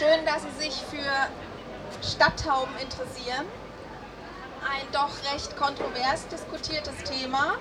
Schön, 0.00 0.24
dass 0.24 0.40
Sie 0.40 0.64
sich 0.64 0.74
für 0.88 2.08
Stadttauben 2.08 2.74
interessieren. 2.80 3.44
Ein 4.64 4.86
doch 4.92 5.10
recht 5.30 5.54
kontrovers 5.58 6.26
diskutiertes 6.28 6.96
Thema. 7.04 7.58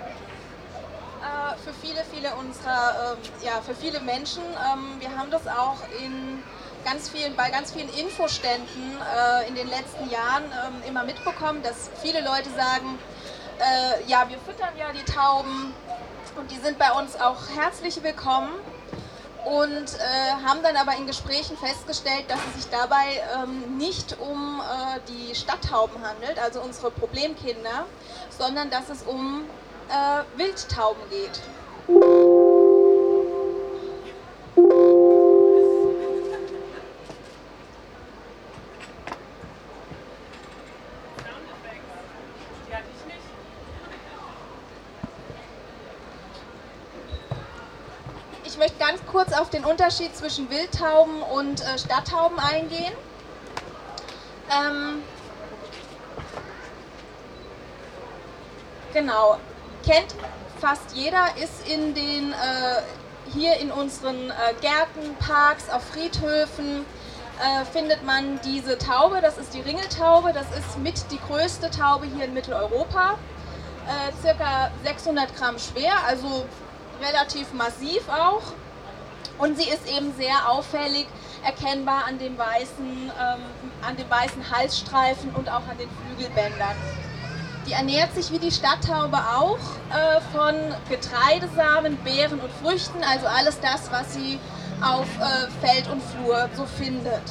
Äh, 1.20 1.57
für 1.57 1.73
viele, 1.73 2.02
viele 2.05 2.33
unserer, 2.36 3.17
äh, 3.17 3.46
ja, 3.46 3.60
für 3.60 3.75
viele 3.75 3.99
Menschen. 3.99 4.41
Ähm, 4.41 5.02
wir 5.02 5.17
haben 5.17 5.29
das 5.31 5.47
auch 5.47 5.79
in 6.02 6.41
ganz 6.86 7.10
vielen, 7.10 7.36
bei 7.36 7.49
ganz 7.49 7.73
vielen 7.73 7.89
Infoständen 7.89 8.97
äh, 9.01 9.49
in 9.49 9.56
den 9.56 9.67
letzten 9.67 10.10
Jahren 10.10 10.46
ähm, 10.46 10.81
immer 10.87 11.03
mitbekommen, 11.03 11.62
dass 11.62 11.90
viele 12.01 12.21
Leute 12.21 12.49
sagen, 12.51 12.97
äh, 13.60 14.10
ja, 14.10 14.29
wir 14.29 14.37
füttern 14.37 14.78
ja 14.78 14.94
die 14.94 15.03
Tauben 15.03 15.74
und 16.38 16.49
die 16.52 16.59
sind 16.59 16.80
bei 16.80 16.94
uns 16.94 17.20
auch 17.20 17.49
herzlich 17.53 18.02
willkommen 18.02 18.52
und 19.50 19.95
äh, 19.95 20.45
haben 20.45 20.62
dann 20.62 20.76
aber 20.77 20.95
in 20.95 21.08
Gesprächen 21.08 21.58
festgestellt, 21.58 22.26
dass 22.27 22.38
es 22.49 22.63
sich 22.63 22.72
dabei 22.72 23.22
ähm, 23.36 23.77
nicht 23.77 24.16
um 24.20 24.62
äh, 24.62 24.99
die 25.09 25.34
Stadttauben 25.34 25.95
handelt, 26.03 26.38
also 26.40 26.62
unsere 26.62 26.91
Problemkinder, 26.91 27.85
sondern 28.38 28.70
dass 28.70 28.90
es 28.90 29.02
um 29.04 29.45
äh, 29.90 30.38
Wildtauben 30.38 31.02
geht. 31.09 31.41
Auf 49.49 49.55
den 49.55 49.66
Unterschied 49.66 50.16
zwischen 50.16 50.48
Wildtauben 50.52 51.23
und 51.23 51.62
äh, 51.62 51.80
Stadttauben 51.80 52.38
eingehen. 52.38 52.94
Ähm, 54.52 55.02
genau, 58.93 59.38
kennt 59.84 60.13
fast 60.62 60.91
jeder, 60.93 61.26
ist 61.41 61.68
in 61.68 61.96
den, 61.96 62.32
äh, 62.32 62.82
hier 63.34 63.57
in 63.57 63.71
unseren 63.71 64.30
äh, 64.30 64.34
Gärten, 64.62 65.16
Parks, 65.20 65.68
auf 65.72 65.84
Friedhöfen, 65.84 66.86
äh, 67.40 67.66
findet 67.66 68.04
man 68.04 68.40
diese 68.45 68.78
Taube, 68.78 69.20
das 69.20 69.40
ist 69.40 69.56
die 69.56 69.62
Ringeltaube, 69.62 70.32
das 70.32 70.45
ist 70.58 70.78
mit 70.78 71.10
die 71.12 71.20
größte 71.28 71.72
Taube 71.72 72.06
hier 72.06 72.26
in 72.26 72.36
Mitteleuropa, 72.36 73.18
äh, 73.88 74.22
circa 74.22 74.70
600 74.84 75.36
Gramm 75.36 75.58
schwer, 75.58 75.94
also 76.06 76.45
relativ 77.02 77.52
massiv 77.54 78.08
auch. 78.10 78.44
Und 79.40 79.58
sie 79.58 79.70
ist 79.70 79.88
eben 79.88 80.14
sehr 80.16 80.50
auffällig 80.50 81.08
erkennbar 81.44 82.04
an 82.08 82.20
dem 82.20 82.38
weißen, 82.38 82.86
ähm, 82.86 83.42
an 83.82 83.95
dem 83.95 84.09
weißen 84.09 84.52
Halsstreifen 84.52 85.34
und 85.34 85.50
auch 85.50 85.66
an 85.68 85.78
den 85.78 85.90
Flügelbändern. 85.90 86.76
Die 87.66 87.72
ernährt 87.72 88.14
sich 88.14 88.32
wie 88.32 88.40
die 88.40 88.52
Stadttaube 88.52 89.17
auch 89.17 89.60
äh, 89.92 90.20
von 90.34 90.56
Getreidesamen, 90.90 91.98
Beeren 92.04 92.40
und 92.42 92.52
Früchten, 92.62 93.02
also 93.04 93.28
alles 93.28 93.60
das, 93.62 93.90
was 93.92 94.14
sie 94.14 94.40
auf 94.82 95.08
äh, 95.20 95.66
Feld 95.66 95.88
und 95.90 96.02
Flur 96.04 96.50
so 96.56 96.66
findet. 96.66 97.23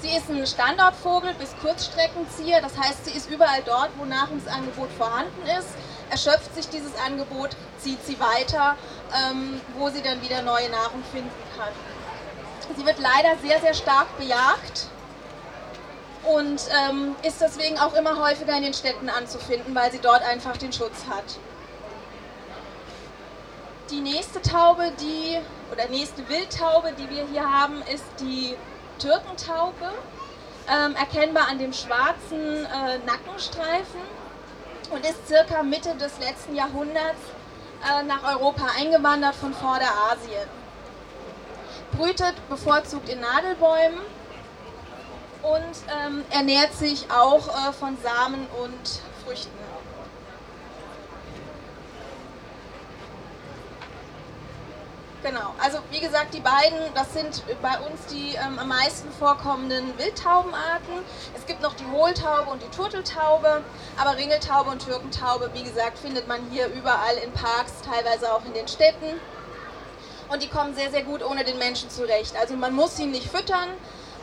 Sie 0.00 0.08
ist 0.08 0.28
ein 0.30 0.44
Standortvogel 0.44 1.32
bis 1.34 1.54
Kurzstreckenzieher, 1.62 2.60
das 2.60 2.76
heißt, 2.76 3.04
sie 3.04 3.12
ist 3.12 3.30
überall 3.30 3.62
dort, 3.64 3.90
wo 3.98 4.04
Nahrungsangebot 4.04 4.90
vorhanden 4.98 5.46
ist 5.58 5.68
erschöpft 6.12 6.54
sich 6.54 6.68
dieses 6.68 6.92
Angebot, 7.06 7.56
zieht 7.78 8.04
sie 8.04 8.18
weiter, 8.20 8.76
ähm, 9.14 9.60
wo 9.76 9.88
sie 9.90 10.02
dann 10.02 10.20
wieder 10.22 10.42
neue 10.42 10.68
Nahrung 10.70 11.02
finden 11.12 11.30
kann. 11.56 11.72
Sie 12.76 12.86
wird 12.86 12.98
leider 12.98 13.36
sehr, 13.42 13.60
sehr 13.60 13.74
stark 13.74 14.16
bejagt 14.18 14.86
und 16.24 16.60
ähm, 16.88 17.16
ist 17.22 17.40
deswegen 17.40 17.78
auch 17.78 17.94
immer 17.94 18.16
häufiger 18.18 18.56
in 18.56 18.62
den 18.62 18.74
Städten 18.74 19.08
anzufinden, 19.08 19.74
weil 19.74 19.90
sie 19.90 19.98
dort 19.98 20.22
einfach 20.22 20.56
den 20.56 20.72
Schutz 20.72 21.04
hat. 21.08 21.38
Die 23.90 24.00
nächste 24.00 24.40
Taube, 24.40 24.92
die 25.00 25.38
oder 25.72 25.88
nächste 25.88 26.26
Wildtaube, 26.28 26.92
die 26.92 27.10
wir 27.10 27.26
hier 27.26 27.50
haben, 27.50 27.82
ist 27.92 28.04
die 28.20 28.54
Türkentaube, 28.98 29.92
ähm, 30.68 30.94
erkennbar 30.94 31.48
an 31.48 31.58
dem 31.58 31.72
schwarzen 31.72 32.64
äh, 32.64 32.98
Nackenstreifen 33.04 34.00
und 34.92 35.04
ist 35.04 35.26
circa 35.26 35.62
Mitte 35.62 35.94
des 35.96 36.18
letzten 36.20 36.54
Jahrhunderts 36.54 37.18
äh, 37.82 38.02
nach 38.04 38.22
Europa 38.24 38.66
eingewandert 38.78 39.34
von 39.34 39.52
Vorderasien. 39.54 40.48
Brütet 41.92 42.34
bevorzugt 42.48 43.08
in 43.08 43.20
Nadelbäumen 43.20 44.00
und 45.42 46.06
ähm, 46.06 46.24
ernährt 46.30 46.72
sich 46.74 47.10
auch 47.10 47.48
äh, 47.48 47.72
von 47.72 47.96
Samen 48.02 48.46
und 48.62 49.00
Früchten. 49.24 49.61
Genau, 55.22 55.54
also 55.62 55.78
wie 55.92 56.00
gesagt, 56.00 56.34
die 56.34 56.40
beiden, 56.40 56.78
das 56.94 57.12
sind 57.14 57.44
bei 57.62 57.78
uns 57.78 58.06
die 58.06 58.34
ähm, 58.34 58.58
am 58.58 58.66
meisten 58.66 59.08
vorkommenden 59.12 59.96
Wildtaubenarten. 59.96 60.94
Es 61.36 61.46
gibt 61.46 61.62
noch 61.62 61.74
die 61.74 61.86
Hohltaube 61.86 62.50
und 62.50 62.60
die 62.60 62.76
Turteltaube, 62.76 63.62
aber 63.96 64.16
Ringeltaube 64.16 64.70
und 64.70 64.84
Türkentaube, 64.84 65.50
wie 65.54 65.62
gesagt, 65.62 65.98
findet 65.98 66.26
man 66.26 66.40
hier 66.50 66.66
überall 66.66 67.14
in 67.24 67.30
Parks, 67.32 67.74
teilweise 67.88 68.32
auch 68.32 68.44
in 68.46 68.52
den 68.52 68.66
Städten. 68.66 69.20
Und 70.28 70.42
die 70.42 70.48
kommen 70.48 70.74
sehr, 70.74 70.90
sehr 70.90 71.04
gut 71.04 71.24
ohne 71.24 71.44
den 71.44 71.58
Menschen 71.58 71.88
zurecht. 71.88 72.34
Also 72.40 72.56
man 72.56 72.74
muss 72.74 72.96
sie 72.96 73.06
nicht 73.06 73.30
füttern. 73.30 73.68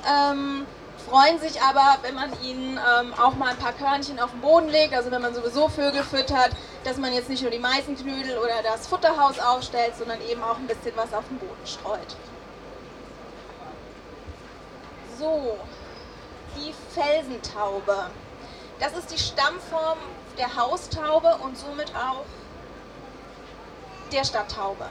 Ähm, 0.06 0.66
freuen 1.10 1.40
sich 1.40 1.62
aber, 1.62 1.98
wenn 2.04 2.16
man 2.16 2.32
ihnen 2.44 2.78
ähm, 2.78 3.14
auch 3.16 3.36
mal 3.36 3.50
ein 3.50 3.58
paar 3.58 3.74
Körnchen 3.74 4.20
auf 4.20 4.32
den 4.32 4.42
Boden 4.42 4.70
legt, 4.70 4.94
also 4.94 5.10
wenn 5.12 5.22
man 5.22 5.34
sowieso 5.34 5.68
Vögel 5.68 6.04
füttert, 6.04 6.52
dass 6.84 6.98
man 6.98 7.14
jetzt 7.14 7.30
nicht 7.30 7.42
nur 7.42 7.52
die 7.52 7.60
Meißenknödel 7.60 8.38
oder 8.38 8.62
das 8.64 8.88
Futterhaus 8.88 9.40
aufstellt, 9.40 9.94
sondern 9.98 10.22
eben 10.22 10.44
auch 10.44 10.58
ein 10.58 10.68
bisschen 10.68 10.94
was 10.96 11.14
auf 11.14 11.28
den 11.28 11.40
Boden 11.40 11.66
streut. 11.66 12.16
So, 15.18 15.58
die 16.56 16.74
Felsentaube. 16.94 18.10
Das 18.80 18.96
ist 18.96 19.12
die 19.12 19.20
Stammform 19.20 19.98
der 20.38 20.56
Haustaube 20.56 21.38
und 21.44 21.58
somit 21.58 21.92
auch 21.96 22.24
der 24.12 24.24
Stadttaube. 24.24 24.86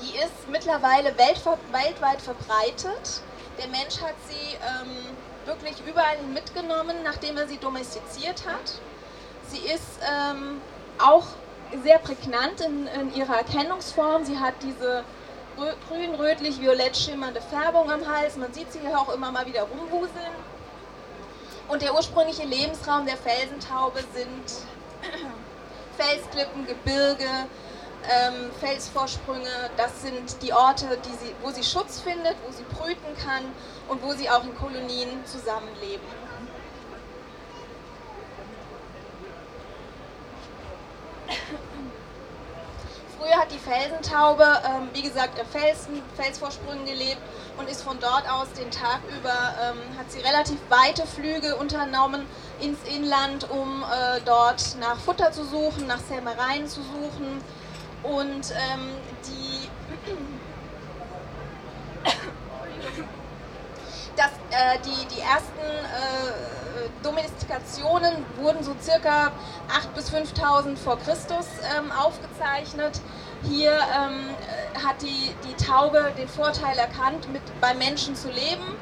Die 0.00 0.16
ist 0.16 0.48
mittlerweile 0.48 1.16
weltweit 1.18 2.20
verbreitet 2.22 3.22
der 3.58 3.68
Mensch 3.68 4.00
hat 4.00 4.14
sie 4.28 4.54
ähm, 4.56 5.16
wirklich 5.46 5.74
überall 5.86 6.18
mitgenommen, 6.32 6.96
nachdem 7.02 7.36
er 7.36 7.48
sie 7.48 7.58
domestiziert 7.58 8.44
hat. 8.46 8.80
Sie 9.48 9.58
ist 9.58 10.00
ähm, 10.02 10.60
auch 10.98 11.26
sehr 11.82 11.98
prägnant 11.98 12.60
in, 12.60 12.86
in, 12.86 13.14
ihrer 13.14 13.36
Erkennungsform. 13.36 14.24
Sie 14.24 14.38
hat 14.38 14.54
diese 14.62 15.04
grün, 15.88 16.14
rötlich, 16.14 16.60
violett 16.60 16.96
schimmernde 16.96 17.40
Färbung 17.40 17.90
am 17.90 18.06
Hals. 18.06 18.36
Man 18.36 18.52
sieht 18.52 18.72
sie 18.72 18.80
hier 18.80 18.98
auch 18.98 19.12
immer 19.12 19.32
mal 19.32 19.46
wieder 19.46 19.62
rumwuseln. 19.62 20.34
Und 21.68 21.82
der 21.82 21.94
ursprüngliche 21.94 22.44
Lebensraum 22.44 23.04
der 23.06 23.16
Felsentaube 23.16 24.00
sind 24.14 24.44
Felsklippen, 25.98 26.66
Gebirge, 26.66 27.28
ähm, 28.04 28.50
Felsvorsprünge, 28.60 29.70
das 29.76 30.02
sind 30.02 30.42
die 30.42 30.52
Orte, 30.52 30.98
die 31.04 31.26
sie, 31.26 31.34
wo 31.42 31.50
sie 31.50 31.64
Schutz 31.64 32.00
findet, 32.00 32.36
wo 32.46 32.52
sie 32.52 32.64
brüten 32.64 33.16
kann 33.24 33.44
und 33.88 34.02
wo 34.02 34.12
sie 34.12 34.30
auch 34.30 34.44
in 34.44 34.54
Kolonien 34.56 35.24
zusammenleben. 35.24 36.06
Früher 43.18 43.36
hat 43.36 43.50
die 43.52 43.58
Felsentaube, 43.58 44.44
ähm, 44.64 44.88
wie 44.94 45.02
gesagt, 45.02 45.38
in 45.38 45.46
Felsen, 45.46 46.02
Felsvorsprüngen 46.16 46.86
gelebt 46.86 47.20
und 47.58 47.68
ist 47.68 47.82
von 47.82 47.98
dort 48.00 48.30
aus 48.30 48.46
den 48.52 48.70
Tag 48.70 49.00
über, 49.18 49.54
ähm, 49.60 49.98
hat 49.98 50.10
sie 50.10 50.20
relativ 50.20 50.58
weite 50.68 51.06
Flüge 51.06 51.56
unternommen 51.56 52.24
ins 52.60 52.78
Inland, 52.84 53.50
um 53.50 53.82
äh, 53.82 54.20
dort 54.24 54.76
nach 54.80 54.98
Futter 54.98 55.32
zu 55.32 55.44
suchen, 55.44 55.86
nach 55.86 55.98
Sämereien 55.98 56.68
zu 56.68 56.80
suchen 56.80 57.42
und 58.02 58.52
ähm, 58.52 58.90
die, 59.26 59.68
das, 64.16 64.30
äh, 64.50 64.78
die, 64.84 65.14
die 65.14 65.20
ersten 65.20 65.60
äh, 65.60 66.88
Domestikationen 67.02 68.24
wurden 68.36 68.62
so 68.62 68.74
circa 68.80 69.32
8.000 69.68 69.94
bis 69.94 70.10
5.000 70.12 70.76
vor 70.76 70.98
Christus 70.98 71.46
ähm, 71.76 71.90
aufgezeichnet. 71.92 73.00
Hier 73.42 73.72
ähm, 73.72 74.34
hat 74.84 75.00
die, 75.02 75.34
die 75.46 75.64
Taube 75.64 76.12
den 76.18 76.28
Vorteil 76.28 76.76
erkannt, 76.76 77.32
mit, 77.32 77.42
bei 77.60 77.74
Menschen 77.74 78.16
zu 78.16 78.28
leben. 78.28 78.76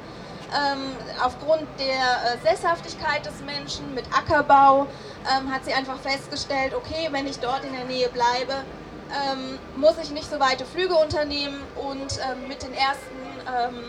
Ähm, 0.54 0.92
aufgrund 1.22 1.66
der 1.78 1.86
äh, 1.88 2.38
Sesshaftigkeit 2.42 3.26
des 3.26 3.40
Menschen 3.40 3.94
mit 3.94 4.04
Ackerbau 4.16 4.86
ähm, 5.24 5.52
hat 5.52 5.64
sie 5.64 5.74
einfach 5.74 5.98
festgestellt, 5.98 6.72
okay, 6.72 7.08
wenn 7.10 7.26
ich 7.26 7.40
dort 7.40 7.64
in 7.64 7.72
der 7.72 7.84
Nähe 7.84 8.08
bleibe, 8.08 8.64
ähm, 9.10 9.58
muss 9.76 9.94
ich 10.02 10.10
nicht 10.10 10.28
so 10.28 10.40
weite 10.40 10.64
Flüge 10.64 10.94
unternehmen 10.94 11.62
und 11.76 12.18
ähm, 12.18 12.48
mit 12.48 12.62
den 12.62 12.74
ersten 12.74 13.16
ähm, 13.46 13.84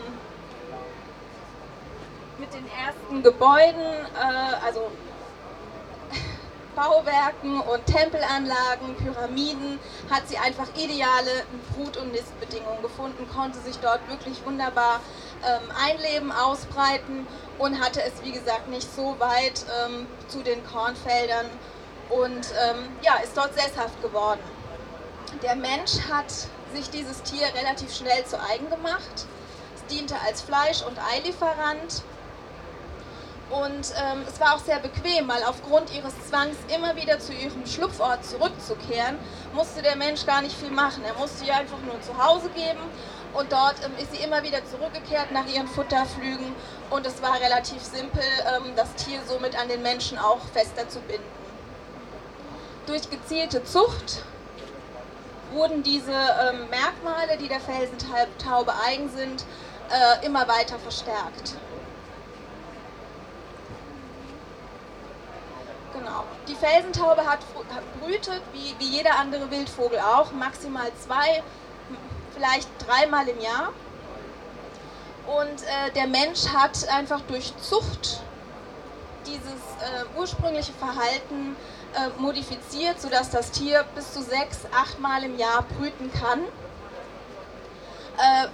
mit 2.37 2.53
den 2.53 2.65
ersten 2.69 3.23
Gebäuden, 3.23 3.81
äh, 3.81 4.65
also 4.65 4.91
Bauwerken 6.75 7.61
und 7.61 7.85
Tempelanlagen, 7.87 8.95
Pyramiden, 8.97 9.79
hat 10.09 10.27
sie 10.27 10.37
einfach 10.37 10.67
ideale 10.75 11.31
Brut- 11.73 11.97
und 11.97 12.11
Nistbedingungen 12.11 12.81
gefunden, 12.83 13.27
konnte 13.33 13.59
sich 13.59 13.77
dort 13.79 14.07
wirklich 14.09 14.45
wunderbar 14.45 14.99
ähm, 15.43 15.71
einleben, 15.83 16.31
ausbreiten 16.31 17.25
und 17.57 17.79
hatte 17.79 18.01
es, 18.03 18.23
wie 18.23 18.31
gesagt, 18.31 18.69
nicht 18.69 18.87
so 18.95 19.15
weit 19.19 19.65
ähm, 19.85 20.05
zu 20.27 20.43
den 20.43 20.63
Kornfeldern 20.65 21.47
und 22.09 22.53
ähm, 22.69 22.89
ja, 23.01 23.15
ist 23.23 23.35
dort 23.35 23.53
sesshaft 23.53 24.01
geworden. 24.01 24.39
Der 25.43 25.55
Mensch 25.55 25.99
hat 26.11 26.31
sich 26.73 26.89
dieses 26.89 27.21
Tier 27.21 27.47
relativ 27.53 27.93
schnell 27.93 28.25
zu 28.25 28.41
eigen 28.41 28.69
gemacht. 28.69 29.25
Es 29.75 29.85
diente 29.85 30.15
als 30.25 30.41
Fleisch- 30.41 30.81
und 30.81 30.97
Eilieferant 31.13 32.03
und 33.49 33.93
ähm, 33.95 34.25
es 34.27 34.39
war 34.41 34.55
auch 34.55 34.59
sehr 34.59 34.79
bequem, 34.79 35.27
weil 35.27 35.41
aufgrund 35.43 35.93
ihres 35.95 36.13
Zwangs, 36.27 36.57
immer 36.75 36.95
wieder 36.95 37.19
zu 37.19 37.31
ihrem 37.31 37.65
Schlupfort 37.65 38.25
zurückzukehren, 38.25 39.17
musste 39.53 39.81
der 39.81 39.95
Mensch 39.95 40.25
gar 40.25 40.41
nicht 40.41 40.57
viel 40.57 40.71
machen. 40.71 41.03
Er 41.05 41.13
musste 41.13 41.45
ihr 41.45 41.55
einfach 41.55 41.79
nur 41.85 42.01
zu 42.01 42.17
Hause 42.17 42.49
geben 42.49 42.81
und 43.33 43.51
dort 43.51 43.75
ähm, 43.85 43.93
ist 44.01 44.11
sie 44.11 44.23
immer 44.23 44.43
wieder 44.43 44.65
zurückgekehrt 44.65 45.31
nach 45.31 45.47
ihren 45.47 45.67
Futterflügen 45.67 46.55
und 46.89 47.05
es 47.05 47.21
war 47.21 47.39
relativ 47.39 47.81
simpel, 47.81 48.23
ähm, 48.57 48.73
das 48.75 48.93
Tier 48.95 49.19
somit 49.27 49.57
an 49.57 49.69
den 49.69 49.81
Menschen 49.81 50.17
auch 50.17 50.41
fester 50.53 50.89
zu 50.89 50.99
binden. 51.01 51.23
Durch 52.85 53.09
gezielte 53.09 53.63
Zucht 53.63 54.23
wurden 55.51 55.83
diese 55.83 56.11
ähm, 56.11 56.69
Merkmale, 56.69 57.37
die 57.37 57.47
der 57.47 57.59
Felsentaube 57.59 58.73
eigen 58.85 59.09
sind, 59.09 59.45
äh, 59.89 60.25
immer 60.25 60.47
weiter 60.47 60.77
verstärkt. 60.79 61.55
Genau. 65.93 66.23
Die 66.47 66.55
Felsentaube 66.55 67.25
hat, 67.25 67.39
hat 67.73 68.01
brütet, 68.01 68.41
wie, 68.53 68.75
wie 68.79 68.89
jeder 68.89 69.17
andere 69.17 69.49
Wildvogel 69.49 69.99
auch, 69.99 70.31
maximal 70.31 70.91
zwei, 70.99 71.41
vielleicht 72.33 72.69
dreimal 72.85 73.27
im 73.27 73.39
Jahr. 73.39 73.73
Und 75.27 75.63
äh, 75.63 75.91
der 75.95 76.07
Mensch 76.07 76.47
hat 76.47 76.87
einfach 76.89 77.21
durch 77.21 77.53
Zucht 77.57 78.21
dieses 79.25 79.41
äh, 79.43 80.17
ursprüngliche 80.17 80.71
Verhalten 80.73 81.55
äh, 81.95 82.09
modifiziert, 82.19 83.01
sodass 83.01 83.29
das 83.29 83.51
Tier 83.51 83.85
bis 83.95 84.13
zu 84.13 84.21
sechs, 84.21 84.59
achtmal 84.73 85.23
im 85.23 85.37
Jahr 85.37 85.63
brüten 85.63 86.11
kann. 86.11 86.39
Äh, 88.17 88.47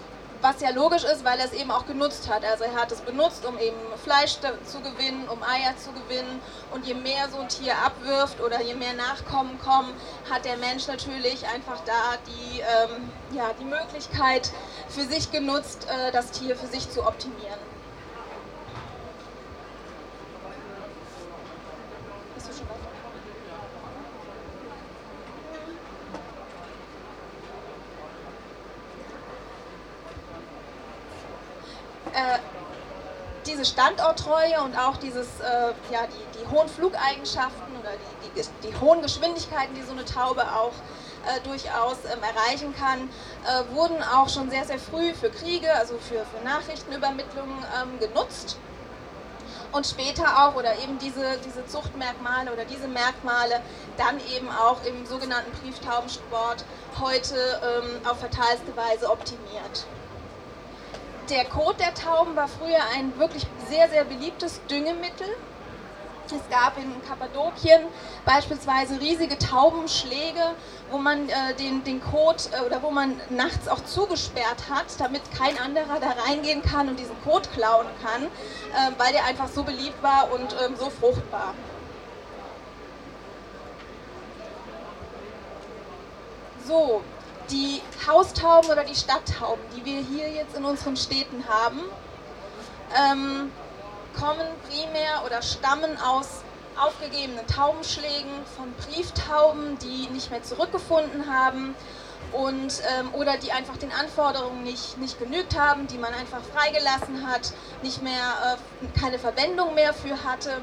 was 0.43 0.59
ja 0.59 0.71
logisch 0.71 1.05
ist, 1.05 1.23
weil 1.23 1.39
er 1.39 1.45
es 1.45 1.53
eben 1.53 1.71
auch 1.71 1.85
genutzt 1.85 2.29
hat. 2.29 2.43
Also 2.43 2.65
er 2.65 2.75
hat 2.75 2.91
es 2.91 2.99
benutzt, 2.99 3.45
um 3.45 3.57
eben 3.57 3.77
Fleisch 4.03 4.33
zu 4.33 4.81
gewinnen, 4.81 5.27
um 5.29 5.41
Eier 5.41 5.73
zu 5.77 5.91
gewinnen. 5.93 6.41
Und 6.71 6.85
je 6.85 6.93
mehr 6.93 7.29
so 7.29 7.39
ein 7.39 7.47
Tier 7.47 7.73
abwirft 7.77 8.41
oder 8.41 8.61
je 8.61 8.75
mehr 8.75 8.93
Nachkommen 8.93 9.57
kommen, 9.59 9.93
hat 10.29 10.43
der 10.43 10.57
Mensch 10.57 10.85
natürlich 10.87 11.47
einfach 11.47 11.79
da 11.85 12.17
die, 12.27 12.59
ähm, 12.59 13.09
ja, 13.31 13.51
die 13.57 13.63
Möglichkeit 13.63 14.51
für 14.89 15.05
sich 15.05 15.31
genutzt, 15.31 15.87
äh, 15.89 16.11
das 16.11 16.31
Tier 16.31 16.57
für 16.57 16.67
sich 16.67 16.91
zu 16.91 17.07
optimieren. 17.07 17.72
Äh, 32.13 32.39
diese 33.45 33.65
Standorttreue 33.65 34.61
und 34.63 34.77
auch 34.77 34.97
dieses, 34.97 35.27
äh, 35.39 35.73
ja, 35.91 36.07
die, 36.07 36.39
die 36.39 36.47
hohen 36.49 36.67
Flugeigenschaften 36.69 37.75
oder 37.79 37.91
die, 37.91 38.41
die, 38.41 38.67
die, 38.67 38.79
hohen 38.79 39.01
Geschwindigkeiten, 39.01 39.75
die 39.75 39.81
so 39.81 39.91
eine 39.91 40.05
Taube 40.05 40.43
auch 40.43 40.73
äh, 41.25 41.41
durchaus 41.41 41.97
ähm, 42.05 42.19
erreichen 42.23 42.73
kann, 42.75 43.09
äh, 43.45 43.75
wurden 43.75 44.01
auch 44.03 44.29
schon 44.29 44.49
sehr, 44.49 44.65
sehr 44.65 44.79
früh 44.79 45.13
für 45.13 45.29
Kriege, 45.29 45.73
also 45.75 45.97
für, 45.97 46.25
für 46.25 46.43
Nachrichtenübermittlungen 46.43 47.57
ähm, 47.81 47.99
genutzt. 47.99 48.57
Und 49.71 49.87
später 49.87 50.45
auch, 50.45 50.55
oder 50.55 50.77
eben 50.83 50.99
diese, 50.99 51.37
diese 51.43 51.65
Zuchtmerkmale 51.65 52.53
oder 52.53 52.63
diese 52.63 52.87
Merkmale 52.87 53.59
dann 53.97 54.19
eben 54.35 54.47
auch 54.49 54.77
im 54.85 55.05
sogenannten 55.07 55.51
Brieftaubensport 55.59 56.63
heute 57.01 57.35
ähm, 57.35 58.07
auf 58.07 58.19
fatalste 58.19 58.75
Weise 58.77 59.09
optimiert 59.09 59.87
der 61.29 61.45
Kot 61.45 61.79
der 61.79 61.93
Tauben 61.93 62.35
war 62.35 62.47
früher 62.47 62.79
ein 62.95 63.17
wirklich 63.17 63.45
sehr, 63.69 63.89
sehr 63.89 64.03
beliebtes 64.03 64.61
Düngemittel. 64.69 65.27
Es 66.25 66.49
gab 66.49 66.77
in 66.77 66.89
Kappadokien 67.07 67.81
beispielsweise 68.25 68.99
riesige 68.99 69.37
Taubenschläge, 69.37 70.55
wo 70.89 70.97
man 70.97 71.29
äh, 71.29 71.53
den, 71.59 71.83
den 71.83 72.01
Kot 72.01 72.49
äh, 72.53 72.65
oder 72.65 72.81
wo 72.81 72.89
man 72.91 73.19
nachts 73.29 73.67
auch 73.67 73.83
zugesperrt 73.83 74.69
hat, 74.69 74.85
damit 74.99 75.21
kein 75.37 75.57
anderer 75.59 75.99
da 75.99 76.15
reingehen 76.25 76.63
kann 76.63 76.87
und 76.87 76.97
diesen 76.97 77.21
Kot 77.23 77.51
klauen 77.51 77.87
kann, 78.01 78.23
äh, 78.23 78.97
weil 78.97 79.11
der 79.11 79.25
einfach 79.25 79.47
so 79.47 79.63
beliebt 79.63 80.01
war 80.01 80.31
und 80.31 80.55
ähm, 80.65 80.75
so 80.77 80.89
fruchtbar. 80.89 81.53
So, 86.65 87.03
die 87.49 87.81
Haustauben 88.07 88.69
oder 88.69 88.83
die 88.83 88.95
Stadttauben, 88.95 89.63
die 89.75 89.85
wir 89.85 90.01
hier 90.01 90.29
jetzt 90.29 90.55
in 90.55 90.65
unseren 90.65 90.97
Städten 90.97 91.43
haben, 91.47 91.81
ähm, 92.95 93.51
kommen 94.19 94.47
primär 94.69 95.23
oder 95.25 95.41
stammen 95.41 95.97
aus 95.97 96.43
aufgegebenen 96.79 97.45
Taubenschlägen 97.47 98.31
von 98.57 98.73
Brieftauben, 98.73 99.77
die 99.79 100.07
nicht 100.11 100.31
mehr 100.31 100.43
zurückgefunden 100.43 101.31
haben 101.31 101.75
und, 102.31 102.81
ähm, 102.97 103.13
oder 103.13 103.37
die 103.37 103.51
einfach 103.51 103.77
den 103.77 103.91
Anforderungen 103.91 104.63
nicht, 104.63 104.97
nicht 104.97 105.19
genügt 105.19 105.57
haben, 105.57 105.87
die 105.87 105.97
man 105.97 106.13
einfach 106.13 106.41
freigelassen 106.53 107.27
hat, 107.27 107.53
nicht 107.83 108.01
mehr, 108.01 108.57
äh, 108.81 108.99
keine 108.99 109.19
Verwendung 109.19 109.75
mehr 109.75 109.93
für 109.93 110.23
hatte. 110.23 110.61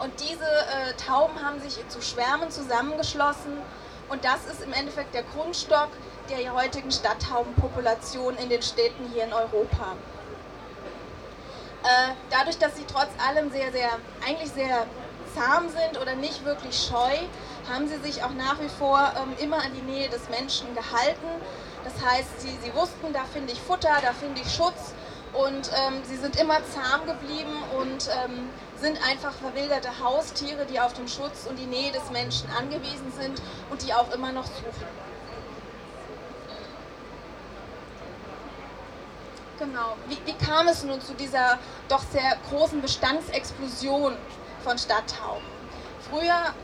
Und 0.00 0.12
diese 0.20 0.44
äh, 0.44 0.94
Tauben 0.94 1.42
haben 1.44 1.60
sich 1.60 1.76
zu 1.88 2.00
Schwärmen 2.02 2.50
zusammengeschlossen 2.50 3.58
und 4.08 4.24
das 4.24 4.46
ist 4.46 4.62
im 4.62 4.72
Endeffekt 4.72 5.14
der 5.14 5.22
Grundstock 5.34 5.88
der 6.28 6.52
heutigen 6.54 6.90
Stadttaubenpopulation 6.90 8.36
in 8.36 8.48
den 8.48 8.62
Städten 8.62 9.10
hier 9.12 9.24
in 9.24 9.32
Europa. 9.32 9.96
Äh, 11.84 12.12
dadurch, 12.30 12.58
dass 12.58 12.76
sie 12.76 12.84
trotz 12.84 13.08
allem 13.26 13.50
sehr, 13.50 13.72
sehr, 13.72 13.90
eigentlich 14.26 14.50
sehr 14.50 14.86
zahm 15.34 15.68
sind 15.68 16.00
oder 16.00 16.14
nicht 16.16 16.44
wirklich 16.44 16.76
scheu, 16.76 17.16
haben 17.70 17.86
sie 17.88 17.98
sich 17.98 18.22
auch 18.24 18.32
nach 18.32 18.60
wie 18.60 18.68
vor 18.68 19.12
ähm, 19.16 19.34
immer 19.38 19.58
an 19.58 19.72
die 19.74 19.82
Nähe 19.82 20.08
des 20.08 20.28
Menschen 20.28 20.74
gehalten. 20.74 21.26
Das 21.84 21.94
heißt, 22.04 22.40
sie, 22.40 22.58
sie 22.62 22.74
wussten, 22.74 23.12
da 23.12 23.24
finde 23.32 23.52
ich 23.52 23.60
Futter, 23.60 23.96
da 24.02 24.12
finde 24.12 24.40
ich 24.40 24.52
Schutz 24.52 24.92
und 25.32 25.70
ähm, 25.74 26.02
sie 26.04 26.16
sind 26.16 26.36
immer 26.40 26.58
zahm 26.72 27.06
geblieben 27.06 27.62
und 27.78 28.08
ähm, 28.24 28.50
sind 28.76 28.98
einfach 29.08 29.32
verwilderte 29.32 29.90
Haustiere, 30.02 30.66
die 30.66 30.80
auf 30.80 30.94
den 30.94 31.08
Schutz 31.08 31.46
und 31.48 31.56
die 31.56 31.66
Nähe 31.66 31.92
des 31.92 32.10
Menschen 32.10 32.48
angewiesen 32.50 33.12
sind 33.18 33.42
und 33.70 33.86
die 33.86 33.92
auch 33.92 34.12
immer 34.12 34.32
noch 34.32 34.46
suchen. 34.46 34.86
Genau. 39.58 39.96
Wie, 40.06 40.18
wie 40.24 40.34
kam 40.34 40.68
es 40.68 40.84
nun 40.84 41.00
zu 41.00 41.14
dieser 41.14 41.58
doch 41.88 42.02
sehr 42.12 42.36
großen 42.48 42.80
Bestandsexplosion 42.80 44.14
von 44.62 44.78
Stadttauben? 44.78 45.42
Früher, 46.08 46.54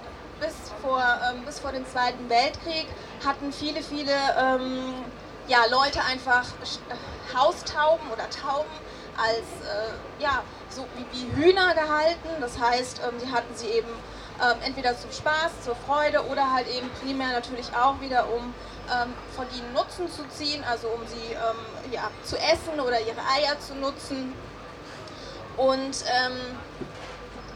bis 0.40 0.54
vor, 0.80 1.02
ähm, 1.28 1.44
bis 1.44 1.58
vor 1.58 1.72
dem 1.72 1.84
Zweiten 1.86 2.28
Weltkrieg, 2.30 2.86
hatten 3.24 3.52
viele, 3.52 3.82
viele 3.82 4.12
ähm, 4.38 4.94
ja, 5.48 5.64
Leute 5.70 6.00
einfach 6.02 6.44
Haustauben 7.34 8.10
oder 8.10 8.28
Tauben 8.30 8.70
als 9.16 9.38
äh, 9.38 10.22
ja, 10.22 10.42
so 10.68 10.84
wie, 10.96 11.06
wie, 11.12 11.36
Hühner 11.36 11.74
gehalten. 11.74 12.28
Das 12.40 12.58
heißt, 12.58 13.00
ähm, 13.06 13.20
sie 13.20 13.30
hatten 13.30 13.54
sie 13.54 13.68
eben 13.68 13.88
ähm, 14.42 14.56
entweder 14.64 14.98
zum 14.98 15.12
Spaß, 15.12 15.62
zur 15.64 15.76
Freude 15.76 16.24
oder 16.26 16.52
halt 16.52 16.68
eben 16.68 16.90
primär 17.02 17.28
natürlich 17.28 17.68
auch 17.76 18.00
wieder, 18.00 18.26
um 18.28 18.54
ähm, 18.92 19.14
von 19.36 19.46
ihnen 19.56 19.72
Nutzen 19.72 20.10
zu 20.10 20.26
ziehen, 20.28 20.64
also 20.64 20.88
um 20.88 21.06
sie 21.06 21.32
ähm, 21.32 21.92
ja, 21.92 22.10
zu 22.24 22.36
essen 22.36 22.80
oder 22.80 23.00
ihre 23.00 23.20
Eier 23.20 23.58
zu 23.60 23.74
nutzen. 23.74 24.34
Und 25.56 26.04
ähm, 26.08 26.58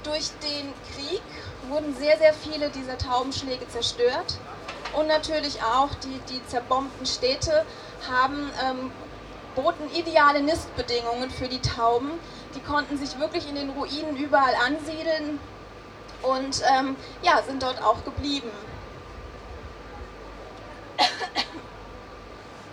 durch 0.04 0.30
den 0.42 0.72
Krieg 0.94 1.22
wurden 1.68 1.94
sehr, 1.96 2.16
sehr 2.18 2.32
viele 2.32 2.70
dieser 2.70 2.96
Taubenschläge 2.96 3.68
zerstört. 3.68 4.38
Und 4.94 5.06
natürlich 5.06 5.62
auch 5.62 5.90
die, 6.02 6.20
die 6.32 6.44
zerbombten 6.46 7.06
Städte 7.06 7.64
haben 8.10 8.50
ähm, 8.64 8.90
boten 9.54 9.90
ideale 9.92 10.42
Nistbedingungen 10.42 11.30
für 11.30 11.48
die 11.48 11.60
Tauben. 11.60 12.12
Die 12.54 12.60
konnten 12.60 12.96
sich 12.96 13.18
wirklich 13.18 13.48
in 13.48 13.56
den 13.56 13.70
Ruinen 13.70 14.16
überall 14.16 14.54
ansiedeln 14.66 15.38
und 16.22 16.62
ähm, 16.76 16.96
ja, 17.22 17.42
sind 17.42 17.62
dort 17.62 17.82
auch 17.82 18.04
geblieben. 18.04 18.50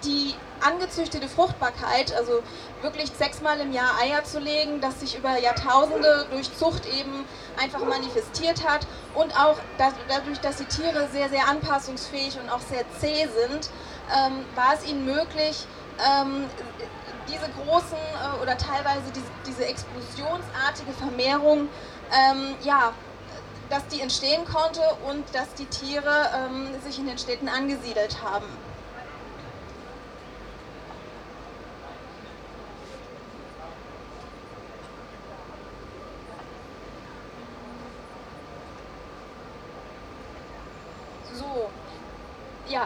Die 0.03 0.36
angezüchtete 0.62 1.27
Fruchtbarkeit, 1.27 2.13
also 2.13 2.41
wirklich 2.81 3.12
sechsmal 3.12 3.60
im 3.60 3.74
Jahr 3.74 4.00
Eier 4.01 4.24
zu 4.24 4.39
legen, 4.39 4.81
das 4.81 5.00
sich 5.00 5.17
über 5.17 5.38
Jahrtausende 5.38 6.27
durch 6.31 6.55
Zucht 6.55 6.86
eben 6.86 7.25
einfach 7.57 7.84
manifestiert 7.84 8.67
hat 8.67 8.88
und 9.15 9.36
auch 9.38 9.57
dadurch, 9.77 10.39
dass 10.41 10.57
die 10.57 10.65
Tiere 10.65 11.07
sehr, 11.12 11.29
sehr 11.29 11.48
anpassungsfähig 11.48 12.38
und 12.39 12.50
auch 12.50 12.60
sehr 12.60 12.84
zäh 13.00 13.27
sind, 13.27 13.69
ähm, 14.15 14.45
war 14.55 14.74
es 14.75 14.86
ihnen 14.88 15.05
möglich, 15.05 15.65
ähm, 16.00 16.45
diese 17.27 17.50
großen 17.63 17.98
äh, 17.98 18.41
oder 18.41 18.57
teilweise 18.57 19.12
diese, 19.13 19.25
diese 19.48 19.65
explosionsartige 19.65 20.91
Vermehrung, 20.93 21.69
ähm, 22.12 22.55
ja, 22.63 22.93
dass 23.69 23.88
die 23.88 24.01
entstehen 24.01 24.45
konnte 24.45 24.81
und 25.10 25.24
dass 25.34 25.53
die 25.55 25.65
Tiere 25.65 26.29
ähm, 26.36 26.67
sich 26.81 27.00
in 27.00 27.07
den 27.07 27.17
Städten 27.17 27.50
angesiedelt 27.50 28.17
haben. 28.24 28.45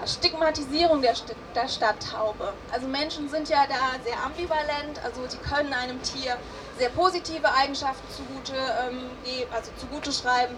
Stigmatisierung 0.05 1.01
der, 1.01 1.15
St 1.15 1.35
der 1.55 1.67
Stadttaube. 1.67 2.53
Also 2.71 2.87
Menschen 2.87 3.29
sind 3.29 3.49
ja 3.49 3.65
da 3.67 4.03
sehr 4.03 4.23
ambivalent, 4.23 5.03
also 5.03 5.21
sie 5.27 5.37
können 5.37 5.73
einem 5.73 6.01
Tier 6.01 6.37
sehr 6.77 6.89
positive 6.89 7.53
Eigenschaften 7.53 8.07
zugute, 8.15 8.55
ähm, 8.55 9.09
also 9.51 9.71
zugute 9.77 10.11
schreiben. 10.11 10.55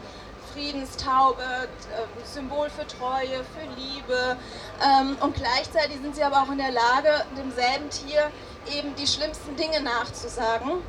Friedenstaube, 0.54 1.42
äh, 1.42 2.26
Symbol 2.26 2.70
für 2.70 2.86
Treue, 2.86 3.44
für 3.44 3.80
Liebe. 3.80 4.38
Ähm, 4.84 5.18
und 5.22 5.36
gleichzeitig 5.36 5.98
sind 6.02 6.16
sie 6.16 6.24
aber 6.24 6.42
auch 6.42 6.52
in 6.52 6.58
der 6.58 6.72
Lage, 6.72 7.26
demselben 7.38 7.90
Tier 7.90 8.30
eben 8.76 8.94
die 8.96 9.08
schlimmsten 9.08 9.56
Dinge 9.56 9.82
nachzusagen. 9.82 10.84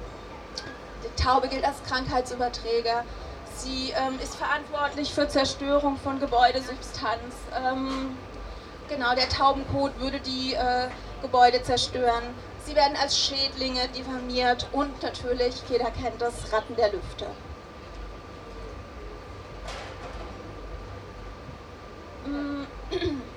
Die 1.05 1.23
Taube 1.23 1.49
gilt 1.49 1.65
als 1.65 1.83
Krankheitsüberträger. 1.89 3.05
Sie 3.57 3.93
ähm, 3.97 4.19
ist 4.21 4.35
verantwortlich 4.35 5.13
für 5.13 5.29
Zerstörung 5.29 5.97
von 5.99 6.19
Gebäudesubstanz. 6.19 7.35
Ähm, 7.57 8.17
genau, 8.89 9.15
der 9.15 9.29
Taubenkot 9.29 9.99
würde 9.99 10.21
die 10.21 10.55
äh, 10.55 10.89
Gebäude 11.23 11.62
zerstören. 11.62 12.23
Sie 12.65 12.77
werden 12.77 12.97
als 13.01 13.19
Schädlinge 13.19 13.89
diffamiert 13.89 14.69
und 14.73 15.03
natürlich, 15.03 15.62
jeder 15.69 15.91
kennt 15.91 16.21
das, 16.21 16.53
Ratten 16.53 16.77
der 16.77 16.93
Lüfte. 16.93 17.27
Mm. 22.27 22.65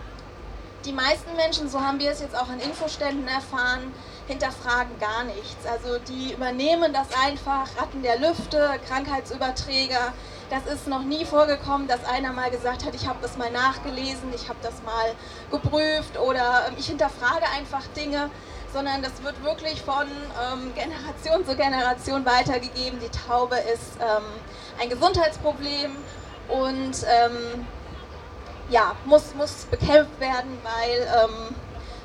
Die 0.85 0.93
meisten 0.93 1.35
Menschen, 1.35 1.67
so 1.67 1.81
haben 1.81 1.99
wir 1.99 2.11
es 2.11 2.19
jetzt 2.21 2.35
auch 2.35 2.47
an 2.47 2.59
Infoständen 2.59 3.27
erfahren, 3.27 3.91
hinterfragen 4.27 4.99
gar 4.99 5.23
nichts. 5.23 5.65
Also 5.65 5.97
die 5.97 6.33
übernehmen 6.33 6.93
das 6.93 7.07
einfach, 7.25 7.67
Ratten 7.81 8.03
der 8.03 8.19
Lüfte, 8.19 8.79
Krankheitsüberträger. 8.87 10.13
Das 10.49 10.65
ist 10.71 10.87
noch 10.87 11.01
nie 11.01 11.25
vorgekommen, 11.25 11.87
dass 11.87 12.05
einer 12.05 12.31
mal 12.31 12.51
gesagt 12.51 12.85
hat, 12.85 12.93
ich 12.93 13.07
habe 13.07 13.17
das 13.21 13.35
mal 13.35 13.51
nachgelesen, 13.51 14.31
ich 14.33 14.47
habe 14.47 14.59
das 14.61 14.83
mal 14.83 15.15
geprüft 15.49 16.19
oder 16.19 16.67
ähm, 16.67 16.75
ich 16.77 16.85
hinterfrage 16.85 17.45
einfach 17.57 17.81
Dinge, 17.95 18.29
sondern 18.71 19.01
das 19.01 19.23
wird 19.23 19.43
wirklich 19.43 19.81
von 19.81 20.05
ähm, 20.05 20.71
Generation 20.75 21.45
zu 21.45 21.55
Generation 21.55 22.25
weitergegeben. 22.25 22.99
Die 22.99 23.09
Taube 23.27 23.55
ist 23.55 23.97
ähm, 23.99 24.23
ein 24.79 24.89
Gesundheitsproblem 24.89 25.95
und 26.49 26.95
ähm, 27.07 27.65
ja, 28.69 28.95
muss, 29.05 29.33
muss 29.33 29.65
bekämpft 29.71 30.19
werden, 30.19 30.59
weil 30.61 31.23
ähm, 31.23 31.55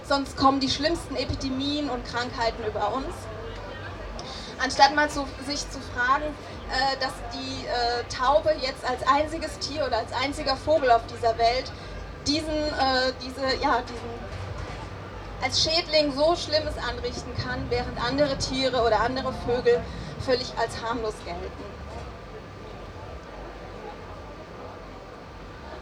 sonst 0.03 0.39
kommen 0.39 0.61
die 0.61 0.71
schlimmsten 0.71 1.15
Epidemien 1.17 1.91
und 1.91 2.07
Krankheiten 2.07 2.65
über 2.65 2.95
uns. 2.95 3.15
Anstatt 4.63 4.95
mal 4.95 5.11
zu, 5.11 5.27
sich 5.47 5.69
zu 5.71 5.79
fragen, 5.95 6.25
dass 7.01 7.13
die 7.33 7.67
äh, 7.67 8.05
Taube 8.09 8.55
jetzt 8.61 8.85
als 8.85 9.07
einziges 9.07 9.59
Tier 9.59 9.87
oder 9.87 9.99
als 9.99 10.13
einziger 10.13 10.57
Vogel 10.57 10.91
auf 10.91 11.03
dieser 11.07 11.39
Welt 11.39 11.71
diesen, 12.27 12.49
äh, 12.49 13.13
diese, 13.23 13.57
ja, 13.63 13.83
diesen 13.83 14.11
als 15.43 15.63
Schädling 15.63 16.13
so 16.13 16.35
Schlimmes 16.37 16.77
anrichten 16.77 17.35
kann, 17.43 17.65
während 17.71 17.99
andere 18.03 18.37
Tiere 18.37 18.83
oder 18.83 19.01
andere 19.01 19.33
Vögel 19.47 19.81
völlig 20.21 20.53
als 20.59 20.83
harmlos 20.83 21.15
gelten. 21.25 21.65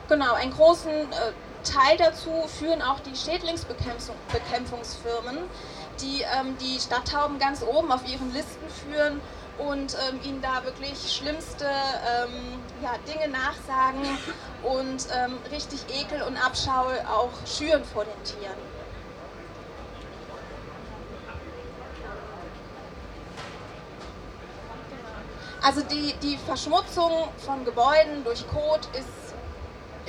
Genau, 0.08 0.34
einen 0.34 0.52
großen 0.52 0.90
äh, 0.90 1.32
Teil 1.64 1.96
dazu 1.98 2.30
führen 2.46 2.80
auch 2.80 3.00
die 3.00 3.16
Schädlingsbekämpfungsfirmen, 3.16 5.38
die 6.00 6.22
ähm, 6.22 6.56
die 6.60 6.78
Stadttauben 6.80 7.38
ganz 7.38 7.62
oben 7.62 7.92
auf 7.92 8.08
ihren 8.08 8.32
Listen 8.32 8.66
führen 8.70 9.20
und 9.58 9.96
ähm, 10.08 10.20
ihnen 10.24 10.42
da 10.42 10.64
wirklich 10.64 11.12
schlimmste 11.12 11.64
ähm, 11.66 12.60
ja, 12.82 12.94
Dinge 13.06 13.28
nachsagen 13.28 14.02
und 14.62 15.06
ähm, 15.12 15.38
richtig 15.50 15.80
Ekel 16.00 16.22
und 16.22 16.36
Abschau 16.36 16.86
auch 17.08 17.46
schüren 17.46 17.84
vor 17.84 18.04
den 18.04 18.24
Tieren. 18.24 18.56
Also 25.60 25.82
die, 25.82 26.14
die 26.22 26.38
Verschmutzung 26.38 27.28
von 27.44 27.64
Gebäuden 27.64 28.24
durch 28.24 28.46
Kot 28.48 28.86
ist 28.96 29.18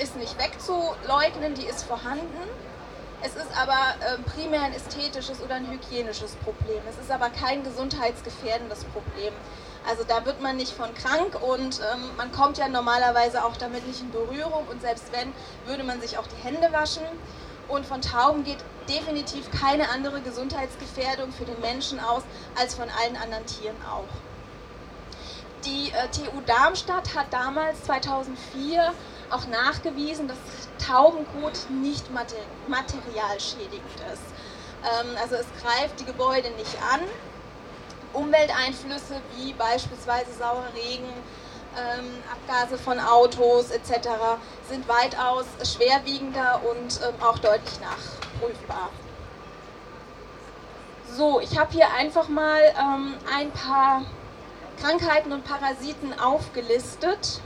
ist 0.00 0.16
nicht 0.16 0.38
wegzuleugnen, 0.38 1.54
die 1.54 1.66
ist 1.66 1.84
vorhanden. 1.84 2.24
Es 3.22 3.36
ist 3.36 3.54
aber 3.54 3.76
äh, 4.00 4.18
primär 4.30 4.62
ein 4.62 4.72
ästhetisches 4.72 5.42
oder 5.42 5.56
ein 5.56 5.70
hygienisches 5.70 6.36
Problem. 6.36 6.80
Es 6.88 6.96
ist 6.96 7.10
aber 7.10 7.28
kein 7.28 7.62
gesundheitsgefährdendes 7.62 8.84
Problem. 8.84 9.34
Also 9.86 10.04
da 10.04 10.24
wird 10.24 10.40
man 10.40 10.56
nicht 10.56 10.72
von 10.72 10.94
krank 10.94 11.40
und 11.42 11.80
ähm, 11.80 12.10
man 12.16 12.32
kommt 12.32 12.58
ja 12.58 12.68
normalerweise 12.68 13.44
auch 13.44 13.56
damit 13.56 13.86
nicht 13.86 14.00
in 14.00 14.10
Berührung 14.10 14.66
und 14.70 14.80
selbst 14.80 15.12
wenn, 15.12 15.32
würde 15.66 15.84
man 15.84 16.00
sich 16.00 16.16
auch 16.16 16.26
die 16.26 16.42
Hände 16.42 16.72
waschen. 16.72 17.04
Und 17.68 17.86
von 17.86 18.00
Tauben 18.00 18.42
geht 18.42 18.58
definitiv 18.88 19.50
keine 19.52 19.90
andere 19.90 20.20
Gesundheitsgefährdung 20.22 21.30
für 21.30 21.44
den 21.44 21.60
Menschen 21.60 22.00
aus 22.00 22.22
als 22.58 22.74
von 22.74 22.88
allen 22.88 23.16
anderen 23.16 23.46
Tieren 23.46 23.76
auch. 23.88 24.08
Die 25.64 25.92
äh, 25.92 26.08
TU 26.08 26.40
Darmstadt 26.46 27.14
hat 27.14 27.26
damals 27.30 27.84
2004 27.84 28.92
auch 29.30 29.46
nachgewiesen, 29.46 30.28
dass 30.28 30.38
Taubenkot 30.86 31.70
nicht 31.70 32.06
materialschädigend 32.68 34.00
ist. 34.12 34.22
Ähm, 34.82 35.16
also 35.20 35.36
es 35.36 35.46
greift 35.62 36.00
die 36.00 36.04
Gebäude 36.04 36.50
nicht 36.52 36.76
an. 36.92 37.00
Umwelteinflüsse 38.12 39.20
wie 39.36 39.52
beispielsweise 39.52 40.32
saurer 40.32 40.72
Regen, 40.74 41.12
ähm, 41.78 42.10
Abgase 42.32 42.76
von 42.76 42.98
Autos 42.98 43.70
etc. 43.70 44.08
sind 44.68 44.88
weitaus 44.88 45.44
schwerwiegender 45.64 46.60
und 46.68 47.00
ähm, 47.02 47.14
auch 47.22 47.38
deutlich 47.38 47.78
nachprüfbar. 47.80 48.90
So, 51.16 51.40
ich 51.40 51.58
habe 51.58 51.72
hier 51.72 51.92
einfach 51.92 52.28
mal 52.28 52.60
ein 53.36 53.50
paar 53.50 54.04
Krankheiten 54.80 55.32
und 55.32 55.44
Parasiten 55.44 56.18
aufgelistet 56.18 57.40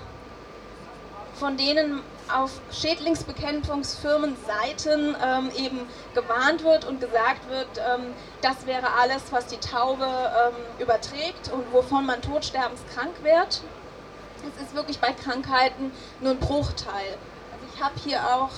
von 1.34 1.56
denen 1.56 2.02
auf 2.32 2.60
Schädlingsbekämpfungsfirmenseiten 2.72 5.14
ähm, 5.22 5.52
eben 5.56 5.86
gewarnt 6.14 6.64
wird 6.64 6.86
und 6.86 7.00
gesagt 7.00 7.48
wird, 7.50 7.68
ähm, 7.78 8.14
das 8.40 8.66
wäre 8.66 8.94
alles, 8.98 9.24
was 9.30 9.46
die 9.46 9.58
Taube 9.58 10.06
ähm, 10.06 10.54
überträgt 10.78 11.52
und 11.52 11.70
wovon 11.72 12.06
man 12.06 12.22
todsterbenskrank 12.22 13.22
wird. 13.22 13.60
Es 14.56 14.62
ist 14.62 14.74
wirklich 14.74 14.98
bei 15.00 15.12
Krankheiten 15.12 15.92
nur 16.20 16.30
ein 16.32 16.38
Bruchteil. 16.38 17.18
Also 17.52 17.66
ich 17.74 17.82
habe 17.82 17.94
hier 18.04 18.20
auch 18.20 18.50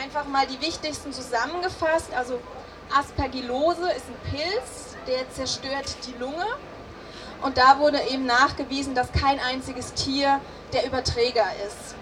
einfach 0.00 0.26
mal 0.26 0.46
die 0.46 0.60
wichtigsten 0.60 1.12
zusammengefasst. 1.12 2.14
Also 2.14 2.40
Aspergillose 2.96 3.90
ist 3.92 4.06
ein 4.06 4.16
Pilz, 4.30 4.96
der 5.06 5.28
zerstört 5.30 5.96
die 6.06 6.14
Lunge. 6.18 6.46
Und 7.42 7.56
da 7.58 7.78
wurde 7.78 8.00
eben 8.10 8.26
nachgewiesen, 8.26 8.94
dass 8.94 9.12
kein 9.12 9.38
einziges 9.40 9.94
Tier 9.94 10.40
der 10.72 10.86
Überträger 10.86 11.46
ist. 11.66 11.94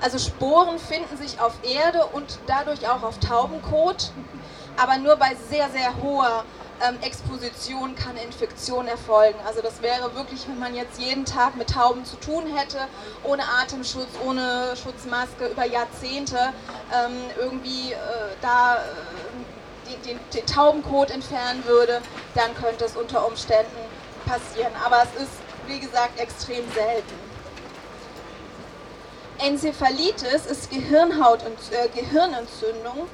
Also 0.00 0.18
Sporen 0.18 0.78
finden 0.78 1.16
sich 1.16 1.40
auf 1.40 1.54
Erde 1.62 2.04
und 2.12 2.38
dadurch 2.46 2.88
auch 2.88 3.02
auf 3.02 3.18
Taubenkot, 3.18 4.10
aber 4.76 4.98
nur 4.98 5.16
bei 5.16 5.34
sehr, 5.48 5.70
sehr 5.70 6.02
hoher 6.02 6.44
ähm, 6.86 6.98
Exposition 7.00 7.94
kann 7.94 8.16
Infektion 8.18 8.86
erfolgen. 8.88 9.38
Also 9.46 9.62
das 9.62 9.80
wäre 9.80 10.14
wirklich, 10.14 10.46
wenn 10.48 10.58
man 10.58 10.74
jetzt 10.74 11.00
jeden 11.00 11.24
Tag 11.24 11.56
mit 11.56 11.70
Tauben 11.70 12.04
zu 12.04 12.16
tun 12.16 12.44
hätte, 12.54 12.78
ohne 13.24 13.42
Atemschutz, 13.62 14.08
ohne 14.26 14.74
Schutzmaske, 14.76 15.46
über 15.46 15.64
Jahrzehnte 15.64 16.38
ähm, 16.92 17.16
irgendwie 17.38 17.92
äh, 17.92 17.96
da 18.42 18.76
äh, 18.76 19.90
den, 19.90 20.02
den, 20.02 20.20
den 20.34 20.46
Taubenkot 20.46 21.10
entfernen 21.10 21.64
würde, 21.64 22.02
dann 22.34 22.54
könnte 22.54 22.84
es 22.84 22.96
unter 22.96 23.26
Umständen 23.26 23.85
passieren. 24.26 24.72
Aber 24.84 25.02
es 25.02 25.22
ist, 25.22 25.32
wie 25.66 25.78
gesagt, 25.78 26.20
extrem 26.20 26.64
selten. 26.72 27.14
Enzephalitis 29.38 30.46
ist 30.46 30.70
Gehirnhaut 30.70 31.44
und 31.44 31.58
äh, 31.72 31.88
Gehirnentzündung 31.94 33.06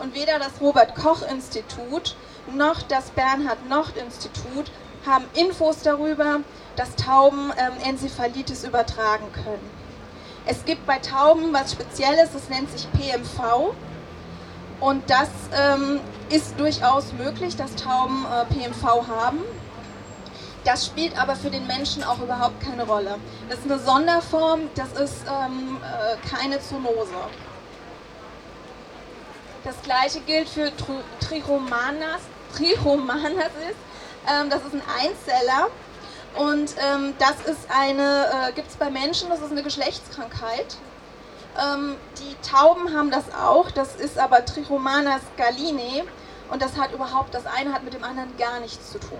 Und 0.00 0.14
weder 0.14 0.38
das 0.38 0.60
Robert 0.60 0.94
Koch 0.94 1.22
Institut 1.22 2.16
noch 2.54 2.82
das 2.82 3.10
Bernhard 3.10 3.68
Nocht 3.68 3.96
Institut 3.96 4.70
haben 5.06 5.24
Infos 5.34 5.82
darüber, 5.82 6.40
dass 6.76 6.94
Tauben 6.96 7.52
ähm, 7.56 7.72
Enzephalitis 7.84 8.64
übertragen 8.64 9.26
können. 9.32 9.70
Es 10.46 10.64
gibt 10.64 10.86
bei 10.86 10.98
Tauben 10.98 11.52
was 11.52 11.72
Spezielles, 11.72 12.30
das 12.32 12.48
nennt 12.48 12.70
sich 12.70 12.88
PMV. 12.92 13.74
Und 14.80 15.10
das 15.10 15.28
ähm, 15.52 16.00
ist 16.30 16.58
durchaus 16.58 17.12
möglich, 17.12 17.56
dass 17.56 17.74
Tauben 17.74 18.24
äh, 18.24 18.44
PMV 18.54 19.08
haben. 19.08 19.40
Das 20.68 20.84
spielt 20.84 21.18
aber 21.18 21.34
für 21.34 21.48
den 21.48 21.66
Menschen 21.66 22.04
auch 22.04 22.18
überhaupt 22.18 22.60
keine 22.60 22.84
Rolle. 22.84 23.16
Das 23.48 23.58
ist 23.60 23.64
eine 23.64 23.78
Sonderform, 23.78 24.68
das 24.74 24.92
ist 25.00 25.22
ähm, 25.26 25.78
äh, 25.82 26.28
keine 26.28 26.60
Zoonose. 26.60 27.14
Das 29.64 29.80
gleiche 29.82 30.20
gilt 30.20 30.46
für 30.46 30.70
Trichomanas. 31.20 32.20
Trichomanas 32.54 33.50
ist, 33.66 34.30
ähm, 34.30 34.50
das 34.50 34.62
ist 34.66 34.74
ein 34.74 34.82
Einzeller 35.00 35.68
und 36.36 36.74
ähm, 36.84 37.14
das 37.18 37.50
ist 37.50 37.66
eine, 37.70 38.26
äh, 38.26 38.52
gibt 38.52 38.68
es 38.68 38.76
bei 38.76 38.90
Menschen, 38.90 39.30
das 39.30 39.40
ist 39.40 39.50
eine 39.50 39.62
Geschlechtskrankheit. 39.62 40.76
Ähm, 41.58 41.96
die 42.18 42.36
Tauben 42.46 42.94
haben 42.94 43.10
das 43.10 43.24
auch, 43.32 43.70
das 43.70 43.96
ist 43.96 44.18
aber 44.18 44.44
Trichomanas 44.44 45.22
galine 45.38 46.04
und 46.50 46.60
das 46.60 46.76
hat 46.76 46.92
überhaupt, 46.92 47.32
das 47.32 47.46
eine 47.46 47.72
hat 47.72 47.84
mit 47.84 47.94
dem 47.94 48.04
anderen 48.04 48.36
gar 48.36 48.60
nichts 48.60 48.92
zu 48.92 48.98
tun. 48.98 49.18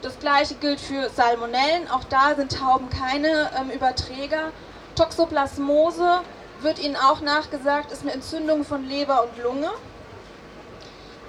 Das 0.00 0.18
gleiche 0.20 0.54
gilt 0.54 0.80
für 0.80 1.10
Salmonellen, 1.10 1.90
auch 1.90 2.04
da 2.04 2.34
sind 2.36 2.56
Tauben 2.56 2.88
keine 2.88 3.50
ähm, 3.58 3.70
Überträger. 3.70 4.52
Toxoplasmose 4.94 6.20
wird 6.60 6.78
ihnen 6.78 6.96
auch 6.96 7.20
nachgesagt, 7.20 7.90
ist 7.90 8.02
eine 8.02 8.12
Entzündung 8.12 8.64
von 8.64 8.84
Leber 8.88 9.24
und 9.24 9.42
Lunge. 9.42 9.70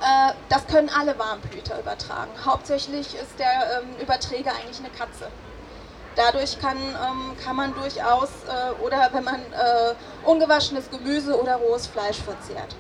Äh, 0.02 0.34
das 0.50 0.68
können 0.68 0.90
alle 0.90 1.18
Warmblüter 1.18 1.80
übertragen. 1.80 2.32
Hauptsächlich 2.46 3.16
ist 3.16 3.40
der 3.40 3.82
ähm, 3.82 4.02
Überträger 4.02 4.52
eigentlich 4.52 4.80
eine 4.80 4.90
Katze. 4.90 5.28
Dadurch 6.16 6.60
kann, 6.60 6.78
ähm, 6.78 7.36
kann 7.44 7.56
man 7.56 7.74
durchaus, 7.74 8.30
äh, 8.48 8.84
oder 8.84 9.10
wenn 9.14 9.24
man 9.24 9.40
äh, 9.40 9.94
ungewaschenes 10.26 10.92
Gemüse 10.92 11.40
oder 11.40 11.56
rohes 11.56 11.88
Fleisch 11.88 12.18
verzehrt. 12.18 12.76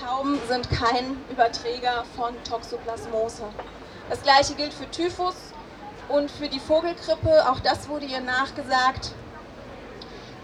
Tauben 0.00 0.40
sind 0.48 0.68
kein 0.70 1.16
Überträger 1.30 2.04
von 2.16 2.34
Toxoplasmose. 2.44 3.44
Das 4.08 4.22
gleiche 4.22 4.54
gilt 4.54 4.74
für 4.74 4.90
Typhus 4.90 5.34
und 6.08 6.30
für 6.30 6.48
die 6.48 6.60
Vogelgrippe. 6.60 7.50
Auch 7.50 7.60
das 7.60 7.88
wurde 7.88 8.06
ihr 8.06 8.20
nachgesagt. 8.20 9.12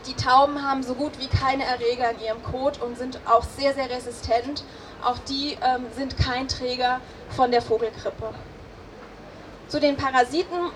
Die 0.07 0.15
Tauben 0.15 0.63
haben 0.63 0.83
so 0.83 0.95
gut 0.95 1.19
wie 1.19 1.27
keine 1.27 1.65
Erreger 1.65 2.11
in 2.13 2.21
ihrem 2.21 2.43
Kot 2.43 2.81
und 2.81 2.97
sind 2.97 3.21
auch 3.27 3.45
sehr, 3.45 3.75
sehr 3.75 3.91
resistent 3.91 4.65
auch 5.03 5.19
die 5.29 5.57
ähm, 5.63 5.87
sind 5.95 6.17
kein 6.19 6.49
Träger 6.49 7.01
von 7.31 7.51
der 7.51 7.63
Vogelgrippe. 7.63 8.35
Zu 9.69 9.81
den 9.81 9.97
Parasiten 9.97 10.71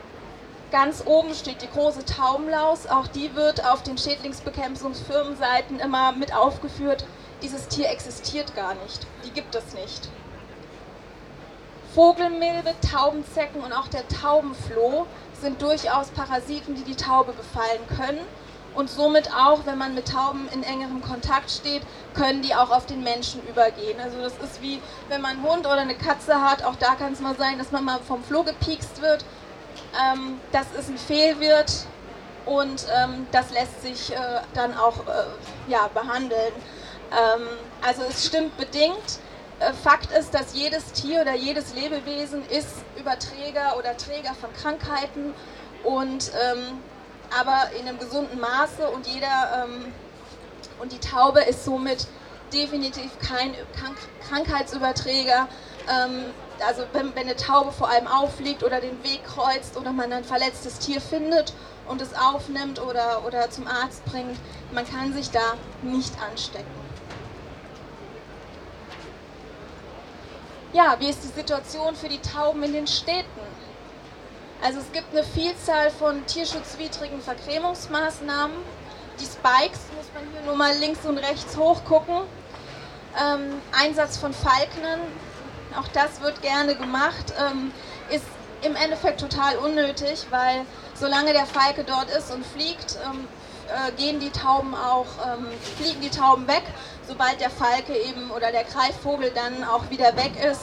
ganz 0.70 1.02
oben 1.06 1.34
steht 1.34 1.62
die 1.62 1.70
große 1.70 2.04
Taubenlaus. 2.04 2.86
Auch 2.86 3.08
die 3.08 3.34
wird 3.34 3.64
auf 3.66 3.82
den 3.82 3.98
Schädlingsbekämpfungsfirmenseiten 3.98 5.80
immer 5.80 6.12
mit 6.12 6.34
aufgeführt. 6.34 7.04
Dieses 7.42 7.68
Tier 7.68 7.90
existiert 7.90 8.54
gar 8.54 8.74
nicht. 8.74 9.06
Die 9.24 9.30
gibt 9.30 9.54
es 9.54 9.74
nicht. 9.74 10.08
Vogelmilbe, 11.94 12.74
Taubenzecken 12.90 13.60
und 13.62 13.72
auch 13.72 13.88
der 13.88 14.06
Taubenfloh 14.08 15.06
sind 15.40 15.60
durchaus 15.60 16.08
Parasiten, 16.08 16.74
die 16.74 16.84
die 16.84 16.96
Taube 16.96 17.32
befallen 17.32 17.80
können 17.96 18.20
und 18.74 18.88
somit 18.88 19.30
auch, 19.34 19.66
wenn 19.66 19.76
man 19.76 19.94
mit 19.94 20.08
Tauben 20.08 20.48
in 20.52 20.62
engerem 20.62 21.02
Kontakt 21.02 21.50
steht, 21.50 21.82
können 22.14 22.42
die 22.42 22.54
auch 22.54 22.70
auf 22.70 22.86
den 22.86 23.02
Menschen 23.02 23.42
übergehen. 23.46 24.00
Also 24.00 24.18
das 24.22 24.32
ist 24.38 24.62
wie, 24.62 24.80
wenn 25.08 25.20
man 25.20 25.32
einen 25.32 25.42
Hund 25.42 25.66
oder 25.66 25.80
eine 25.80 25.94
Katze 25.94 26.40
hat, 26.40 26.64
auch 26.64 26.76
da 26.76 26.94
kann 26.94 27.12
es 27.12 27.20
mal 27.20 27.36
sein, 27.36 27.58
dass 27.58 27.70
man 27.70 27.84
mal 27.84 27.98
vom 28.00 28.22
Floh 28.24 28.42
gepiekst 28.42 29.02
wird. 29.02 29.24
Ähm, 30.02 30.40
das 30.52 30.66
ist 30.78 30.88
ein 30.88 30.98
Fehlwirt 30.98 31.86
und 32.46 32.86
ähm, 32.96 33.26
das 33.30 33.50
lässt 33.52 33.82
sich 33.82 34.14
äh, 34.14 34.40
dann 34.54 34.76
auch 34.76 34.96
äh, 35.06 35.70
ja, 35.70 35.88
behandeln. 35.92 36.52
Ähm, 37.10 37.46
also 37.86 38.02
es 38.08 38.26
stimmt 38.26 38.56
bedingt. 38.56 39.18
Äh, 39.62 39.72
Fakt 39.74 40.10
ist, 40.12 40.34
dass 40.34 40.54
jedes 40.54 40.92
Tier 40.92 41.20
oder 41.20 41.34
jedes 41.34 41.74
Lebewesen 41.74 42.42
ist 42.48 42.68
Überträger 42.98 43.76
oder 43.78 43.96
Träger 43.96 44.34
von 44.34 44.52
Krankheiten 44.54 45.34
und 45.84 46.32
ähm, 46.42 46.78
aber 47.38 47.70
in 47.78 47.88
einem 47.88 47.98
gesunden 47.98 48.40
Maße 48.40 48.88
und 48.88 49.06
jeder 49.06 49.64
ähm, 49.64 49.92
und 50.80 50.92
die 50.92 50.98
Taube 50.98 51.40
ist 51.42 51.64
somit 51.64 52.06
definitiv 52.52 53.10
kein 53.20 53.54
Krank 53.78 53.96
Krankheitsüberträger. 54.28 55.48
Ähm, 55.88 56.24
also 56.66 56.82
wenn, 56.92 57.14
wenn, 57.14 57.24
eine 57.24 57.36
Taube 57.36 57.72
vor 57.72 57.88
allem 57.88 58.06
auffliegt 58.06 58.62
oder 58.62 58.80
den 58.80 59.02
Weg 59.02 59.24
kreuzt 59.24 59.76
oder 59.76 59.92
man 59.92 60.12
ein 60.12 60.24
verletztes 60.24 60.78
Tier 60.78 61.00
findet 61.00 61.54
und 61.88 62.00
es 62.02 62.14
aufnimmt 62.14 62.80
oder, 62.80 63.24
oder 63.26 63.50
zum 63.50 63.66
Arzt 63.66 64.04
bringt, 64.04 64.36
man 64.72 64.88
kann 64.88 65.12
sich 65.12 65.30
da 65.30 65.54
nicht 65.82 66.12
anstecken. 66.20 66.81
Ja, 70.74 70.96
wie 70.98 71.10
ist 71.10 71.22
die 71.22 71.28
Situation 71.28 71.94
für 71.94 72.08
die 72.08 72.20
Tauben 72.20 72.62
in 72.62 72.72
den 72.72 72.86
Städten? 72.86 73.26
Also 74.64 74.78
es 74.80 74.90
gibt 74.92 75.12
eine 75.12 75.22
Vielzahl 75.22 75.90
von 75.90 76.24
tierschutzwidrigen 76.24 77.20
Vergrämungsmaßnahmen. 77.20 78.56
Die 79.20 79.24
Spikes 79.24 79.80
muss 79.94 80.06
man 80.14 80.24
hier 80.32 80.40
nur 80.46 80.56
mal 80.56 80.74
links 80.78 81.04
und 81.04 81.18
rechts 81.18 81.58
hochgucken. 81.58 82.22
Ähm, 83.22 83.60
Einsatz 83.78 84.16
von 84.16 84.32
Falknern, 84.32 85.00
auch 85.78 85.88
das 85.88 86.22
wird 86.22 86.40
gerne 86.40 86.74
gemacht, 86.74 87.34
ähm, 87.38 87.70
ist 88.08 88.24
im 88.62 88.74
Endeffekt 88.74 89.20
total 89.20 89.58
unnötig, 89.58 90.24
weil 90.30 90.64
solange 90.94 91.34
der 91.34 91.44
Falke 91.44 91.84
dort 91.84 92.08
ist 92.08 92.32
und 92.32 92.46
fliegt, 92.46 92.96
ähm, 93.04 93.28
äh, 93.68 93.92
gehen 93.92 94.20
die 94.20 94.30
Tauben 94.30 94.74
auch, 94.74 95.06
ähm, 95.26 95.48
fliegen 95.76 96.00
die 96.00 96.08
Tauben 96.08 96.48
weg. 96.48 96.62
Sobald 97.12 97.42
der 97.42 97.50
Falke 97.50 97.94
eben 97.94 98.30
oder 98.30 98.50
der 98.52 98.64
Greifvogel 98.64 99.32
dann 99.34 99.64
auch 99.64 99.90
wieder 99.90 100.16
weg 100.16 100.32
ist, 100.50 100.62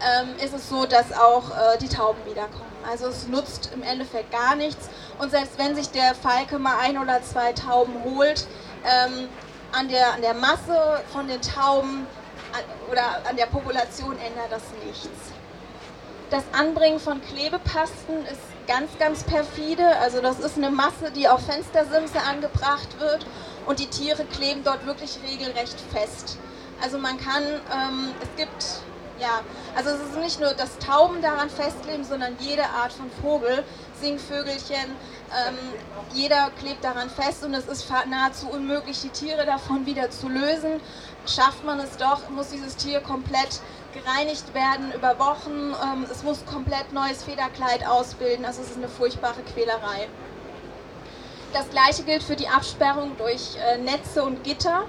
ähm, 0.00 0.36
ist 0.36 0.54
es 0.54 0.68
so, 0.68 0.86
dass 0.86 1.12
auch 1.12 1.50
äh, 1.50 1.78
die 1.78 1.88
Tauben 1.88 2.24
wiederkommen. 2.26 2.70
Also 2.88 3.08
es 3.08 3.26
nutzt 3.26 3.70
im 3.74 3.82
Endeffekt 3.82 4.30
gar 4.30 4.54
nichts. 4.54 4.88
Und 5.18 5.32
selbst 5.32 5.58
wenn 5.58 5.74
sich 5.74 5.90
der 5.90 6.14
Falke 6.14 6.60
mal 6.60 6.78
ein 6.80 6.96
oder 6.96 7.20
zwei 7.24 7.52
Tauben 7.54 8.04
holt, 8.04 8.46
ähm, 8.84 9.28
an, 9.72 9.88
der, 9.88 10.12
an 10.12 10.22
der 10.22 10.34
Masse 10.34 11.02
von 11.12 11.26
den 11.26 11.42
Tauben 11.42 12.06
an, 12.52 12.92
oder 12.92 13.02
an 13.28 13.36
der 13.36 13.46
Population 13.46 14.12
ändert 14.12 14.52
das 14.52 14.62
nichts. 14.86 15.08
Das 16.30 16.44
Anbringen 16.52 17.00
von 17.00 17.20
Klebepasten 17.20 18.26
ist 18.26 18.40
ganz, 18.68 18.96
ganz 19.00 19.24
perfide. 19.24 19.96
Also 19.96 20.20
das 20.20 20.38
ist 20.38 20.56
eine 20.56 20.70
Masse, 20.70 21.10
die 21.16 21.26
auf 21.26 21.44
Fenstersimse 21.44 22.20
angebracht 22.22 23.00
wird 23.00 23.26
und 23.66 23.78
die 23.78 23.86
Tiere 23.86 24.24
kleben 24.24 24.62
dort 24.64 24.86
wirklich 24.86 25.18
regelrecht 25.28 25.76
fest. 25.92 26.38
Also 26.82 26.98
man 26.98 27.18
kann, 27.18 27.42
ähm, 27.44 28.14
es 28.22 28.28
gibt 28.36 28.64
ja, 29.20 29.40
also 29.76 29.90
es 29.90 30.00
ist 30.00 30.16
nicht 30.16 30.40
nur, 30.40 30.54
dass 30.54 30.78
Tauben 30.78 31.20
daran 31.20 31.50
festleben, 31.50 32.04
sondern 32.04 32.36
jede 32.40 32.64
Art 32.64 32.92
von 32.92 33.10
Vogel, 33.22 33.64
Singvögelchen, 34.00 34.96
ähm, 35.46 35.56
jeder 36.14 36.50
klebt 36.58 36.82
daran 36.82 37.10
fest 37.10 37.44
und 37.44 37.52
es 37.52 37.66
ist 37.66 37.86
nahezu 38.08 38.48
unmöglich, 38.48 39.02
die 39.02 39.10
Tiere 39.10 39.44
davon 39.44 39.84
wieder 39.84 40.10
zu 40.10 40.28
lösen. 40.28 40.80
Schafft 41.26 41.64
man 41.64 41.78
es 41.80 41.96
doch, 41.98 42.30
muss 42.30 42.48
dieses 42.48 42.76
Tier 42.76 43.00
komplett 43.00 43.60
gereinigt 43.92 44.54
werden 44.54 44.92
über 44.92 45.18
Wochen. 45.18 45.74
Ähm, 45.82 46.06
es 46.10 46.22
muss 46.22 46.44
komplett 46.46 46.92
neues 46.92 47.22
Federkleid 47.24 47.86
ausbilden. 47.86 48.44
Also 48.44 48.62
es 48.62 48.70
ist 48.70 48.78
eine 48.78 48.88
furchtbare 48.88 49.42
Quälerei. 49.52 50.08
Das 51.52 51.68
gleiche 51.70 52.04
gilt 52.04 52.22
für 52.22 52.36
die 52.36 52.48
Absperrung 52.48 53.16
durch 53.16 53.56
äh, 53.56 53.78
Netze 53.78 54.22
und 54.22 54.44
Gitter 54.44 54.84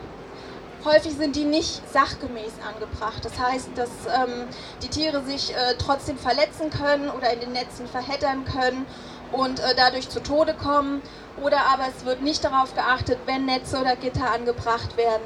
häufig 0.85 1.13
sind 1.13 1.35
die 1.35 1.43
nicht 1.43 1.81
sachgemäß 1.91 2.53
angebracht. 2.67 3.23
Das 3.23 3.39
heißt, 3.39 3.69
dass 3.75 3.89
ähm, 4.07 4.47
die 4.81 4.87
Tiere 4.87 5.23
sich 5.23 5.53
äh, 5.53 5.75
trotzdem 5.77 6.17
verletzen 6.17 6.69
können 6.69 7.09
oder 7.09 7.33
in 7.33 7.39
den 7.39 7.51
Netzen 7.51 7.87
verheddern 7.87 8.45
können 8.45 8.85
und 9.31 9.59
äh, 9.59 9.75
dadurch 9.75 10.09
zu 10.09 10.21
Tode 10.21 10.53
kommen. 10.53 11.01
Oder 11.41 11.59
aber 11.71 11.83
es 11.95 12.05
wird 12.05 12.21
nicht 12.21 12.43
darauf 12.43 12.75
geachtet, 12.75 13.19
wenn 13.25 13.45
Netze 13.45 13.79
oder 13.79 13.95
Gitter 13.95 14.31
angebracht 14.31 14.97
werden, 14.97 15.23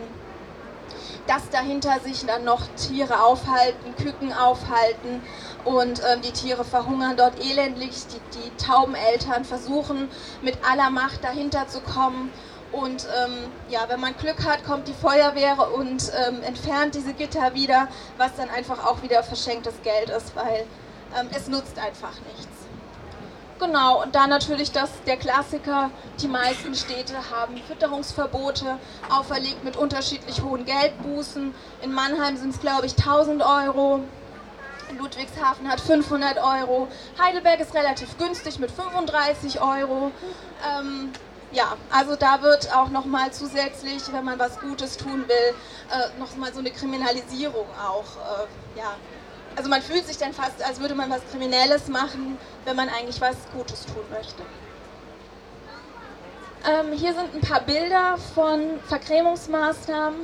dass 1.28 1.50
dahinter 1.50 2.00
sich 2.04 2.26
dann 2.26 2.44
noch 2.44 2.62
Tiere 2.76 3.24
aufhalten, 3.24 3.96
Küken 3.96 4.32
aufhalten 4.32 5.22
und 5.66 6.00
ähm, 6.00 6.22
die 6.22 6.32
Tiere 6.32 6.64
verhungern 6.64 7.18
dort 7.18 7.40
elendlich. 7.44 8.06
Die, 8.08 8.38
die 8.38 8.64
Taubeneltern 8.64 9.44
versuchen 9.44 10.10
mit 10.42 10.58
aller 10.70 10.90
Macht 10.90 11.24
dahinter 11.24 11.68
zu 11.68 11.82
kommen 11.82 12.32
und 12.76 13.08
ähm, 13.24 13.50
ja, 13.70 13.86
wenn 13.88 14.00
man 14.00 14.16
Glück 14.18 14.44
hat, 14.46 14.66
kommt 14.66 14.88
die 14.88 14.94
Feuerwehr 14.94 15.72
und 15.74 16.12
ähm, 16.28 16.44
entfernt 16.44 16.96
diese 16.96 17.14
Gitter 17.14 17.54
wieder, 17.54 17.88
was 18.18 18.36
dann 18.36 18.50
einfach 18.50 18.86
auch 18.86 19.02
wieder 19.02 19.24
verschenktes 19.24 19.76
Geld 19.84 20.10
ist, 20.10 20.36
weil 20.36 20.66
ähm, 21.18 21.30
es 21.34 21.48
nutzt 21.48 21.80
einfach 21.80 22.14
nichts. 22.36 22.48
Genau, 23.58 24.04
und 24.04 24.14
dann 24.14 24.30
natürlich 24.30 24.74
das, 24.74 24.90
der 25.08 25.16
Klassiker, 25.16 25.90
die 26.22 26.28
meisten 26.28 26.76
Städte 26.76 27.16
haben 27.32 27.56
Fütterungsverbote 27.66 28.78
auferlegt 29.10 29.64
mit 29.64 29.78
unterschiedlich 29.78 30.44
hohen 30.44 30.66
Geldbußen. 30.66 31.56
In 31.82 31.94
Mannheim 31.94 32.36
sind 32.36 32.54
es, 32.54 32.60
glaube 32.60 32.86
ich, 32.86 32.98
1000 32.98 33.42
Euro. 33.42 34.02
Ludwigshafen 34.98 35.70
hat 35.70 35.82
500 35.82 36.38
Euro. 36.38 36.88
Heidelberg 37.22 37.60
ist 37.60 37.74
relativ 37.74 38.18
günstig 38.18 38.60
mit 38.60 38.72
35 38.72 39.62
Euro. 39.62 40.12
Ähm, 40.80 41.12
ja, 41.52 41.78
also 41.92 42.16
da 42.16 42.42
wird 42.42 42.74
auch 42.76 42.90
nochmal 42.90 43.32
zusätzlich, 43.32 44.02
wenn 44.12 44.26
man 44.26 44.38
was 44.40 44.60
Gutes 44.60 44.98
tun 44.98 45.26
will, 45.28 45.56
äh, 45.92 46.20
nochmal 46.20 46.54
so 46.54 46.60
eine 46.60 46.72
Kriminalisierung 46.72 47.68
auch 47.80 48.44
äh, 48.44 48.80
ja, 48.80 48.96
also 49.56 49.70
man 49.70 49.82
fühlt 49.82 50.06
sich 50.06 50.18
dann 50.18 50.34
fast, 50.34 50.62
als 50.64 50.80
würde 50.80 50.96
man 50.96 51.10
was 51.10 51.22
Kriminelles 51.32 51.88
machen, 51.88 52.38
wenn 52.66 52.76
man 52.76 52.90
eigentlich 52.90 53.22
was 53.22 53.38
Gutes 53.54 53.86
tun 53.86 54.04
möchte. 54.12 54.42
Ähm, 56.68 56.92
hier 56.94 57.14
sind 57.14 57.34
ein 57.34 57.42
paar 57.42 57.62
Bilder 57.62 58.18
von 58.34 58.80
Vercremungsmaßnahmen. 58.88 60.20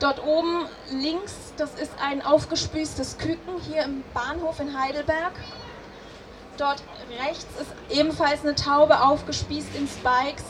Dort 0.00 0.24
oben 0.24 0.66
links, 0.90 1.34
das 1.56 1.74
ist 1.74 1.90
ein 2.00 2.24
aufgespießtes 2.24 3.18
Küken 3.18 3.60
hier 3.68 3.82
im 3.82 4.04
Bahnhof 4.14 4.60
in 4.60 4.78
Heidelberg. 4.78 5.32
Dort 6.56 6.82
rechts 7.20 7.46
ist 7.60 7.72
ebenfalls 7.90 8.44
eine 8.44 8.54
Taube 8.54 9.02
aufgespießt 9.02 9.74
in 9.74 9.88
Spikes. 9.88 10.44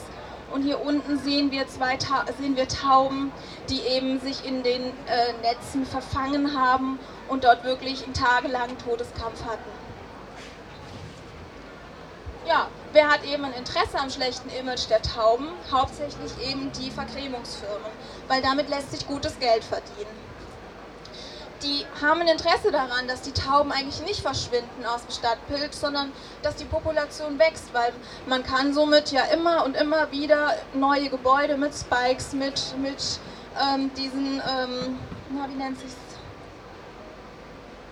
Und 0.52 0.62
hier 0.62 0.80
unten 0.80 1.18
sehen 1.18 1.50
wir, 1.50 1.66
zwei 1.68 1.96
Ta 1.96 2.24
sehen 2.38 2.56
wir 2.56 2.68
Tauben, 2.68 3.32
die 3.68 3.80
eben 3.80 4.18
sich 4.20 4.46
in 4.46 4.62
den 4.62 4.82
äh, 4.82 5.32
Netzen 5.42 5.84
verfangen 5.84 6.58
haben 6.58 6.98
und 7.28 7.44
dort 7.44 7.64
wirklich 7.64 8.04
einen 8.04 8.14
tagelangen 8.14 8.78
Todeskampf 8.78 9.44
hatten. 9.44 9.70
Ja, 12.46 12.68
wer 12.94 13.10
hat 13.10 13.24
eben 13.24 13.44
ein 13.44 13.52
Interesse 13.52 13.98
am 13.98 14.08
schlechten 14.08 14.48
Image 14.48 14.88
der 14.88 15.02
Tauben? 15.02 15.48
Hauptsächlich 15.70 16.32
eben 16.48 16.72
die 16.72 16.90
Vercremungsfirmen, 16.90 17.92
weil 18.28 18.42
damit 18.42 18.68
lässt 18.68 18.92
sich 18.92 19.06
gutes 19.06 19.38
Geld 19.38 19.64
verdienen. 19.64 20.28
Die 21.62 21.84
haben 22.00 22.20
ein 22.20 22.28
Interesse 22.28 22.70
daran, 22.70 23.08
dass 23.08 23.22
die 23.22 23.32
Tauben 23.32 23.72
eigentlich 23.72 24.00
nicht 24.02 24.20
verschwinden 24.20 24.86
aus 24.86 25.04
dem 25.04 25.10
Stadtbild, 25.10 25.74
sondern 25.74 26.12
dass 26.42 26.54
die 26.54 26.64
Population 26.64 27.36
wächst, 27.38 27.74
weil 27.74 27.92
man 28.26 28.44
kann 28.44 28.72
somit 28.72 29.10
ja 29.10 29.22
immer 29.24 29.64
und 29.64 29.76
immer 29.76 30.12
wieder 30.12 30.54
neue 30.74 31.08
Gebäude 31.08 31.56
mit 31.56 31.74
Spikes, 31.74 32.32
mit, 32.32 32.62
mit 32.80 33.18
ähm, 33.60 33.90
diesen, 33.94 34.34
ähm, 34.36 34.98
na, 35.30 35.48
wie 35.48 35.56
nennt 35.56 35.80
sich 35.80 35.90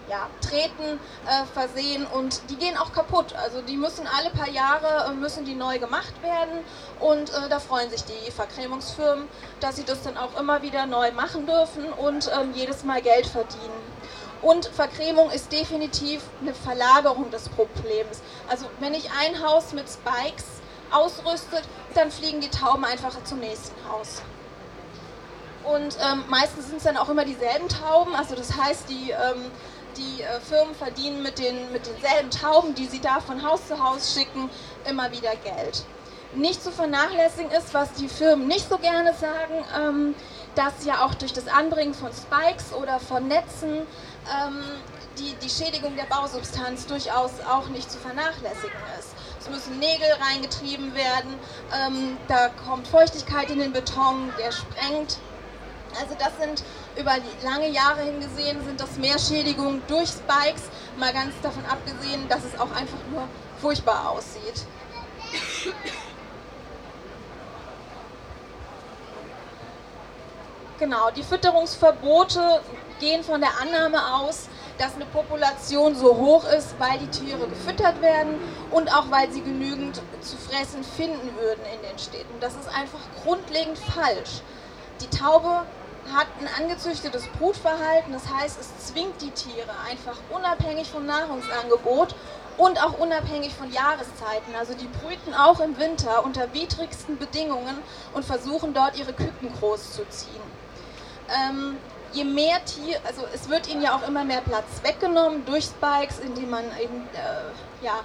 ja, 0.09 0.29
Treten 0.41 1.01
äh, 1.27 1.45
versehen 1.53 2.07
und 2.07 2.41
die 2.51 2.57
gehen 2.57 2.77
auch 2.77 2.93
kaputt. 2.93 3.35
Also 3.35 3.61
die 3.63 3.77
müssen 3.77 4.07
alle 4.07 4.31
paar 4.31 4.49
Jahre 4.49 5.11
äh, 5.11 5.15
müssen 5.15 5.45
die 5.45 5.55
neu 5.55 5.79
gemacht 5.79 6.15
werden 6.23 6.65
und 7.01 7.31
äh, 7.31 7.49
da 7.49 7.59
freuen 7.59 7.91
sich 7.91 8.05
die 8.05 8.31
Vercremungsfirmen, 8.31 9.29
dass 9.61 9.77
sie 9.77 9.85
das 9.85 10.03
dann 10.03 10.17
auch 10.17 10.39
immer 10.39 10.63
wieder 10.63 10.87
neu 10.87 11.11
machen 11.13 11.47
dürfen 11.47 11.93
und 11.93 12.31
ähm, 12.41 12.53
jedes 12.55 12.85
Mal 12.85 13.03
Geld 13.03 13.27
verdienen. 13.27 13.97
Und 14.43 14.67
Vercremung 14.67 15.31
ist 15.31 15.51
definitiv 15.51 16.23
eine 16.41 16.55
Verlagerung 16.55 17.31
des 17.31 17.49
Problems. 17.49 18.23
Also 18.49 18.67
wenn 18.81 18.95
ich 18.95 19.11
ein 19.11 19.43
Haus 19.43 19.73
mit 19.73 19.87
Spikes 19.89 20.45
ausrüstet, 20.93 21.63
dann 21.95 22.11
fliegen 22.11 22.41
die 22.41 22.51
Tauben 22.51 22.85
einfach 22.85 23.13
zum 23.25 23.41
nächsten 23.41 23.75
Haus. 23.91 24.23
Und 25.65 25.97
ähm, 26.01 26.23
meistens 26.29 26.69
sind 26.69 26.77
es 26.77 26.85
dann 26.85 26.97
auch 26.97 27.09
immer 27.09 27.25
dieselben 27.25 27.69
Tauben, 27.69 28.15
also 28.15 28.37
das 28.37 28.57
heißt, 28.57 28.89
die 28.89 29.11
ähm, 29.11 29.51
die 29.97 30.23
äh, 30.23 30.41
Firmen 30.41 30.75
verdienen 30.75 31.23
mit, 31.23 31.39
den, 31.39 31.73
mit 31.73 31.87
denselben 31.87 32.31
Tauben, 32.31 32.75
die 32.75 32.87
sie 32.87 33.01
da 33.01 33.21
von 33.21 33.43
Haus 33.43 33.67
zu 33.69 33.83
Haus 33.83 34.15
schicken, 34.15 34.51
immer 34.89 35.11
wieder 35.11 35.35
Geld. 35.37 35.85
Nicht 36.35 36.63
zu 36.63 36.71
vernachlässigen 36.71 37.51
ist, 37.51 37.73
was 37.73 37.93
die 37.95 38.09
Firmen 38.09 38.47
nicht 38.47 38.69
so 38.69 38.79
gerne 38.79 39.15
sagen, 39.15 39.65
ähm, 39.81 40.15
dass 40.55 40.85
ja 40.85 41.05
auch 41.05 41.15
durch 41.15 41.33
das 41.33 41.49
Anbringen 41.49 41.95
von 41.95 42.11
Spikes 42.13 42.73
oder 42.73 42.99
von 42.99 43.29
Netzen 43.29 43.79
ähm, 43.79 44.65
die, 45.19 45.35
die 45.43 45.49
Schädigung 45.49 45.97
der 45.97 46.05
Bausubstanz 46.05 46.87
durchaus 46.87 47.33
auch 47.49 47.69
nicht 47.69 47.91
zu 47.91 47.99
vernachlässigen 47.99 48.79
ist. 48.99 49.15
Es 49.41 49.49
müssen 49.49 49.79
Nägel 49.79 50.09
reingetrieben 50.21 50.95
werden, 50.95 51.35
ähm, 51.87 52.17
da 52.29 52.49
kommt 52.67 52.89
Feuchtigkeit 52.89 53.51
in 53.51 53.61
den 53.61 53.73
Beton, 53.73 54.33
der 54.39 54.53
sprengt. 54.53 55.19
Also 56.01 56.15
das 56.19 56.33
sind 56.39 56.63
über 56.99 57.17
lange 57.43 57.69
Jahre 57.69 58.03
hingesehen 58.03 58.65
sind 58.65 58.81
das 58.81 58.97
mehr 58.97 59.19
Schädigungen 59.19 59.83
durch 59.87 60.09
Spikes, 60.09 60.65
mal 60.99 61.13
ganz 61.13 61.35
davon 61.43 61.65
abgesehen, 61.67 62.29
dass 62.29 62.45
es 62.45 62.59
auch 62.59 62.71
einfach 62.71 62.99
nur 63.11 63.29
furchtbar 63.61 64.11
aussieht. 64.11 64.67
Genau, 70.79 71.11
die 71.11 71.23
Fütterungsverbote 71.23 72.61
gehen 73.01 73.23
von 73.25 73.41
der 73.41 73.51
Annahme 73.61 74.15
aus, 74.17 74.49
dass 74.77 74.95
eine 74.95 75.07
Population 75.07 75.95
so 75.95 76.15
hoch 76.17 76.45
ist, 76.49 76.79
weil 76.79 76.99
die 76.99 77.07
Tiere 77.09 77.49
gefüttert 77.49 78.03
werden 78.03 78.35
und 78.71 78.95
auch 78.95 79.11
weil 79.11 79.31
sie 79.33 79.41
genügend 79.41 80.03
zu 80.21 80.37
fressen 80.37 80.85
finden 80.85 81.35
würden 81.39 81.63
in 81.75 81.89
den 81.89 81.99
Städten. 81.99 82.41
Das 82.41 82.55
ist 82.57 82.69
einfach 82.69 83.01
grundlegend 83.23 83.79
falsch. 83.79 84.43
Die 85.01 85.09
Taube 85.09 85.63
hat 86.15 86.27
ein 86.41 86.49
angezüchtetes 86.63 87.27
Brutverhalten, 87.39 88.13
das 88.13 88.23
heißt, 88.33 88.59
es 88.61 88.87
zwingt 88.87 89.21
die 89.21 89.31
Tiere 89.31 89.71
einfach 89.89 90.17
unabhängig 90.31 90.89
vom 90.89 91.07
Nahrungsangebot 91.07 92.15
und 92.57 92.83
auch 92.83 92.99
unabhängig 92.99 93.55
von 93.55 93.71
Jahreszeiten. 93.73 94.55
Also 94.59 94.75
die 94.75 94.89
brüten 94.89 95.35
auch 95.35 95.61
im 95.61 95.79
Winter 95.79 96.25
unter 96.25 96.53
widrigsten 96.53 97.19
Bedingungen 97.19 97.79
und 98.15 98.25
versuchen 98.25 98.73
dort 98.75 98.99
ihre 98.99 99.13
Küken 99.13 99.53
großzuziehen. 99.59 100.57
Ähm, 101.29 101.77
je 102.13 102.25
mehr 102.25 102.65
Tiere, 102.65 103.01
also 103.07 103.27
es 103.35 103.49
wird 103.49 103.69
ihnen 103.69 103.83
ja 103.83 103.95
auch 103.95 104.07
immer 104.07 104.25
mehr 104.25 104.41
Platz 104.41 104.83
weggenommen 104.83 105.45
durch 105.45 105.65
Spikes, 105.65 106.19
indem 106.21 106.51
man 106.51 106.65
eben 106.81 107.09
äh, 107.15 107.85
ja, 107.85 108.01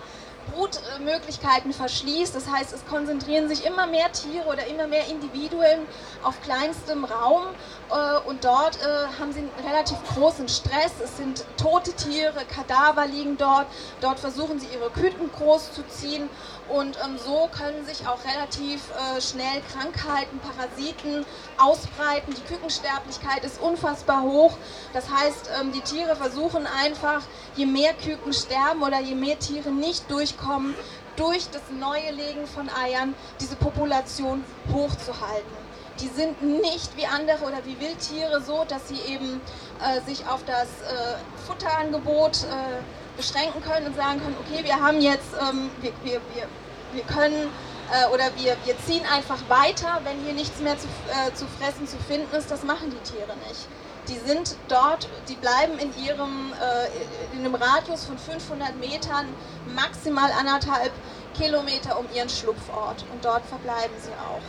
Brutmöglichkeiten 0.52 1.74
verschließt. 1.74 2.36
Das 2.36 2.50
heißt, 2.50 2.74
es 2.74 2.86
konzentrieren 2.86 3.48
sich 3.48 3.66
immer 3.66 3.88
mehr 3.88 4.12
Tiere 4.12 4.46
oder 4.46 4.66
immer 4.68 4.88
mehr 4.88 5.08
Individuen 5.08 5.82
auf 6.24 6.42
kleinstem 6.42 7.06
Raum 7.06 7.44
äh, 7.90 8.28
und 8.28 8.44
dort 8.44 8.78
äh, 8.78 9.20
haben 9.20 9.32
sie 9.34 9.40
einen 9.40 9.52
relativ 9.68 9.98
großen 10.14 10.48
Stress. 10.50 10.94
Es 11.04 11.18
sind 11.18 11.46
tote 11.58 11.94
Tiere, 11.94 12.42
Kadaver 12.46 13.08
liegen 13.08 13.38
dort. 13.38 13.68
Dort 14.02 14.20
versuchen 14.20 14.60
sie 14.60 14.68
ihre 14.74 14.90
Küken 14.90 15.32
groß 15.32 15.74
zu 15.74 15.84
ziehen 15.88 16.30
und 16.72 16.98
ähm, 17.04 17.18
so 17.18 17.50
können 17.52 17.86
sich 17.86 18.08
auch 18.08 18.20
relativ 18.24 18.82
äh, 18.92 19.22
schnell 19.22 19.62
Krankheiten, 19.74 20.40
Parasiten 20.40 21.26
ausbreiten. 21.58 22.34
Die 22.34 22.54
Kükensterblichkeit 22.54 23.44
ist 23.44 23.62
unfassbar 23.62 24.24
hoch. 24.24 24.58
Das 24.94 25.10
heißt, 25.10 25.50
ähm, 25.60 25.72
die 25.72 25.82
Tiere 25.82 26.16
versuchen 26.16 26.68
einfach, 26.84 27.22
je 27.56 27.66
mehr 27.66 27.94
Küken 27.94 28.34
sterben 28.34 28.82
oder 28.84 29.00
je 29.02 29.16
mehr 29.16 29.38
Tiere 29.40 29.70
nicht 29.70 30.10
durchkommen, 30.10 30.74
durch 31.16 31.50
das 31.52 31.62
neue 31.78 32.12
Legen 32.12 32.48
von 32.48 32.70
Eiern 32.70 33.14
diese 33.40 33.56
Population 33.56 34.44
hochzuhalten. 34.74 35.62
Die 36.00 36.08
sind 36.08 36.42
nicht 36.42 36.96
wie 36.96 37.06
andere 37.06 37.44
oder 37.44 37.64
wie 37.66 37.80
Wildtiere 37.80 38.42
so, 38.42 38.64
dass 38.68 38.88
sie 38.88 39.00
eben 39.08 39.42
äh, 39.82 40.02
sich 40.10 40.26
auf 40.28 40.44
das 40.46 40.64
äh, 40.64 41.18
Futterangebot 41.46 42.44
äh, 42.44 42.82
beschränken 43.18 43.62
können 43.62 43.88
und 43.88 43.96
sagen 43.96 44.20
können, 44.22 44.36
okay, 44.40 44.64
wir 44.64 44.80
haben 44.80 45.02
jetzt, 45.02 45.34
ähm, 45.40 45.70
wir, 45.82 45.92
wir, 46.04 46.22
wir, 46.34 46.48
wir 46.94 47.04
können 47.04 47.50
äh, 47.92 48.08
oder 48.14 48.26
wir, 48.38 48.56
wir 48.66 48.78
ziehen 48.86 49.04
einfach 49.06 49.40
weiter, 49.50 50.00
wenn 50.04 50.20
hier 50.24 50.34
nichts 50.34 50.60
mehr 50.60 50.78
zu, 50.78 50.88
äh, 50.88 51.34
zu 51.34 51.46
fressen 51.60 51.88
zu 51.88 51.98
finden 51.98 52.34
ist, 52.36 52.50
das 52.50 52.64
machen 52.64 52.90
die 52.92 53.12
Tiere 53.12 53.36
nicht. 53.48 53.68
Die 54.08 54.18
sind 54.28 54.56
dort, 54.68 55.08
die 55.28 55.36
bleiben 55.36 55.78
in 55.78 55.94
ihrem, 56.04 56.54
äh, 56.54 57.36
in 57.36 57.46
einem 57.46 57.56
Radius 57.56 58.06
von 58.06 58.18
500 58.18 58.76
Metern, 58.78 59.28
maximal 59.76 60.32
anderthalb 60.32 60.92
Kilometer 61.36 62.00
um 62.00 62.06
ihren 62.14 62.30
Schlupfort 62.30 63.06
und 63.12 63.24
dort 63.24 63.46
verbleiben 63.46 63.96
sie 64.02 64.12
auch. 64.12 64.42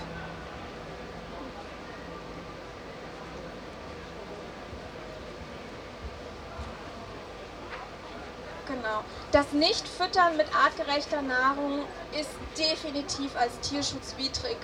Genau. 8.83 9.05
Das 9.31 9.53
Nicht-Füttern 9.53 10.37
mit 10.37 10.47
artgerechter 10.57 11.23
Nahrung 11.23 11.85
ist 12.19 12.31
definitiv 12.59 13.37
als 13.37 13.61
tierschutzwidrig 13.61 14.57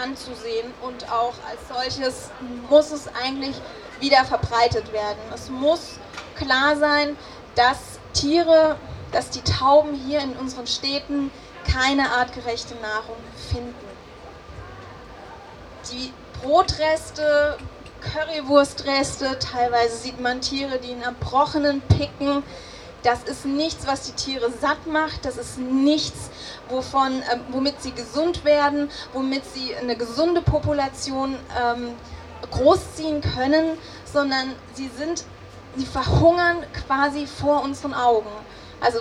anzusehen 0.00 0.72
und 0.82 1.10
auch 1.10 1.34
als 1.48 1.58
solches 1.68 2.30
muss 2.68 2.92
es 2.92 3.08
eigentlich 3.08 3.56
wieder 3.98 4.24
verbreitet 4.24 4.92
werden. 4.92 5.18
Es 5.34 5.50
muss 5.50 5.98
klar 6.36 6.76
sein, 6.76 7.16
dass 7.56 7.98
Tiere, 8.12 8.76
dass 9.10 9.30
die 9.30 9.42
Tauben 9.42 9.94
hier 9.94 10.20
in 10.20 10.36
unseren 10.36 10.68
Städten 10.68 11.32
keine 11.66 12.08
artgerechte 12.12 12.76
Nahrung 12.76 13.16
finden. 13.50 13.74
Die 15.90 16.12
Brotreste, 16.40 17.58
Currywurstreste, 18.00 19.40
teilweise 19.40 19.96
sieht 19.96 20.20
man 20.20 20.40
Tiere, 20.40 20.78
die 20.78 20.92
in 20.92 21.02
Erbrochenen 21.02 21.80
picken, 21.80 22.44
Das 23.02 23.22
ist 23.24 23.46
nichts, 23.46 23.86
was 23.86 24.02
die 24.02 24.12
Tiere 24.12 24.50
satt 24.60 24.86
macht. 24.86 25.24
Das 25.24 25.36
ist 25.38 25.58
nichts, 25.58 26.30
wovon, 26.68 27.22
äh, 27.22 27.38
womit 27.50 27.80
sie 27.82 27.92
gesund 27.92 28.44
werden, 28.44 28.90
womit 29.12 29.42
sie 29.46 29.74
eine 29.76 29.96
gesunde 29.96 30.42
Population 30.42 31.36
ähm, 31.58 31.94
großziehen 32.50 33.22
können, 33.22 33.78
sondern 34.04 34.54
sie 34.74 34.90
sind, 34.96 35.24
sie 35.76 35.86
verhungern 35.86 36.58
quasi 36.86 37.26
vor 37.26 37.62
unseren 37.62 37.94
Augen. 37.94 38.30
Also 38.80 39.00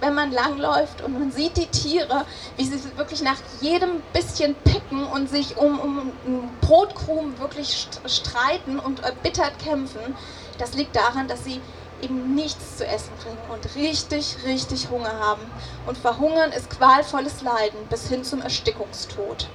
wenn 0.00 0.14
man 0.14 0.30
langläuft 0.30 1.02
und 1.02 1.18
man 1.18 1.32
sieht 1.32 1.56
die 1.56 1.66
Tiere, 1.66 2.24
wie 2.56 2.64
sie 2.64 2.80
wirklich 2.96 3.22
nach 3.22 3.36
jedem 3.60 4.00
bisschen 4.12 4.54
picken 4.64 5.04
und 5.04 5.28
sich 5.28 5.56
um, 5.56 5.80
um 5.80 6.50
Brotkrumen 6.60 7.38
wirklich 7.40 7.88
streiten 8.06 8.78
und 8.78 9.02
erbittert 9.02 9.58
kämpfen, 9.58 10.16
das 10.58 10.74
liegt 10.74 10.94
daran, 10.94 11.26
dass 11.28 11.44
sie 11.44 11.60
eben 12.02 12.34
nichts 12.34 12.76
zu 12.78 12.86
essen 12.86 13.12
kriegen 13.22 13.38
und 13.52 13.74
richtig, 13.76 14.36
richtig 14.44 14.88
Hunger 14.90 15.18
haben. 15.18 15.42
Und 15.86 15.98
verhungern 15.98 16.52
ist 16.52 16.70
qualvolles 16.70 17.42
Leiden 17.42 17.86
bis 17.88 18.08
hin 18.08 18.24
zum 18.24 18.42
Erstickungstod. 18.42 19.48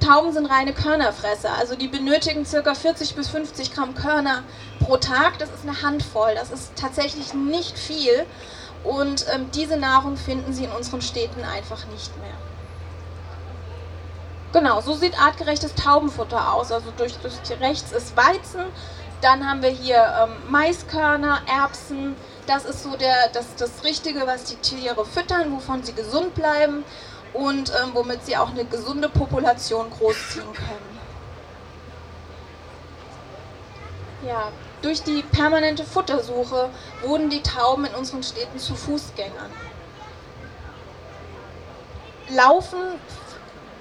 Tauben 0.00 0.32
sind 0.32 0.46
reine 0.46 0.72
Körnerfresser, 0.72 1.52
also 1.58 1.74
die 1.74 1.88
benötigen 1.88 2.44
ca. 2.44 2.74
40 2.74 3.14
bis 3.14 3.28
50 3.28 3.74
Gramm 3.74 3.94
Körner 3.94 4.44
pro 4.80 4.96
Tag. 4.96 5.38
Das 5.38 5.50
ist 5.50 5.64
eine 5.64 5.82
Handvoll, 5.82 6.34
das 6.34 6.50
ist 6.50 6.72
tatsächlich 6.76 7.34
nicht 7.34 7.78
viel. 7.78 8.24
Und 8.84 9.26
ähm, 9.34 9.50
diese 9.52 9.76
Nahrung 9.76 10.16
finden 10.16 10.52
sie 10.52 10.64
in 10.64 10.70
unseren 10.70 11.02
Städten 11.02 11.42
einfach 11.44 11.84
nicht 11.86 12.16
mehr. 12.18 12.34
Genau, 14.52 14.80
so 14.80 14.94
sieht 14.94 15.20
artgerechtes 15.20 15.74
Taubenfutter 15.74 16.54
aus. 16.54 16.72
Also 16.72 16.90
durch, 16.96 17.14
durch 17.18 17.34
rechts 17.60 17.92
ist 17.92 18.16
Weizen, 18.16 18.62
dann 19.20 19.48
haben 19.48 19.62
wir 19.62 19.70
hier 19.70 20.14
ähm, 20.22 20.50
Maiskörner, 20.50 21.40
Erbsen. 21.46 22.16
Das 22.46 22.64
ist 22.64 22.82
so 22.82 22.96
der, 22.96 23.28
das, 23.32 23.54
das 23.56 23.84
Richtige, 23.84 24.26
was 24.26 24.44
die 24.44 24.56
Tiere 24.56 25.04
füttern, 25.04 25.52
wovon 25.52 25.82
sie 25.82 25.92
gesund 25.92 26.34
bleiben 26.34 26.84
und 27.32 27.70
ähm, 27.70 27.90
womit 27.94 28.24
sie 28.24 28.36
auch 28.36 28.50
eine 28.50 28.64
gesunde 28.64 29.08
Population 29.08 29.90
großziehen 29.90 30.52
können. 30.52 30.98
Ja, 34.26 34.50
durch 34.82 35.02
die 35.02 35.22
permanente 35.22 35.84
Futtersuche 35.84 36.70
wurden 37.02 37.30
die 37.30 37.42
Tauben 37.42 37.84
in 37.84 37.94
unseren 37.94 38.22
Städten 38.22 38.58
zu 38.58 38.74
Fußgängern. 38.74 39.52
Laufen 42.30 42.78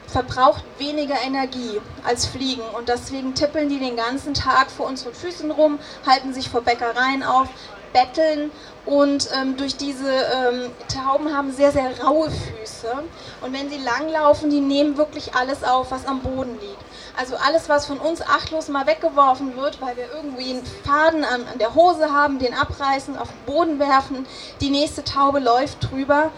verbraucht 0.07 0.63
weniger 0.77 1.15
Energie 1.25 1.79
als 2.03 2.25
Fliegen. 2.25 2.63
Und 2.77 2.89
deswegen 2.89 3.35
tippeln 3.35 3.69
die 3.69 3.79
den 3.79 3.95
ganzen 3.95 4.33
Tag 4.33 4.71
vor 4.71 4.87
unseren 4.87 5.13
Füßen 5.13 5.51
rum, 5.51 5.79
halten 6.05 6.33
sich 6.33 6.49
vor 6.49 6.61
Bäckereien 6.61 7.23
auf, 7.23 7.47
betteln. 7.93 8.51
Und 8.85 9.27
ähm, 9.35 9.57
durch 9.57 9.75
diese 9.75 10.09
ähm, 10.09 10.71
Tauben 10.87 11.35
haben 11.35 11.51
sehr, 11.51 11.71
sehr 11.71 11.89
raue 12.01 12.29
Füße. 12.29 12.93
Und 13.41 13.53
wenn 13.53 13.69
sie 13.69 13.79
langlaufen, 13.79 14.49
die 14.49 14.61
nehmen 14.61 14.97
wirklich 14.97 15.35
alles 15.35 15.63
auf, 15.63 15.91
was 15.91 16.05
am 16.05 16.21
Boden 16.21 16.57
liegt. 16.61 16.87
Also 17.17 17.35
alles, 17.35 17.67
was 17.67 17.85
von 17.87 17.97
uns 17.97 18.21
achtlos 18.21 18.69
mal 18.69 18.85
weggeworfen 18.87 19.57
wird, 19.57 19.81
weil 19.81 19.97
wir 19.97 20.07
irgendwie 20.13 20.51
einen 20.51 20.65
Faden 20.85 21.25
an, 21.25 21.41
an 21.51 21.57
der 21.57 21.73
Hose 21.73 22.13
haben, 22.13 22.39
den 22.39 22.53
abreißen, 22.53 23.17
auf 23.17 23.29
den 23.29 23.53
Boden 23.53 23.79
werfen, 23.79 24.25
die 24.61 24.69
nächste 24.69 25.03
Taube 25.03 25.39
läuft 25.39 25.91
drüber, 25.91 26.31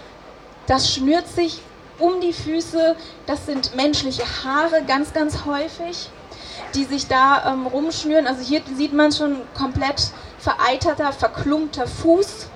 das 0.68 0.92
schnürt 0.94 1.28
sich 1.28 1.62
um 2.00 2.22
die 2.22 2.34
Füße, 2.34 2.96
das 3.26 3.46
sind 3.46 3.76
menschliche 3.76 4.24
Haare 4.44 4.84
ganz, 4.84 5.14
ganz 5.14 5.46
häufig, 5.46 6.10
die 6.76 6.86
sich 6.86 7.08
da 7.08 7.52
ähm, 7.52 7.68
rumschnüren. 7.68 8.28
Also 8.28 8.42
hier 8.42 8.62
sieht 8.76 8.94
man 8.94 9.12
schon 9.12 9.38
komplett 9.54 10.12
vereiterter, 10.40 11.12
verklumpter 11.12 11.88
Fuß. 11.88 12.48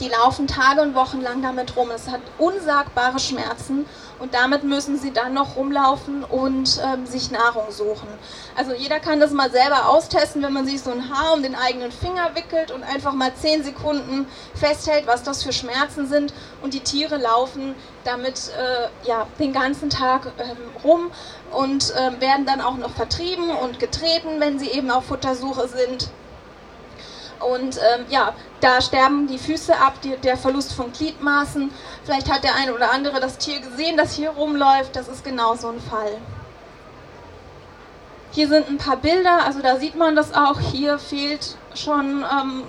Die 0.00 0.08
laufen 0.08 0.46
Tage 0.46 0.80
und 0.80 0.94
Wochen 0.94 1.20
lang 1.20 1.42
damit 1.42 1.76
rum. 1.76 1.90
Es 1.90 2.08
hat 2.08 2.20
unsagbare 2.38 3.18
Schmerzen 3.18 3.84
und 4.20 4.34
damit 4.34 4.62
müssen 4.62 4.98
sie 4.98 5.12
dann 5.12 5.34
noch 5.34 5.56
rumlaufen 5.56 6.24
und 6.24 6.80
ähm, 6.84 7.06
sich 7.06 7.30
Nahrung 7.30 7.70
suchen. 7.70 8.08
Also 8.56 8.72
jeder 8.72 9.00
kann 9.00 9.18
das 9.18 9.32
mal 9.32 9.50
selber 9.50 9.88
austesten, 9.88 10.42
wenn 10.42 10.52
man 10.52 10.66
sich 10.66 10.80
so 10.82 10.90
ein 10.90 11.10
Haar 11.10 11.34
um 11.34 11.42
den 11.42 11.56
eigenen 11.56 11.90
Finger 11.90 12.34
wickelt 12.34 12.70
und 12.70 12.84
einfach 12.84 13.14
mal 13.14 13.34
10 13.34 13.64
Sekunden 13.64 14.26
festhält, 14.54 15.06
was 15.06 15.22
das 15.22 15.42
für 15.42 15.52
Schmerzen 15.52 16.06
sind 16.06 16.32
und 16.62 16.74
die 16.74 16.80
Tiere 16.80 17.16
laufen 17.16 17.74
damit 18.04 18.50
äh, 18.58 19.08
ja, 19.08 19.26
den 19.38 19.52
ganzen 19.52 19.90
Tag 19.90 20.32
ähm, 20.38 20.56
rum 20.82 21.10
und 21.52 21.92
äh, 21.94 22.20
werden 22.20 22.46
dann 22.46 22.60
auch 22.60 22.76
noch 22.76 22.90
vertrieben 22.90 23.50
und 23.50 23.78
getreten, 23.78 24.38
wenn 24.38 24.58
sie 24.58 24.70
eben 24.70 24.90
auf 24.90 25.04
Futtersuche 25.04 25.68
sind. 25.68 26.10
Und 27.40 27.76
ähm, 27.76 28.04
ja, 28.10 28.34
da 28.60 28.80
sterben 28.80 29.26
die 29.26 29.38
Füße 29.38 29.74
ab, 29.74 29.94
die, 30.02 30.16
der 30.16 30.36
Verlust 30.36 30.74
von 30.74 30.92
Gliedmaßen. 30.92 31.70
Vielleicht 32.04 32.30
hat 32.30 32.44
der 32.44 32.54
eine 32.54 32.74
oder 32.74 32.92
andere 32.92 33.18
das 33.18 33.38
Tier 33.38 33.60
gesehen, 33.60 33.96
das 33.96 34.12
hier 34.12 34.30
rumläuft. 34.30 34.94
Das 34.94 35.08
ist 35.08 35.24
genau 35.24 35.54
so 35.54 35.68
ein 35.68 35.80
Fall. 35.80 36.18
Hier 38.32 38.46
sind 38.48 38.68
ein 38.68 38.78
paar 38.78 38.96
Bilder, 38.96 39.44
also 39.44 39.60
da 39.60 39.76
sieht 39.76 39.96
man 39.96 40.14
das 40.14 40.34
auch. 40.34 40.60
Hier 40.60 40.98
fehlt 40.98 41.56
schon, 41.74 42.24
ähm, 42.24 42.64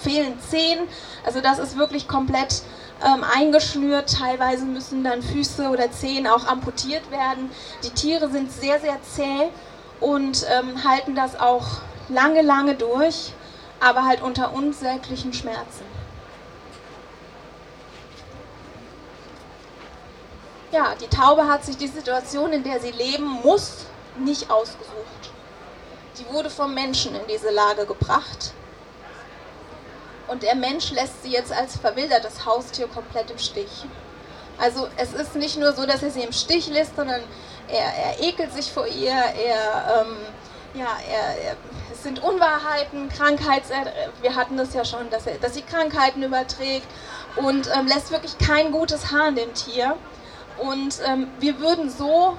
fehlen 0.00 0.40
Zehen. 0.40 0.80
Also 1.24 1.40
das 1.40 1.58
ist 1.58 1.76
wirklich 1.76 2.08
komplett 2.08 2.62
ähm, 3.04 3.24
eingeschnürt. 3.36 4.12
Teilweise 4.18 4.64
müssen 4.64 5.04
dann 5.04 5.22
Füße 5.22 5.68
oder 5.68 5.90
Zehen 5.92 6.26
auch 6.26 6.46
amputiert 6.46 7.10
werden. 7.10 7.50
Die 7.84 7.90
Tiere 7.90 8.28
sind 8.30 8.50
sehr, 8.50 8.80
sehr 8.80 9.00
zäh 9.02 9.50
und 10.00 10.46
ähm, 10.50 10.82
halten 10.82 11.14
das 11.14 11.38
auch 11.38 11.66
lange, 12.08 12.42
lange 12.42 12.74
durch 12.74 13.32
aber 13.82 14.04
halt 14.04 14.22
unter 14.22 14.52
unsäglichen 14.54 15.32
Schmerzen. 15.32 15.84
Ja, 20.70 20.94
die 20.94 21.08
Taube 21.08 21.46
hat 21.46 21.64
sich 21.64 21.76
die 21.76 21.88
Situation, 21.88 22.52
in 22.52 22.62
der 22.62 22.80
sie 22.80 22.92
leben 22.92 23.26
muss, 23.42 23.86
nicht 24.16 24.50
ausgesucht. 24.50 25.32
Die 26.18 26.32
wurde 26.32 26.48
vom 26.48 26.72
Menschen 26.72 27.14
in 27.14 27.26
diese 27.28 27.50
Lage 27.50 27.84
gebracht. 27.84 28.54
Und 30.28 30.42
der 30.42 30.54
Mensch 30.54 30.92
lässt 30.92 31.22
sie 31.22 31.30
jetzt 31.30 31.52
als 31.52 31.76
verwildertes 31.76 32.46
Haustier 32.46 32.86
komplett 32.86 33.30
im 33.30 33.38
Stich. 33.38 33.84
Also 34.58 34.88
es 34.96 35.12
ist 35.12 35.34
nicht 35.34 35.58
nur 35.58 35.72
so, 35.72 35.84
dass 35.84 36.02
er 36.02 36.10
sie 36.10 36.22
im 36.22 36.32
Stich 36.32 36.68
lässt, 36.68 36.96
sondern 36.96 37.20
er, 37.68 37.84
er 37.84 38.20
ekelt 38.20 38.52
sich 38.52 38.70
vor 38.70 38.86
ihr, 38.86 39.10
er 39.10 40.04
ähm, 40.06 40.16
ja, 40.74 40.96
es 41.92 42.02
sind 42.02 42.22
Unwahrheiten, 42.22 43.08
Krankheits, 43.08 43.70
wir 44.20 44.34
hatten 44.34 44.56
das 44.56 44.74
ja 44.74 44.84
schon, 44.84 45.10
dass, 45.10 45.26
er, 45.26 45.38
dass 45.38 45.54
sie 45.54 45.62
Krankheiten 45.62 46.22
überträgt 46.22 46.86
und 47.36 47.68
ähm, 47.74 47.86
lässt 47.86 48.10
wirklich 48.10 48.38
kein 48.38 48.72
gutes 48.72 49.12
Haar 49.12 49.28
an 49.28 49.36
dem 49.36 49.52
Tier. 49.54 49.96
Und 50.58 51.00
ähm, 51.06 51.28
wir 51.40 51.58
würden 51.60 51.90
so 51.90 52.36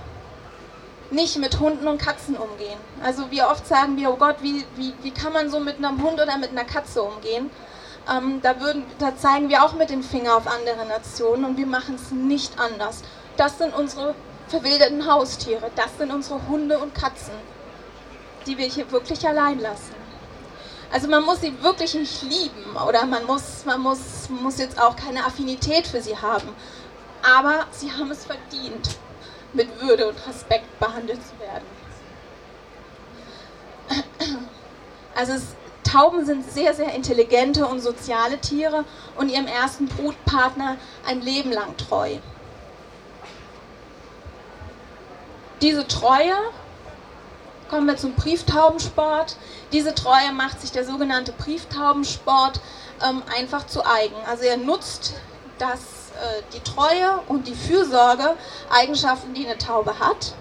nicht 1.12 1.38
mit 1.38 1.60
Hunden 1.60 1.88
und 1.88 2.00
Katzen 2.02 2.36
umgehen. 2.36 2.80
Also 3.04 3.30
wie 3.30 3.44
oft 3.44 3.68
sagen 3.68 3.98
wir, 3.98 4.12
oh 4.12 4.16
Gott, 4.16 4.38
wie, 4.42 4.66
wie, 4.76 4.94
wie 5.04 5.12
kann 5.12 5.34
man 5.34 5.50
so 5.50 5.60
mit 5.60 5.78
einem 5.78 6.02
Hund 6.02 6.20
oder 6.20 6.38
mit 6.38 6.52
einer 6.52 6.64
Katze 6.64 7.04
umgehen? 7.04 7.52
Ähm, 8.12 8.42
da, 8.42 8.60
würden, 8.60 8.84
da 9.00 9.16
zeigen 9.16 9.50
wir 9.50 9.64
auch 9.64 9.74
mit 9.74 9.90
dem 9.90 10.04
Finger 10.04 10.36
auf 10.36 10.48
andere 10.48 10.86
Nationen 10.88 11.46
und 11.46 11.58
wir 11.58 11.68
machen 11.68 11.96
es 11.96 12.12
nicht 12.12 12.60
anders. 12.60 13.04
Das 13.38 13.58
sind 13.58 13.76
unsere 13.76 14.16
verwilderten 14.48 15.10
Haustiere, 15.10 15.72
das 15.76 15.98
sind 15.98 16.12
unsere 16.12 16.48
Hunde 16.48 16.78
und 16.80 16.94
Katzen 16.94 17.34
die 18.46 18.58
wir 18.58 18.68
hier 18.68 18.92
wirklich 18.92 19.28
allein 19.28 19.60
lassen. 19.60 19.94
Also 20.92 21.08
man 21.08 21.24
muss 21.24 21.42
sie 21.42 21.64
wirklich 21.64 21.96
nicht 21.96 22.22
lieben 22.22 22.78
oder 22.88 23.06
man 23.06 23.26
muss, 23.26 23.66
man 23.66 23.82
muss, 23.82 24.30
muss 24.30 24.60
jetzt 24.60 24.80
auch 24.80 24.96
keine 24.96 25.26
Affinität 25.26 25.88
für 25.88 26.02
sie 26.02 26.16
haben. 26.16 26.50
Aber 27.24 27.66
sie 27.72 27.92
haben 27.92 28.12
es 28.12 28.26
verdient, 28.26 28.98
mit 29.54 29.82
Würde 29.82 30.10
und 30.10 30.28
Respekt 30.28 30.80
behandelt 30.80 31.20
zu 31.24 31.40
werden. 31.40 31.66
Also 35.16 35.34
es, 35.34 35.56
Tauben 35.84 36.26
sind 36.26 36.50
sehr, 36.50 36.74
sehr 36.74 36.94
intelligente 36.96 37.68
und 37.68 37.80
soziale 37.80 38.40
Tiere 38.40 38.84
und 39.16 39.30
ihrem 39.30 39.48
ersten 39.48 39.88
Brutpartner 39.88 40.78
ein 41.06 41.22
Leben 41.22 41.52
lang 41.52 41.78
treu. 41.78 42.18
Diese 45.62 45.88
Treue 45.88 46.34
kommen 47.74 47.88
wir 47.88 47.98
zum 47.98 48.14
Brieftaubensport. 48.14 49.36
Diese 49.72 49.96
Treue 49.96 50.32
macht 50.32 50.62
sich 50.62 50.72
der 50.72 50.86
sogenannte 50.86 51.32
Brieftaubensport 51.32 52.62
ähm, 53.04 53.24
einfach 53.36 53.66
zu 53.66 53.84
eigen. 53.84 54.16
Also 54.28 54.44
er 54.44 54.58
nutzt 54.58 55.16
das, 55.58 55.80
äh, 55.80 56.44
die 56.54 56.60
Treue 56.60 57.20
und 57.28 57.48
die 57.48 57.56
Fürsorge, 57.56 58.36
Eigenschaften, 58.70 59.34
die 59.34 59.48
eine 59.48 59.58
Taube 59.58 59.98
hat, 59.98 60.36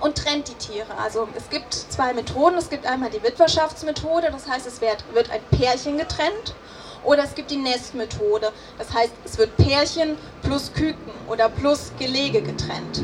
und 0.00 0.18
trennt 0.18 0.48
die 0.48 0.54
Tiere. 0.54 0.94
Also 1.02 1.26
es 1.34 1.48
gibt 1.48 1.72
zwei 1.72 2.12
Methoden. 2.12 2.58
Es 2.58 2.68
gibt 2.68 2.84
einmal 2.84 3.08
die 3.08 3.22
Witwerschaftsmethode, 3.22 4.30
das 4.30 4.46
heißt 4.46 4.66
es 4.66 4.82
wird, 4.82 5.02
wird 5.14 5.30
ein 5.30 5.40
Pärchen 5.58 5.96
getrennt. 5.96 6.54
Oder 7.02 7.24
es 7.24 7.34
gibt 7.34 7.50
die 7.50 7.56
Nestmethode, 7.56 8.52
das 8.76 8.92
heißt 8.92 9.12
es 9.24 9.38
wird 9.38 9.56
Pärchen 9.56 10.18
plus 10.42 10.70
Küken 10.74 11.12
oder 11.28 11.48
plus 11.48 11.92
Gelege 11.98 12.42
getrennt. 12.42 13.02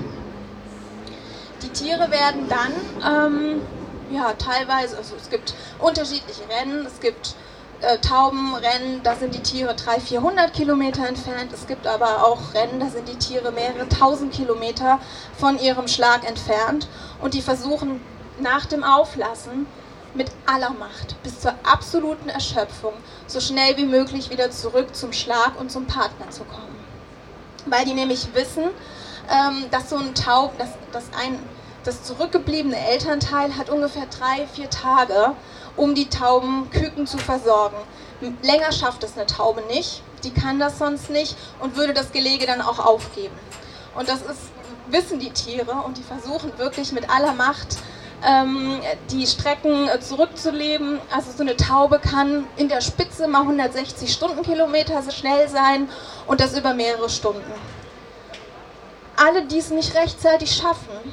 Die 1.70 1.84
Tiere 1.84 2.10
werden 2.10 2.48
dann 2.48 3.32
ähm, 3.32 3.62
ja, 4.10 4.32
teilweise, 4.32 4.96
also 4.96 5.14
es 5.16 5.30
gibt 5.30 5.54
unterschiedliche 5.78 6.42
Rennen, 6.48 6.84
es 6.84 6.98
gibt 6.98 7.36
äh, 7.80 7.98
Taubenrennen, 7.98 9.02
da 9.04 9.14
sind 9.14 9.34
die 9.34 9.42
Tiere 9.42 9.74
300, 9.74 10.02
400 10.02 10.52
Kilometer 10.52 11.06
entfernt. 11.06 11.52
Es 11.52 11.66
gibt 11.66 11.86
aber 11.86 12.24
auch 12.24 12.54
Rennen, 12.54 12.80
da 12.80 12.88
sind 12.88 13.08
die 13.08 13.16
Tiere 13.16 13.52
mehrere 13.52 13.88
tausend 13.88 14.32
Kilometer 14.32 14.98
von 15.38 15.58
ihrem 15.60 15.86
Schlag 15.86 16.28
entfernt. 16.28 16.88
Und 17.20 17.34
die 17.34 17.42
versuchen 17.42 18.00
nach 18.40 18.66
dem 18.66 18.82
Auflassen 18.82 19.66
mit 20.14 20.30
aller 20.46 20.70
Macht 20.70 21.22
bis 21.22 21.40
zur 21.40 21.54
absoluten 21.62 22.28
Erschöpfung 22.28 22.94
so 23.28 23.38
schnell 23.38 23.76
wie 23.76 23.84
möglich 23.84 24.30
wieder 24.30 24.50
zurück 24.50 24.94
zum 24.96 25.12
Schlag 25.12 25.52
und 25.58 25.70
zum 25.70 25.86
Partner 25.86 26.30
zu 26.30 26.42
kommen. 26.44 26.84
Weil 27.66 27.84
die 27.84 27.94
nämlich 27.94 28.34
wissen, 28.34 28.64
ähm, 29.30 29.66
dass 29.70 29.90
so 29.90 29.96
ein 29.96 30.14
Taub, 30.14 30.58
dass, 30.58 30.70
dass 30.92 31.04
ein 31.18 31.38
das 31.84 32.02
zurückgebliebene 32.02 32.76
Elternteil 32.76 33.56
hat 33.56 33.70
ungefähr 33.70 34.06
drei, 34.06 34.46
vier 34.46 34.68
Tage, 34.70 35.34
um 35.76 35.94
die 35.94 36.08
Taubenküken 36.08 37.06
zu 37.06 37.18
versorgen. 37.18 37.76
Länger 38.42 38.72
schafft 38.72 39.02
es 39.02 39.16
eine 39.16 39.26
Taube 39.26 39.62
nicht, 39.62 40.02
die 40.24 40.32
kann 40.32 40.58
das 40.58 40.78
sonst 40.78 41.10
nicht 41.10 41.36
und 41.60 41.76
würde 41.76 41.94
das 41.94 42.12
Gelege 42.12 42.46
dann 42.46 42.60
auch 42.60 42.78
aufgeben. 42.78 43.34
Und 43.94 44.08
das 44.08 44.20
ist, 44.22 44.50
wissen 44.90 45.18
die 45.18 45.30
Tiere 45.30 45.72
und 45.86 45.96
die 45.96 46.02
versuchen 46.02 46.56
wirklich 46.58 46.92
mit 46.92 47.08
aller 47.08 47.32
Macht 47.32 47.78
ähm, 48.26 48.80
die 49.10 49.26
Strecken 49.26 49.88
äh, 49.88 50.00
zurückzuleben. 50.00 50.98
Also 51.10 51.32
so 51.32 51.42
eine 51.42 51.56
Taube 51.56 51.98
kann 51.98 52.46
in 52.56 52.68
der 52.68 52.80
Spitze 52.80 53.26
mal 53.26 53.42
160 53.42 54.12
Stundenkilometer 54.12 55.02
schnell 55.10 55.48
sein 55.48 55.88
und 56.26 56.40
das 56.40 56.56
über 56.56 56.74
mehrere 56.74 57.08
Stunden. 57.08 57.52
Alle, 59.16 59.44
die 59.46 59.58
es 59.58 59.70
nicht 59.70 59.94
rechtzeitig 59.94 60.54
schaffen, 60.54 61.12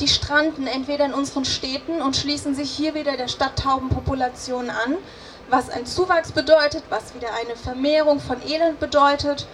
die 0.00 0.08
stranden 0.08 0.66
entweder 0.66 1.06
in 1.06 1.14
unseren 1.14 1.44
Städten 1.44 2.02
und 2.02 2.16
schließen 2.16 2.54
sich 2.54 2.70
hier 2.70 2.94
wieder 2.94 3.16
der 3.16 3.28
Stadttaubenpopulation 3.28 4.70
an, 4.70 4.96
was 5.48 5.70
ein 5.70 5.86
Zuwachs 5.86 6.32
bedeutet, 6.32 6.84
was 6.90 7.14
wieder 7.14 7.28
eine 7.40 7.56
Vermehrung 7.56 8.20
von 8.20 8.42
Elend 8.42 8.80
bedeutet, 8.80 9.46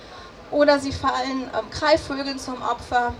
oder 0.50 0.78
sie 0.78 0.92
fallen 0.92 1.50
ähm, 1.58 1.70
Greifvögeln 1.70 2.38
zum 2.38 2.60
Opfer, 2.62 3.14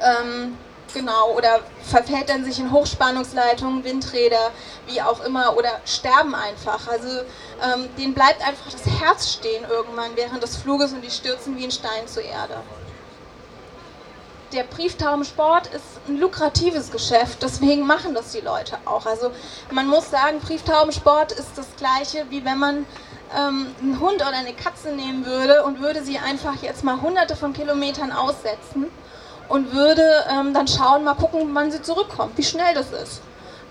ähm, 0.00 0.56
genau, 0.94 1.32
oder 1.36 1.60
verfedern 1.82 2.44
sich 2.44 2.58
in 2.58 2.72
Hochspannungsleitungen, 2.72 3.84
Windräder, 3.84 4.50
wie 4.86 5.02
auch 5.02 5.22
immer, 5.24 5.56
oder 5.56 5.80
sterben 5.84 6.34
einfach. 6.34 6.88
Also 6.88 7.08
ähm, 7.08 7.88
denen 7.98 8.14
bleibt 8.14 8.46
einfach 8.46 8.70
das 8.70 8.86
Herz 9.00 9.32
stehen 9.32 9.64
irgendwann 9.68 10.16
während 10.16 10.42
des 10.42 10.56
Fluges 10.56 10.92
und 10.92 11.02
die 11.02 11.10
stürzen 11.10 11.56
wie 11.56 11.64
ein 11.64 11.70
Stein 11.70 12.06
zur 12.06 12.22
Erde 12.22 12.56
der 14.52 14.64
Brieftaubensport 14.64 15.68
ist 15.68 15.84
ein 16.08 16.18
lukratives 16.18 16.90
Geschäft, 16.90 17.42
deswegen 17.42 17.86
machen 17.86 18.14
das 18.14 18.32
die 18.32 18.40
Leute 18.40 18.76
auch. 18.84 19.06
Also 19.06 19.30
man 19.70 19.88
muss 19.88 20.10
sagen, 20.10 20.40
Brieftaubensport 20.40 21.32
ist 21.32 21.56
das 21.56 21.66
gleiche, 21.76 22.26
wie 22.30 22.44
wenn 22.44 22.58
man 22.58 22.86
ähm, 23.36 23.74
einen 23.80 24.00
Hund 24.00 24.16
oder 24.16 24.36
eine 24.36 24.52
Katze 24.52 24.90
nehmen 24.90 25.24
würde 25.24 25.64
und 25.64 25.80
würde 25.80 26.02
sie 26.02 26.18
einfach 26.18 26.62
jetzt 26.62 26.84
mal 26.84 27.00
hunderte 27.00 27.34
von 27.34 27.52
Kilometern 27.52 28.12
aussetzen 28.12 28.86
und 29.48 29.72
würde 29.72 30.02
ähm, 30.30 30.52
dann 30.52 30.68
schauen, 30.68 31.04
mal 31.04 31.14
gucken, 31.14 31.54
wann 31.54 31.70
sie 31.70 31.80
zurückkommt, 31.80 32.36
wie 32.36 32.44
schnell 32.44 32.74
das 32.74 32.92
ist. 32.92 33.22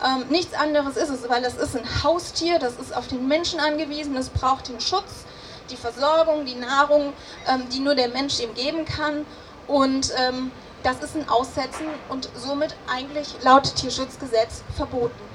Ähm, 0.04 0.26
nichts 0.30 0.56
anderes 0.56 0.98
ist 0.98 1.10
es, 1.10 1.30
weil 1.30 1.44
das 1.44 1.56
ist 1.56 1.76
ein 1.76 2.04
Haustier, 2.04 2.58
das 2.58 2.78
ist 2.78 2.96
auf 2.96 3.08
den 3.08 3.28
Menschen 3.28 3.60
angewiesen, 3.60 4.15
das 4.15 4.30
braucht 4.30 4.67
den 4.70 4.80
Schutz, 4.80 5.26
die 5.70 5.78
Versorgung, 5.78 6.46
die 6.46 6.56
Nahrung, 6.56 7.13
ähm, 7.48 7.70
die 7.72 7.80
nur 7.80 7.94
der 7.94 8.10
Mensch 8.10 8.39
ihm 8.39 8.54
geben 8.56 8.84
kann. 8.86 9.26
Und 9.67 10.12
ähm, 10.17 10.52
das 10.84 11.02
ist 11.04 11.15
ein 11.15 11.30
Aussetzen 11.30 11.86
und 12.10 12.30
somit 12.36 12.76
eigentlich 12.88 13.36
laut 13.44 13.76
Tierschutzgesetz 13.76 14.63
verboten. 14.76 15.32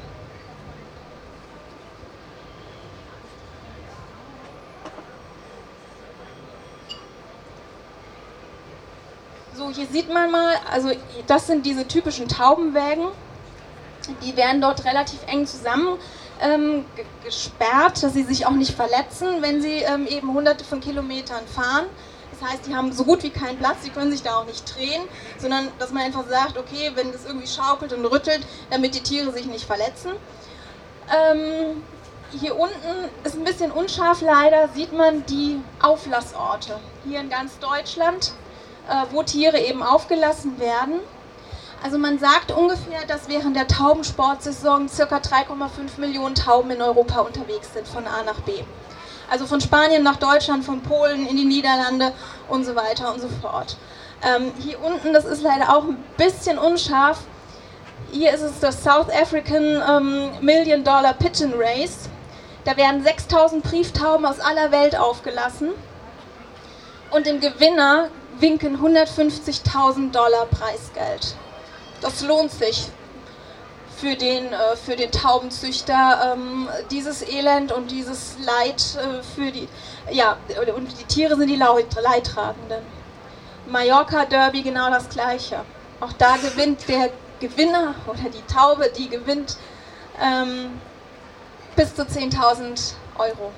So, 9.56 9.70
hier 9.70 9.86
sieht 9.86 10.12
man 10.12 10.30
mal, 10.30 10.56
also 10.70 10.90
das 11.26 11.46
sind 11.46 11.64
diese 11.64 11.88
typischen 11.88 12.28
Taubenwägen. 12.28 13.06
Die 14.22 14.36
werden 14.36 14.60
dort 14.60 14.84
relativ 14.84 15.18
eng 15.26 15.46
zusammen 15.46 15.98
ähm, 16.40 16.84
gesperrt, 17.24 18.02
dass 18.02 18.12
sie 18.12 18.22
sich 18.22 18.46
auch 18.46 18.52
nicht 18.52 18.72
verletzen, 18.72 19.40
wenn 19.40 19.62
sie 19.62 19.78
ähm, 19.78 20.06
eben 20.06 20.32
hunderte 20.32 20.64
von 20.64 20.80
Kilometern 20.80 21.46
fahren. 21.46 21.86
Das 22.38 22.50
heißt, 22.50 22.66
die 22.66 22.74
haben 22.74 22.92
so 22.92 23.04
gut 23.04 23.22
wie 23.22 23.30
keinen 23.30 23.58
Platz, 23.58 23.78
die 23.84 23.90
können 23.90 24.10
sich 24.10 24.22
da 24.22 24.36
auch 24.36 24.44
nicht 24.44 24.76
drehen, 24.76 25.02
sondern 25.38 25.68
dass 25.78 25.92
man 25.92 26.02
einfach 26.02 26.28
sagt, 26.28 26.58
okay, 26.58 26.92
wenn 26.94 27.12
das 27.12 27.24
irgendwie 27.24 27.46
schaukelt 27.46 27.92
und 27.92 28.04
rüttelt, 28.04 28.46
damit 28.70 28.94
die 28.94 29.00
Tiere 29.02 29.32
sich 29.32 29.46
nicht 29.46 29.64
verletzen. 29.64 30.12
Ähm, 31.08 31.82
hier 32.32 32.58
unten 32.58 33.08
ist 33.24 33.36
ein 33.36 33.44
bisschen 33.44 33.70
unscharf 33.70 34.20
leider, 34.20 34.68
sieht 34.74 34.92
man 34.92 35.24
die 35.26 35.60
Auflassorte. 35.80 36.78
Hier 37.04 37.20
in 37.20 37.30
ganz 37.30 37.58
Deutschland, 37.58 38.32
äh, 38.88 39.06
wo 39.12 39.22
Tiere 39.22 39.58
eben 39.58 39.82
aufgelassen 39.82 40.58
werden. 40.58 41.00
Also 41.82 41.98
man 41.98 42.18
sagt 42.18 42.52
ungefähr, 42.52 43.06
dass 43.06 43.28
während 43.28 43.54
der 43.56 43.68
Taubensportsaison 43.68 44.88
ca. 44.88 45.16
3,5 45.16 45.98
Millionen 45.98 46.34
Tauben 46.34 46.70
in 46.70 46.82
Europa 46.82 47.20
unterwegs 47.20 47.72
sind 47.72 47.86
von 47.86 48.06
A 48.06 48.22
nach 48.24 48.40
B. 48.40 48.52
Also 49.30 49.46
von 49.46 49.60
Spanien 49.60 50.02
nach 50.02 50.16
Deutschland, 50.16 50.64
von 50.64 50.80
Polen 50.82 51.26
in 51.26 51.36
die 51.36 51.44
Niederlande 51.44 52.12
und 52.48 52.64
so 52.64 52.74
weiter 52.76 53.12
und 53.12 53.20
so 53.20 53.28
fort. 53.40 53.76
Ähm, 54.22 54.52
hier 54.58 54.82
unten, 54.82 55.12
das 55.12 55.24
ist 55.24 55.42
leider 55.42 55.76
auch 55.76 55.84
ein 55.84 56.02
bisschen 56.16 56.58
unscharf. 56.58 57.18
Hier 58.12 58.32
ist 58.32 58.42
es 58.42 58.60
das 58.60 58.82
South 58.82 59.10
African 59.10 59.82
ähm, 59.88 60.30
Million 60.40 60.84
Dollar 60.84 61.14
Pigeon 61.14 61.54
Race. 61.56 62.08
Da 62.64 62.76
werden 62.76 63.02
6000 63.02 63.62
Brieftauben 63.62 64.26
aus 64.26 64.40
aller 64.40 64.70
Welt 64.72 64.96
aufgelassen. 64.96 65.70
Und 67.10 67.26
dem 67.26 67.40
Gewinner 67.40 68.08
winken 68.38 68.78
150.000 68.78 70.10
Dollar 70.10 70.46
Preisgeld. 70.46 71.34
Das 72.00 72.22
lohnt 72.22 72.50
sich 72.50 72.88
für 73.96 74.14
den, 74.14 74.52
äh, 74.52 74.76
für 74.76 74.96
den 74.96 75.10
Taubenzüchter 75.10 76.34
ähm, 76.34 76.68
dieses 76.90 77.22
Elend 77.22 77.72
und 77.72 77.90
dieses 77.90 78.36
Leid 78.44 78.82
äh, 78.96 79.22
für 79.22 79.50
die, 79.50 79.68
ja, 80.10 80.36
und 80.76 81.00
die 81.00 81.04
Tiere 81.04 81.36
sind 81.36 81.48
die 81.48 81.56
Leidtragenden. 81.56 82.82
Mallorca 83.68 84.24
Derby 84.26 84.62
genau 84.62 84.90
das 84.90 85.08
gleiche. 85.08 85.60
Auch 86.00 86.12
da 86.12 86.36
gewinnt 86.36 86.86
der 86.88 87.10
Gewinner 87.40 87.94
oder 88.06 88.28
die 88.30 88.42
Taube, 88.52 88.90
die 88.96 89.08
gewinnt 89.08 89.56
ähm, 90.22 90.80
bis 91.74 91.94
zu 91.94 92.02
10.000 92.02 92.92
Euro. 93.18 93.52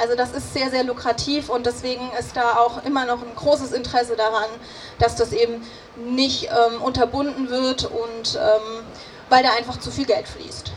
Also 0.00 0.16
das 0.16 0.32
ist 0.32 0.54
sehr, 0.54 0.70
sehr 0.70 0.84
lukrativ 0.84 1.50
und 1.50 1.66
deswegen 1.66 2.10
ist 2.18 2.36
da 2.36 2.56
auch 2.56 2.84
immer 2.84 3.04
noch 3.04 3.22
ein 3.22 3.34
großes 3.36 3.72
Interesse 3.72 4.16
daran, 4.16 4.48
dass 4.98 5.16
das 5.16 5.32
eben 5.32 5.62
nicht 5.96 6.44
ähm, 6.44 6.80
unterbunden 6.80 7.50
wird 7.50 7.84
und 7.84 8.40
ähm, 8.40 8.84
weil 9.32 9.42
da 9.42 9.54
einfach 9.54 9.80
zu 9.80 9.90
viel 9.90 10.04
Geld 10.04 10.28
fließt. 10.28 10.72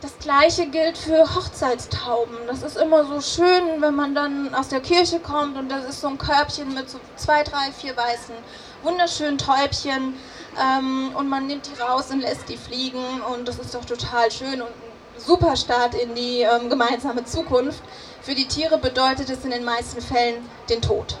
Das 0.00 0.18
gleiche 0.18 0.66
gilt 0.68 0.96
für 0.96 1.34
Hochzeitstauben. 1.34 2.38
Das 2.46 2.62
ist 2.62 2.78
immer 2.78 3.04
so 3.04 3.20
schön, 3.20 3.82
wenn 3.82 3.94
man 3.94 4.14
dann 4.14 4.54
aus 4.54 4.68
der 4.68 4.80
Kirche 4.80 5.20
kommt 5.20 5.58
und 5.58 5.68
das 5.68 5.84
ist 5.84 6.00
so 6.00 6.08
ein 6.08 6.16
Körbchen 6.16 6.72
mit 6.72 6.88
so 6.88 6.98
zwei, 7.16 7.42
drei, 7.42 7.70
vier 7.70 7.94
weißen, 7.94 8.34
wunderschönen 8.82 9.36
Täubchen 9.36 10.14
ähm, 10.58 11.14
und 11.14 11.28
man 11.28 11.46
nimmt 11.46 11.66
die 11.66 11.78
raus 11.78 12.10
und 12.10 12.20
lässt 12.20 12.48
die 12.48 12.56
fliegen 12.56 13.20
und 13.30 13.46
das 13.46 13.58
ist 13.58 13.74
doch 13.74 13.84
total 13.84 14.30
schön 14.30 14.62
und 14.62 14.70
ein 14.70 15.20
super 15.20 15.54
Start 15.54 15.94
in 15.94 16.14
die 16.14 16.40
ähm, 16.40 16.70
gemeinsame 16.70 17.26
Zukunft. 17.26 17.82
Für 18.22 18.34
die 18.34 18.48
Tiere 18.48 18.78
bedeutet 18.78 19.28
es 19.28 19.44
in 19.44 19.50
den 19.50 19.64
meisten 19.64 20.00
Fällen 20.00 20.48
den 20.70 20.80
Tod. 20.80 21.18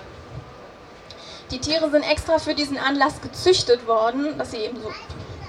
Die 1.50 1.58
Tiere 1.58 1.90
sind 1.90 2.02
extra 2.02 2.38
für 2.38 2.54
diesen 2.54 2.78
Anlass 2.78 3.20
gezüchtet 3.20 3.86
worden, 3.86 4.36
dass 4.36 4.50
sie 4.50 4.58
eben 4.58 4.78
so 4.82 4.92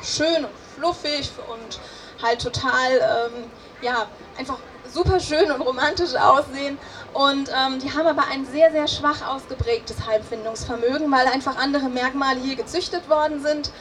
schön 0.02 0.46
und 0.46 0.52
fluffig 0.78 1.30
und 1.52 1.80
halt 2.24 2.42
total, 2.42 2.92
ähm, 2.94 3.44
ja, 3.82 4.08
einfach 4.38 4.58
super 4.94 5.20
schön 5.20 5.52
und 5.52 5.62
romantisch 5.62 6.16
aussehen. 6.16 6.78
Und 7.14 7.50
ähm, 7.50 7.80
die 7.80 7.91
haben 7.91 8.08
aber 8.08 8.24
ein 8.32 8.45
sehr, 8.45 8.72
sehr 8.72 8.88
schwach 8.88 9.28
ausgeprägtes 9.28 10.08
Halbfindungsvermögen, 10.08 11.12
weil 11.12 11.28
einfach 11.28 11.58
andere 11.58 11.89
Merkmale 11.89 12.39
hier 12.39 12.56
gezüchtet 12.56 13.10
worden 13.10 13.41
sind 13.41 13.72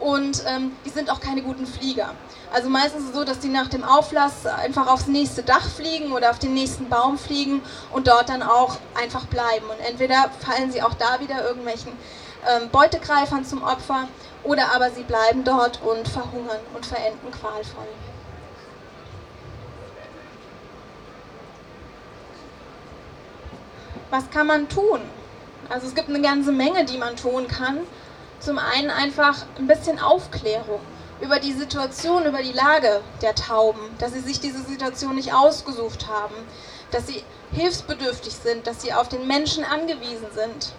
und 0.00 0.44
ähm, 0.46 0.72
die 0.84 0.90
sind 0.90 1.10
auch 1.10 1.20
keine 1.20 1.42
guten 1.42 1.66
Flieger. 1.66 2.14
Also 2.52 2.68
meistens 2.70 3.02
ist 3.02 3.08
es 3.10 3.14
so, 3.14 3.24
dass 3.24 3.40
die 3.40 3.48
nach 3.48 3.68
dem 3.68 3.84
Auflass 3.84 4.46
einfach 4.46 4.86
aufs 4.86 5.06
nächste 5.06 5.42
Dach 5.42 5.68
fliegen 5.68 6.12
oder 6.12 6.30
auf 6.30 6.38
den 6.38 6.54
nächsten 6.54 6.88
Baum 6.88 7.18
fliegen 7.18 7.62
und 7.92 8.08
dort 8.08 8.28
dann 8.28 8.42
auch 8.42 8.76
einfach 9.00 9.26
bleiben. 9.26 9.66
Und 9.68 9.84
entweder 9.86 10.30
fallen 10.40 10.70
sie 10.70 10.82
auch 10.82 10.94
da 10.94 11.20
wieder 11.20 11.46
irgendwelchen 11.46 11.92
ähm, 12.48 12.70
Beutegreifern 12.70 13.44
zum 13.44 13.62
Opfer 13.62 14.08
oder 14.44 14.72
aber 14.74 14.90
sie 14.90 15.02
bleiben 15.02 15.44
dort 15.44 15.80
und 15.82 16.08
verhungern 16.08 16.60
und 16.74 16.86
verenden 16.86 17.30
qualvoll. 17.30 17.88
Was 24.10 24.30
kann 24.30 24.46
man 24.46 24.68
tun? 24.68 25.00
Also 25.68 25.86
es 25.86 25.94
gibt 25.94 26.08
eine 26.08 26.22
ganze 26.22 26.50
Menge, 26.50 26.84
die 26.86 26.96
man 26.96 27.16
tun 27.16 27.46
kann. 27.46 27.80
Zum 28.40 28.58
einen 28.58 28.90
einfach 28.90 29.44
ein 29.58 29.66
bisschen 29.66 29.98
Aufklärung 29.98 30.80
über 31.20 31.40
die 31.40 31.52
Situation, 31.52 32.24
über 32.24 32.42
die 32.42 32.52
Lage 32.52 33.00
der 33.20 33.34
Tauben, 33.34 33.80
dass 33.98 34.12
sie 34.12 34.20
sich 34.20 34.40
diese 34.40 34.62
Situation 34.62 35.16
nicht 35.16 35.34
ausgesucht 35.34 36.06
haben, 36.08 36.34
dass 36.90 37.06
sie 37.06 37.24
hilfsbedürftig 37.52 38.34
sind, 38.34 38.66
dass 38.66 38.82
sie 38.82 38.92
auf 38.92 39.08
den 39.08 39.26
Menschen 39.26 39.64
angewiesen 39.64 40.28
sind. 40.32 40.72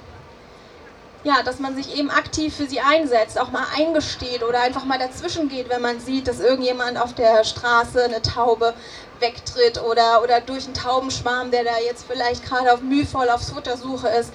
Ja, 1.26 1.44
dass 1.44 1.60
man 1.60 1.76
sich 1.76 1.98
eben 1.98 2.10
aktiv 2.10 2.56
für 2.56 2.66
sie 2.66 2.80
einsetzt, 2.80 3.38
auch 3.38 3.52
mal 3.52 3.66
eingesteht 3.76 4.42
oder 4.42 4.62
einfach 4.62 4.86
mal 4.86 4.98
dazwischen 4.98 5.50
geht, 5.50 5.68
wenn 5.68 5.82
man 5.82 6.00
sieht, 6.00 6.30
dass 6.30 6.40
irgendjemand 6.40 6.98
auf 6.98 7.14
der 7.14 7.44
Straße 7.44 8.06
eine 8.06 8.22
Taube 8.22 8.74
wegtritt 9.20 9.82
oder, 9.84 10.24
oder 10.24 10.40
durch 10.40 10.64
einen 10.64 10.76
Taubenschwarm, 10.76 11.52
der 11.52 11.66
da 11.66 11.78
jetzt 11.86 12.06
vielleicht 12.10 12.46
gerade 12.46 12.74
auf 12.74 12.80
mühevoll 12.80 13.30
auf 13.30 13.42
Futtersuche 13.42 14.08
ist, 14.08 14.32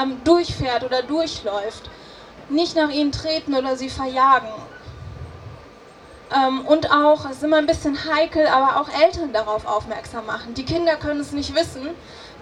ähm, 0.00 0.20
durchfährt 0.22 0.84
oder 0.84 1.02
durchläuft. 1.02 1.90
Nicht 2.48 2.76
nach 2.76 2.90
ihnen 2.90 3.12
treten 3.12 3.54
oder 3.54 3.76
sie 3.76 3.90
verjagen. 3.90 4.48
Ähm, 6.34 6.66
und 6.66 6.90
auch, 6.90 7.24
es 7.26 7.38
ist 7.38 7.42
immer 7.44 7.56
ein 7.58 7.66
bisschen 7.66 7.98
heikel, 8.04 8.46
aber 8.46 8.80
auch 8.80 8.88
Eltern 9.02 9.32
darauf 9.32 9.66
aufmerksam 9.66 10.26
machen. 10.26 10.54
Die 10.54 10.64
Kinder 10.64 10.96
können 10.96 11.20
es 11.20 11.32
nicht 11.32 11.54
wissen, 11.54 11.88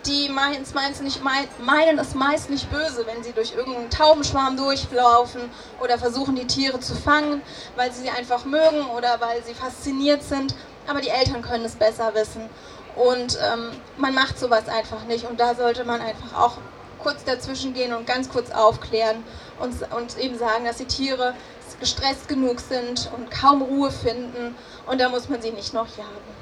die 0.07 0.29
meinen 0.29 0.63
es 0.63 2.15
meist 2.15 2.51
nicht 2.51 2.71
böse, 2.71 3.07
wenn 3.07 3.23
sie 3.23 3.33
durch 3.33 3.55
irgendeinen 3.55 3.91
Taubenschwarm 3.91 4.57
durchlaufen 4.57 5.43
oder 5.81 5.99
versuchen, 5.99 6.37
die 6.37 6.47
Tiere 6.47 6.81
zu 6.81 6.95
fangen, 6.95 7.43
weil 7.75 7.93
sie 7.93 8.03
sie 8.03 8.11
einfach 8.11 8.45
mögen 8.45 8.87
oder 8.97 9.21
weil 9.21 9.43
sie 9.45 9.55
fasziniert 9.55 10.23
sind. 10.23 10.55
Aber 10.87 11.01
die 11.01 11.09
Eltern 11.09 11.43
können 11.43 11.65
es 11.65 11.75
besser 11.75 12.15
wissen. 12.15 12.49
Und 12.95 13.39
ähm, 13.53 13.73
man 13.99 14.15
macht 14.15 14.39
sowas 14.39 14.69
einfach 14.69 15.05
nicht. 15.05 15.29
Und 15.29 15.41
da 15.41 15.55
sollte 15.55 15.85
man 15.85 16.01
einfach 16.01 16.39
auch 16.39 16.59
kurz 17.03 17.25
dazwischen 17.25 17.75
gehen 17.75 17.93
und 17.93 18.07
ganz 18.07 18.29
kurz 18.29 18.51
aufklären 18.51 19.23
und, 19.61 19.75
und 19.93 20.19
eben 20.19 20.39
sagen, 20.39 20.65
dass 20.65 20.79
die 20.79 20.87
Tiere 20.87 21.35
gestresst 21.81 22.29
genug 22.29 22.61
sind 22.61 23.11
und 23.17 23.31
kaum 23.31 23.63
Ruhe 23.63 23.91
finden 23.91 24.55
und 24.87 25.01
da 25.01 25.09
muss 25.09 25.29
man 25.29 25.43
sie 25.43 25.51
nicht 25.51 25.75
noch 25.75 25.89
jagen. 25.97 26.37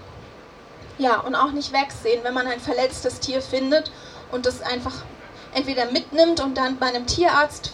Ja, 0.98 1.20
und 1.20 1.34
auch 1.34 1.50
nicht 1.50 1.72
wegsehen, 1.72 2.22
wenn 2.22 2.34
man 2.34 2.46
ein 2.46 2.60
verletztes 2.60 3.18
Tier 3.18 3.42
findet 3.42 3.90
und 4.30 4.46
das 4.46 4.62
einfach 4.62 4.94
entweder 5.52 5.90
mitnimmt 5.90 6.40
und 6.40 6.56
dann 6.56 6.78
bei 6.78 6.86
einem 6.86 7.06
Tierarzt, 7.06 7.72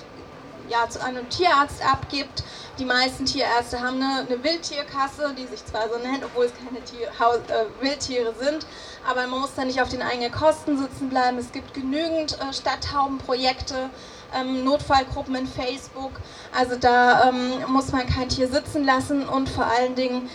ja, 0.68 0.88
zu 0.88 1.03
einem 1.03 1.28
Tierarzt 1.28 1.84
abgibt. 1.84 2.45
Die 2.78 2.84
meisten 2.86 3.26
Tierärzte 3.26 3.80
haben 3.80 3.97
eine, 3.97 4.26
eine 4.26 4.43
Wildtierkasse, 4.43 5.34
die 5.36 5.47
sich 5.47 5.64
zwar 5.66 5.88
so 5.91 5.99
nennt, 5.99 6.24
obwohl 6.24 6.47
es 6.47 6.53
keine 6.64 6.82
Tier, 6.82 7.09
äh, 7.09 7.84
Wildtiere 7.84 8.34
sind, 8.41 8.64
aber 9.07 9.26
man 9.26 9.41
muss 9.41 9.55
da 9.55 9.64
nicht 9.64 9.82
auf 9.82 9.91
den 9.91 10.01
eigenen 10.01 10.32
Kosten 10.32 10.78
sitzen 10.78 11.11
bleiben. 11.11 11.36
Es 11.38 11.53
gibt 11.53 11.74
genügend 11.74 12.38
äh, 12.41 12.53
Stadttaubenprojekte, 12.55 13.91
ähm, 14.39 14.64
Notfallgruppen 14.64 15.35
in 15.35 15.47
Facebook. 15.47 16.12
Also 16.57 16.76
da 16.76 17.28
ähm, 17.28 17.64
muss 17.68 17.93
man 17.93 18.07
kein 18.07 18.28
Tier 18.28 18.49
sitzen 18.49 18.85
lassen 18.85 19.28
und 19.28 19.49
vor 19.49 19.66
allen 19.66 19.95
Dingen, 19.95 20.28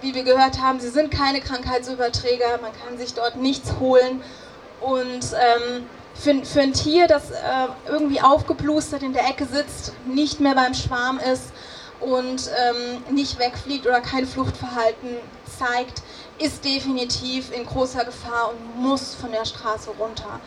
wie 0.00 0.14
wir 0.14 0.22
gehört 0.22 0.60
haben, 0.60 0.80
sie 0.80 0.90
sind 0.90 1.10
keine 1.10 1.40
Krankheitsüberträger, 1.40 2.58
man 2.62 2.72
kann 2.84 2.98
sich 2.98 3.14
dort 3.14 3.36
nichts 3.36 3.74
holen. 3.80 4.22
Und 4.80 5.32
ähm, 5.32 5.86
für, 6.14 6.44
für, 6.44 6.60
ein 6.60 6.72
Tier, 6.72 7.06
das 7.06 7.30
äh, 7.30 7.34
irgendwie 7.88 8.20
aufgeplustert 8.20 9.02
in 9.02 9.12
der 9.12 9.28
Ecke 9.28 9.46
sitzt, 9.46 9.92
nicht 10.06 10.40
mehr 10.40 10.54
beim 10.54 10.74
Schwarm 10.74 11.18
ist 11.18 11.52
und 12.00 12.48
ähm, 12.48 13.14
nicht 13.14 13.38
wegfliegt 13.38 13.86
oder 13.86 14.00
kein 14.00 14.26
Fluchtverhalten 14.26 15.16
zeigt, 15.58 16.02
ist 16.38 16.64
definitiv 16.64 17.52
in 17.52 17.66
großer 17.66 18.04
Gefahr 18.04 18.50
und 18.50 18.80
muss 18.80 19.14
von 19.14 19.32
der 19.32 19.44
Straße 19.44 19.90
runter. 19.98 20.40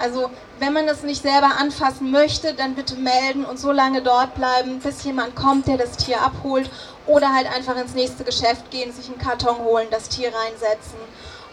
Also 0.00 0.30
wenn 0.58 0.72
man 0.72 0.86
das 0.86 1.02
nicht 1.02 1.22
selber 1.22 1.52
anfassen 1.58 2.10
möchte, 2.10 2.54
dann 2.54 2.74
bitte 2.74 2.96
melden 2.96 3.44
und 3.44 3.58
so 3.58 3.72
lange 3.72 4.02
dort 4.02 4.34
bleiben, 4.34 4.78
bis 4.80 5.04
jemand 5.04 5.34
kommt, 5.34 5.66
der 5.66 5.78
das 5.78 5.96
Tier 5.96 6.20
abholt 6.20 6.70
oder 7.06 7.32
halt 7.34 7.46
einfach 7.54 7.76
ins 7.76 7.94
nächste 7.94 8.24
Geschäft 8.24 8.70
gehen, 8.70 8.92
sich 8.92 9.08
einen 9.08 9.18
Karton 9.18 9.58
holen, 9.58 9.88
das 9.90 10.08
Tier 10.08 10.32
reinsetzen 10.34 10.98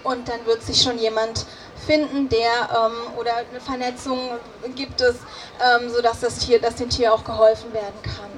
und 0.03 0.27
dann 0.27 0.45
wird 0.45 0.63
sich 0.63 0.81
schon 0.81 0.97
jemand 0.97 1.45
finden, 1.85 2.29
der 2.29 2.37
ähm, 2.39 3.17
oder 3.17 3.31
eine 3.35 3.59
Vernetzung 3.59 4.19
gibt 4.75 5.01
es, 5.01 5.15
ähm, 5.61 5.89
sodass 5.89 6.19
das 6.21 6.39
Tier, 6.39 6.59
dass 6.59 6.75
dem 6.75 6.89
Tier 6.89 7.13
auch 7.13 7.23
geholfen 7.23 7.73
werden 7.73 8.01
kann. 8.03 8.31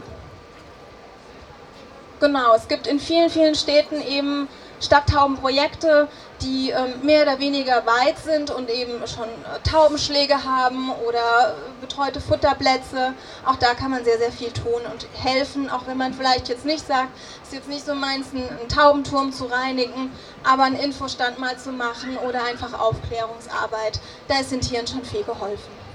Genau, 2.19 2.55
es 2.55 2.67
gibt 2.67 2.87
in 2.87 2.99
vielen, 2.99 3.29
vielen 3.29 3.55
Städten 3.55 4.01
eben 4.01 4.47
Stadttaubenprojekte, 4.81 6.07
die 6.41 6.71
ähm, 6.71 7.01
mehr 7.03 7.23
oder 7.23 7.39
weniger 7.39 7.85
weit 7.85 8.17
sind 8.19 8.51
und 8.51 8.69
eben 8.69 9.05
schon 9.07 9.27
äh, 9.27 9.69
Taubenschläge 9.69 10.43
haben 10.43 10.91
oder 11.07 11.55
betreute 11.81 12.19
Futterplätze. 12.19 13.13
Auch 13.45 13.55
da 13.55 13.73
kann 13.73 13.91
man 13.91 14.03
sehr, 14.03 14.17
sehr 14.17 14.31
viel 14.31 14.51
tun 14.51 14.81
und 14.91 15.07
helfen, 15.13 15.69
auch 15.69 15.87
wenn 15.87 15.97
man 15.97 16.13
vielleicht 16.13 16.49
jetzt 16.49 16.65
nicht 16.65 16.85
sagt, 16.85 17.09
es 17.41 17.49
ist 17.49 17.53
jetzt 17.53 17.69
nicht 17.69 17.85
so 17.85 17.95
meins, 17.95 18.27
einen 18.33 18.67
Taubenturm 18.67 19.31
zu 19.31 19.45
reinigen, 19.45 20.11
aber 20.43 20.63
einen 20.63 20.77
Infostand 20.77 21.39
mal 21.39 21.57
zu 21.57 21.71
machen 21.71 22.17
oder 22.17 22.43
einfach 22.43 22.79
Aufklärungsarbeit. 22.79 23.99
Da 24.27 24.39
ist 24.39 24.51
den 24.51 24.61
Tieren 24.61 24.87
schon 24.87 25.03
viel 25.05 25.23
geholfen. 25.23 25.85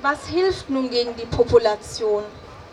Was 0.00 0.26
hilft 0.26 0.68
nun 0.68 0.90
gegen 0.90 1.16
die 1.16 1.24
Population? 1.24 2.24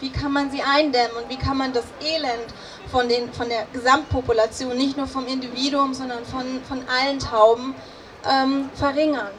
Wie 0.02 0.10
kann 0.10 0.34
man 0.34 0.52
sie 0.52 0.62
eindämmen 0.62 1.16
und 1.18 1.30
wie 1.30 1.38
kann 1.38 1.58
man 1.58 1.72
das 1.74 1.86
Elend 2.02 2.54
von, 2.92 3.08
den, 3.08 3.32
von 3.32 3.48
der 3.48 3.66
Gesamtpopulation, 3.72 4.76
nicht 4.76 4.98
nur 4.98 5.08
vom 5.08 5.28
Individuum, 5.28 5.94
sondern 5.94 6.26
von, 6.26 6.62
von 6.68 6.84
allen 6.90 7.20
Tauben 7.20 7.76
ähm, 8.30 8.70
verringern. 8.74 9.30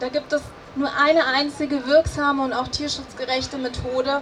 Da 0.00 0.08
gibt 0.08 0.32
es 0.32 0.42
nur 0.74 0.90
eine 0.94 1.26
einzige 1.26 1.86
wirksame 1.86 2.42
und 2.42 2.52
auch 2.52 2.68
tierschutzgerechte 2.68 3.58
Methode. 3.58 4.20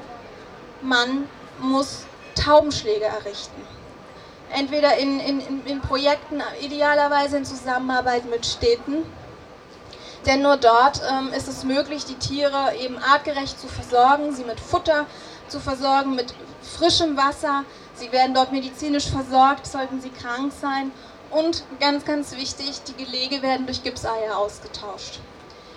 Man 0.82 1.28
muss 1.58 2.04
Taubenschläge 2.34 3.04
errichten. 3.04 3.62
Entweder 4.50 4.96
in, 4.96 5.18
in, 5.18 5.66
in 5.66 5.80
Projekten, 5.80 6.40
idealerweise 6.60 7.38
in 7.38 7.44
Zusammenarbeit 7.44 8.30
mit 8.30 8.46
Städten, 8.46 9.02
denn 10.26 10.42
nur 10.42 10.56
dort 10.56 11.00
ähm, 11.08 11.32
ist 11.32 11.46
es 11.46 11.62
möglich, 11.62 12.04
die 12.04 12.14
Tiere 12.14 12.74
eben 12.80 12.98
artgerecht 12.98 13.60
zu 13.60 13.68
versorgen, 13.68 14.34
sie 14.34 14.44
mit 14.44 14.58
Futter 14.58 15.06
zu 15.48 15.60
versorgen 15.60 16.14
mit 16.14 16.34
frischem 16.62 17.16
Wasser. 17.16 17.64
Sie 17.94 18.12
werden 18.12 18.34
dort 18.34 18.52
medizinisch 18.52 19.08
versorgt, 19.08 19.66
sollten 19.66 20.00
sie 20.00 20.10
krank 20.10 20.52
sein. 20.60 20.92
Und 21.30 21.64
ganz, 21.80 22.04
ganz 22.04 22.36
wichtig, 22.36 22.82
die 22.86 23.04
Gelege 23.04 23.42
werden 23.42 23.66
durch 23.66 23.82
Gipseier 23.82 24.36
ausgetauscht. 24.36 25.20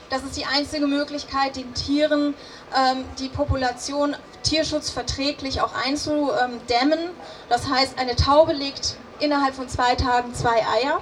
Das 0.10 0.24
ist 0.24 0.38
die 0.38 0.46
einzige 0.46 0.88
Möglichkeit, 0.88 1.56
den 1.56 1.74
Tieren 1.74 2.34
ähm, 2.76 3.06
die 3.20 3.30
Population 3.30 4.16
tierschutzverträglich 4.44 5.62
auch 5.62 5.74
einzudämmen. 5.86 7.00
Das 7.48 7.70
heißt, 7.70 8.00
eine 8.00 8.16
Taube 8.16 8.54
legt 8.54 8.98
innerhalb 9.20 9.54
von 9.56 9.70
zwei 9.70 9.96
Tagen 9.96 10.34
zwei 10.34 10.66
Eier. 10.82 11.02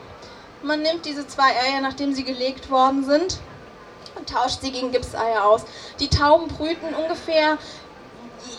Man 0.64 0.82
nimmt 0.82 1.06
diese 1.06 1.26
zwei 1.28 1.50
Eier, 1.68 1.82
nachdem 1.82 2.14
sie 2.14 2.24
gelegt 2.24 2.70
worden 2.70 3.06
sind, 3.06 3.38
und 4.16 4.30
tauscht 4.30 4.62
sie 4.62 4.72
gegen 4.72 4.92
Gipseier 4.92 5.46
aus. 5.46 5.64
Die 6.00 6.10
Tauben 6.10 6.48
brüten 6.48 6.94
ungefähr 6.96 7.58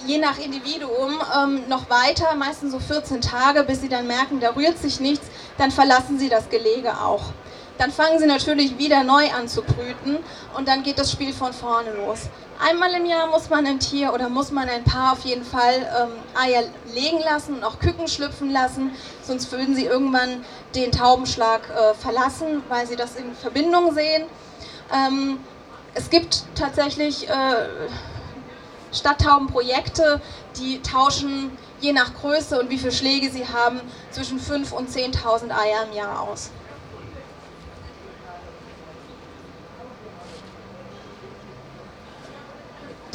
je 0.06 0.18
nach 0.18 0.38
Individuum 0.38 1.20
ähm, 1.36 1.68
noch 1.68 1.88
weiter, 1.90 2.34
meistens 2.36 2.72
so 2.72 2.78
14 2.78 3.20
Tage, 3.20 3.64
bis 3.64 3.80
sie 3.80 3.88
dann 3.88 4.06
merken, 4.06 4.40
da 4.40 4.50
rührt 4.50 4.78
sich 4.78 5.00
nichts, 5.00 5.26
dann 5.56 5.70
verlassen 5.70 6.18
sie 6.18 6.28
das 6.28 6.48
Gelege 6.48 6.92
auch. 6.98 7.24
Dann 7.78 7.92
fangen 7.92 8.18
sie 8.18 8.26
natürlich 8.26 8.76
wieder 8.78 9.04
neu 9.04 9.30
an 9.30 9.46
zu 9.46 9.62
brüten 9.62 10.18
und 10.56 10.66
dann 10.66 10.82
geht 10.82 10.98
das 10.98 11.12
Spiel 11.12 11.32
von 11.32 11.52
vorne 11.52 11.92
los. 11.92 12.28
Einmal 12.60 12.92
im 12.94 13.06
Jahr 13.06 13.28
muss 13.28 13.50
man 13.50 13.64
ein 13.66 13.78
Tier 13.78 14.12
oder 14.12 14.28
muss 14.28 14.50
man 14.50 14.68
ein 14.68 14.82
Paar 14.82 15.12
auf 15.12 15.24
jeden 15.24 15.44
Fall 15.44 15.74
ähm, 15.76 16.10
Eier 16.34 16.64
legen 16.92 17.20
lassen 17.20 17.54
und 17.54 17.62
auch 17.62 17.78
Küken 17.78 18.08
schlüpfen 18.08 18.50
lassen, 18.50 18.90
sonst 19.22 19.52
würden 19.52 19.76
sie 19.76 19.84
irgendwann 19.84 20.44
den 20.74 20.90
Taubenschlag 20.90 21.70
äh, 21.70 21.94
verlassen, 21.94 22.64
weil 22.68 22.84
sie 22.88 22.96
das 22.96 23.14
in 23.14 23.32
Verbindung 23.32 23.94
sehen. 23.94 24.24
Ähm, 24.92 25.38
es 25.94 26.10
gibt 26.10 26.42
tatsächlich 26.56 27.28
äh, 27.28 27.32
Stadttaubenprojekte, 28.93 30.20
die 30.57 30.80
tauschen 30.82 31.57
je 31.80 31.93
nach 31.93 32.14
Größe 32.14 32.61
und 32.61 32.70
wie 32.70 32.78
viele 32.78 32.93
Schläge 32.93 33.30
sie 33.30 33.47
haben 33.47 33.80
zwischen 34.11 34.41
5.000 34.41 34.72
und 34.72 34.91
10.000 34.91 35.51
Eier 35.51 35.86
im 35.91 35.97
Jahr 35.97 36.20
aus. 36.20 36.51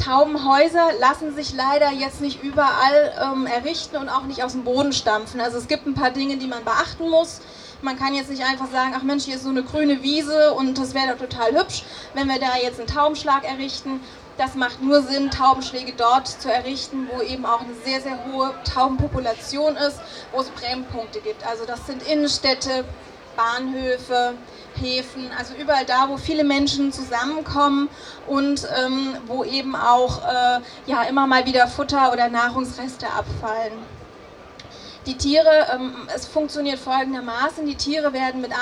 Taubenhäuser 0.04 0.90
lassen 1.00 1.34
sich 1.34 1.54
leider 1.54 1.90
jetzt 1.90 2.20
nicht 2.20 2.42
überall 2.42 3.14
ähm, 3.22 3.46
errichten 3.46 3.96
und 3.96 4.10
auch 4.10 4.24
nicht 4.24 4.44
aus 4.44 4.52
dem 4.52 4.62
Boden 4.62 4.92
stampfen. 4.92 5.40
Also 5.40 5.56
es 5.56 5.66
gibt 5.66 5.86
ein 5.86 5.94
paar 5.94 6.10
Dinge, 6.10 6.36
die 6.36 6.46
man 6.46 6.62
beachten 6.62 7.08
muss. 7.08 7.40
Man 7.80 7.98
kann 7.98 8.14
jetzt 8.14 8.28
nicht 8.28 8.44
einfach 8.44 8.70
sagen, 8.70 8.92
ach 8.94 9.02
Mensch, 9.02 9.24
hier 9.24 9.36
ist 9.36 9.44
so 9.44 9.48
eine 9.48 9.62
grüne 9.62 10.02
Wiese 10.02 10.52
und 10.52 10.76
das 10.76 10.92
wäre 10.92 11.12
doch 11.12 11.26
total 11.26 11.58
hübsch, 11.58 11.84
wenn 12.12 12.28
wir 12.28 12.38
da 12.38 12.56
jetzt 12.62 12.78
einen 12.78 12.88
Taubenschlag 12.88 13.44
errichten 13.44 14.00
das 14.36 14.54
macht 14.54 14.82
nur 14.82 15.02
Sinn, 15.02 15.30
Taubenschläge 15.30 15.92
dort 15.96 16.28
zu 16.28 16.52
errichten, 16.52 17.08
wo 17.12 17.22
eben 17.22 17.46
auch 17.46 17.60
eine 17.60 17.74
sehr, 17.84 18.00
sehr 18.00 18.18
hohe 18.26 18.52
Taubenpopulation 18.64 19.76
ist, 19.76 20.00
wo 20.32 20.40
es 20.40 20.50
Brennpunkte 20.50 21.20
gibt. 21.20 21.46
Also 21.46 21.64
das 21.66 21.86
sind 21.86 22.02
Innenstädte, 22.08 22.84
Bahnhöfe, 23.36 24.34
Häfen, 24.80 25.30
also 25.38 25.54
überall 25.54 25.84
da, 25.84 26.08
wo 26.08 26.16
viele 26.16 26.44
Menschen 26.44 26.92
zusammenkommen 26.92 27.88
und 28.26 28.66
ähm, 28.84 29.16
wo 29.26 29.44
eben 29.44 29.76
auch 29.76 30.20
äh, 30.22 30.60
ja, 30.86 31.02
immer 31.04 31.26
mal 31.26 31.46
wieder 31.46 31.68
Futter 31.68 32.12
oder 32.12 32.28
Nahrungsreste 32.28 33.06
abfallen. 33.06 33.72
Die 35.06 35.16
Tiere, 35.18 35.66
ähm, 35.74 35.94
es 36.14 36.26
funktioniert 36.26 36.78
folgendermaßen, 36.78 37.66
die 37.66 37.74
Tiere 37.74 38.14
werden 38.14 38.40
mit 38.40 38.52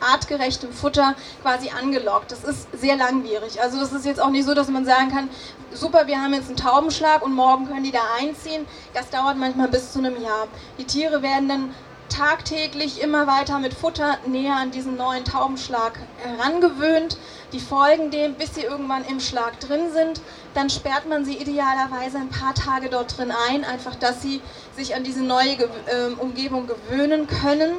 artgerechtem 0.00 0.70
Futter 0.70 1.14
quasi 1.42 1.70
angelockt. 1.70 2.30
Das 2.30 2.44
ist 2.44 2.68
sehr 2.78 2.96
langwierig. 2.96 3.60
Also 3.62 3.80
das 3.80 3.92
ist 3.92 4.04
jetzt 4.04 4.20
auch 4.20 4.28
nicht 4.28 4.44
so, 4.44 4.54
dass 4.54 4.68
man 4.68 4.84
sagen 4.84 5.10
kann, 5.10 5.30
super, 5.72 6.06
wir 6.06 6.20
haben 6.20 6.34
jetzt 6.34 6.48
einen 6.48 6.56
Taubenschlag 6.56 7.22
und 7.22 7.34
morgen 7.34 7.66
können 7.66 7.84
die 7.84 7.90
da 7.90 8.02
einziehen. 8.20 8.66
Das 8.92 9.08
dauert 9.08 9.38
manchmal 9.38 9.68
bis 9.68 9.92
zu 9.92 9.98
einem 10.00 10.20
Jahr. 10.22 10.46
Die 10.78 10.84
Tiere 10.84 11.22
werden 11.22 11.48
dann 11.48 11.74
tagtäglich 12.08 13.02
immer 13.02 13.26
weiter 13.26 13.58
mit 13.58 13.74
Futter 13.74 14.18
näher 14.26 14.56
an 14.56 14.70
diesen 14.70 14.96
neuen 14.96 15.24
Taubenschlag 15.24 15.98
herangewöhnt. 16.18 17.16
Die 17.52 17.60
folgen 17.60 18.10
dem, 18.10 18.34
bis 18.34 18.54
sie 18.54 18.62
irgendwann 18.62 19.04
im 19.04 19.20
Schlag 19.20 19.58
drin 19.60 19.92
sind. 19.92 20.20
Dann 20.54 20.68
sperrt 20.70 21.08
man 21.08 21.24
sie 21.24 21.36
idealerweise 21.36 22.18
ein 22.18 22.28
paar 22.28 22.54
Tage 22.54 22.88
dort 22.88 23.16
drin 23.16 23.32
ein, 23.50 23.64
einfach 23.64 23.94
dass 23.94 24.22
sie 24.22 24.40
sich 24.76 24.94
an 24.94 25.04
diese 25.04 25.22
neue 25.22 25.54
äh, 25.54 26.12
Umgebung 26.18 26.66
gewöhnen 26.66 27.26
können. 27.26 27.76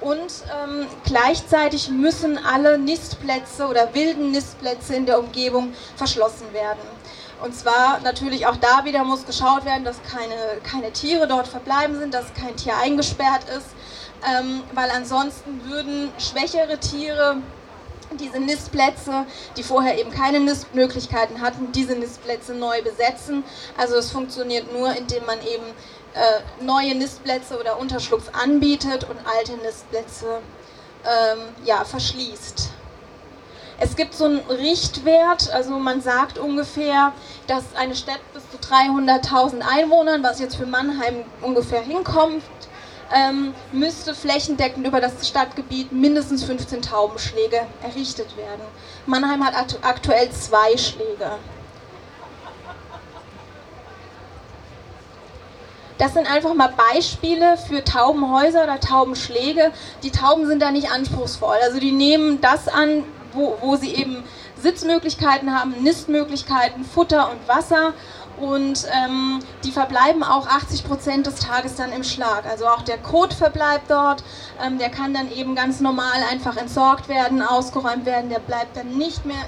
Und 0.00 0.44
ähm, 0.62 0.86
gleichzeitig 1.04 1.90
müssen 1.90 2.38
alle 2.38 2.78
Nistplätze 2.78 3.66
oder 3.66 3.94
wilden 3.94 4.30
Nistplätze 4.30 4.94
in 4.94 5.06
der 5.06 5.18
Umgebung 5.18 5.72
verschlossen 5.96 6.52
werden. 6.52 6.78
Und 7.42 7.54
zwar 7.54 8.00
natürlich 8.00 8.46
auch 8.46 8.56
da 8.56 8.84
wieder 8.84 9.04
muss 9.04 9.24
geschaut 9.24 9.64
werden, 9.64 9.84
dass 9.84 9.96
keine, 10.02 10.34
keine 10.64 10.92
Tiere 10.92 11.28
dort 11.28 11.46
verbleiben 11.46 11.98
sind, 11.98 12.12
dass 12.12 12.34
kein 12.34 12.56
Tier 12.56 12.76
eingesperrt 12.76 13.44
ist, 13.56 13.68
ähm, 14.28 14.62
weil 14.74 14.90
ansonsten 14.90 15.60
würden 15.68 16.10
schwächere 16.18 16.78
Tiere 16.78 17.36
diese 18.18 18.40
Nistplätze, 18.40 19.26
die 19.56 19.62
vorher 19.62 19.98
eben 19.98 20.10
keine 20.10 20.40
Nistmöglichkeiten 20.40 21.40
hatten, 21.40 21.72
diese 21.72 21.92
Nistplätze 21.92 22.54
neu 22.54 22.82
besetzen. 22.82 23.44
Also 23.76 23.96
es 23.96 24.10
funktioniert 24.10 24.72
nur, 24.72 24.96
indem 24.96 25.24
man 25.26 25.38
eben 25.40 25.66
äh, 26.14 26.64
neue 26.64 26.94
Nistplätze 26.94 27.58
oder 27.58 27.78
Unterschlupf 27.78 28.30
anbietet 28.32 29.04
und 29.04 29.18
alte 29.26 29.52
Nistplätze 29.58 30.40
ähm, 31.04 31.38
ja, 31.64 31.84
verschließt. 31.84 32.70
Es 33.80 33.94
gibt 33.94 34.14
so 34.14 34.24
einen 34.24 34.40
Richtwert, 34.48 35.52
also 35.52 35.78
man 35.78 36.00
sagt 36.00 36.36
ungefähr, 36.38 37.12
dass 37.46 37.76
eine 37.76 37.94
Stadt 37.94 38.20
bis 38.34 38.42
zu 38.50 38.56
300.000 38.58 39.60
Einwohnern, 39.60 40.22
was 40.24 40.40
jetzt 40.40 40.56
für 40.56 40.66
Mannheim 40.66 41.24
ungefähr 41.42 41.80
hinkommt, 41.80 42.42
ähm, 43.14 43.54
müsste 43.70 44.14
flächendeckend 44.14 44.84
über 44.86 45.00
das 45.00 45.26
Stadtgebiet 45.26 45.92
mindestens 45.92 46.42
15 46.42 46.82
Taubenschläge 46.82 47.60
errichtet 47.82 48.36
werden. 48.36 48.62
Mannheim 49.06 49.46
hat 49.46 49.54
aktuell 49.82 50.28
zwei 50.32 50.76
Schläge. 50.76 51.30
Das 55.98 56.14
sind 56.14 56.30
einfach 56.30 56.54
mal 56.54 56.72
Beispiele 56.92 57.56
für 57.56 57.82
Taubenhäuser 57.82 58.64
oder 58.64 58.78
Taubenschläge. 58.78 59.72
Die 60.02 60.12
Tauben 60.12 60.46
sind 60.46 60.62
da 60.62 60.70
nicht 60.70 60.92
anspruchsvoll. 60.92 61.56
Also 61.62 61.80
die 61.80 61.90
nehmen 61.90 62.40
das 62.40 62.68
an, 62.68 63.04
wo, 63.38 63.56
wo 63.60 63.76
sie 63.76 63.94
eben 63.94 64.24
Sitzmöglichkeiten 64.60 65.56
haben, 65.56 65.82
Nistmöglichkeiten, 65.82 66.84
Futter 66.84 67.30
und 67.30 67.46
Wasser. 67.48 67.94
Und 68.40 68.86
ähm, 69.04 69.40
die 69.64 69.72
verbleiben 69.72 70.22
auch 70.22 70.46
80 70.46 70.84
Prozent 70.84 71.26
des 71.26 71.36
Tages 71.36 71.74
dann 71.74 71.92
im 71.92 72.04
Schlag. 72.04 72.44
Also 72.48 72.66
auch 72.68 72.82
der 72.82 72.98
Kot 72.98 73.32
verbleibt 73.32 73.90
dort. 73.90 74.22
Ähm, 74.64 74.78
der 74.78 74.90
kann 74.90 75.12
dann 75.12 75.30
eben 75.32 75.54
ganz 75.54 75.80
normal 75.80 76.22
einfach 76.30 76.56
entsorgt 76.56 77.08
werden, 77.08 77.42
ausgeräumt 77.42 78.06
werden. 78.06 78.30
Der 78.30 78.38
bleibt 78.38 78.76
dann 78.76 78.96
nicht 78.96 79.24
mehr, 79.24 79.44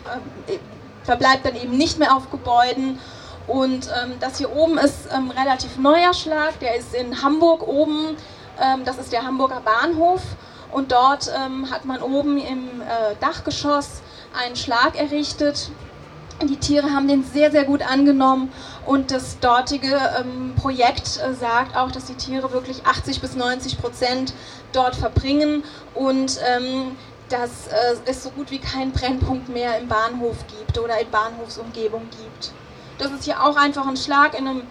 äh, 0.48 0.58
verbleibt 1.04 1.46
dann 1.46 1.54
eben 1.54 1.76
nicht 1.76 1.98
mehr 1.98 2.16
auf 2.16 2.30
Gebäuden. 2.30 2.98
Und 3.46 3.88
ähm, 4.02 4.14
das 4.18 4.38
hier 4.38 4.54
oben 4.54 4.78
ist 4.78 5.08
ähm, 5.14 5.30
relativ 5.30 5.76
neuer 5.78 6.12
Schlag. 6.12 6.58
Der 6.60 6.76
ist 6.76 6.92
in 6.94 7.22
Hamburg 7.22 7.66
oben. 7.66 8.16
Ähm, 8.60 8.84
das 8.84 8.98
ist 8.98 9.12
der 9.12 9.24
Hamburger 9.24 9.60
Bahnhof. 9.60 10.22
Und 10.72 10.92
dort 10.92 11.30
ähm, 11.36 11.70
hat 11.70 11.84
man 11.84 12.02
oben 12.02 12.38
im 12.38 12.80
äh, 12.80 13.14
Dachgeschoss 13.20 14.02
einen 14.38 14.56
Schlag 14.56 14.96
errichtet. 14.96 15.70
Die 16.42 16.56
Tiere 16.56 16.92
haben 16.92 17.06
den 17.06 17.22
sehr, 17.22 17.50
sehr 17.50 17.64
gut 17.64 17.82
angenommen 17.82 18.50
und 18.86 19.10
das 19.10 19.40
dortige 19.40 20.00
ähm, 20.18 20.54
Projekt 20.56 21.20
äh, 21.22 21.34
sagt 21.34 21.76
auch, 21.76 21.90
dass 21.90 22.06
die 22.06 22.14
Tiere 22.14 22.50
wirklich 22.52 22.86
80 22.86 23.20
bis 23.20 23.36
90 23.36 23.78
Prozent 23.78 24.32
dort 24.72 24.96
verbringen 24.96 25.64
und 25.94 26.40
ähm, 26.48 26.96
dass 27.28 27.68
äh, 27.68 27.96
es 28.06 28.22
so 28.22 28.30
gut 28.30 28.50
wie 28.50 28.58
keinen 28.58 28.92
Brennpunkt 28.92 29.50
mehr 29.50 29.78
im 29.78 29.88
Bahnhof 29.88 30.36
gibt 30.46 30.78
oder 30.78 30.98
in 30.98 31.10
Bahnhofsumgebung 31.10 32.08
gibt. 32.10 32.52
Das 32.98 33.12
ist 33.12 33.24
hier 33.24 33.42
auch 33.42 33.56
einfach 33.56 33.86
ein 33.86 33.96
Schlag 33.96 34.38
in 34.38 34.46
einem 34.46 34.62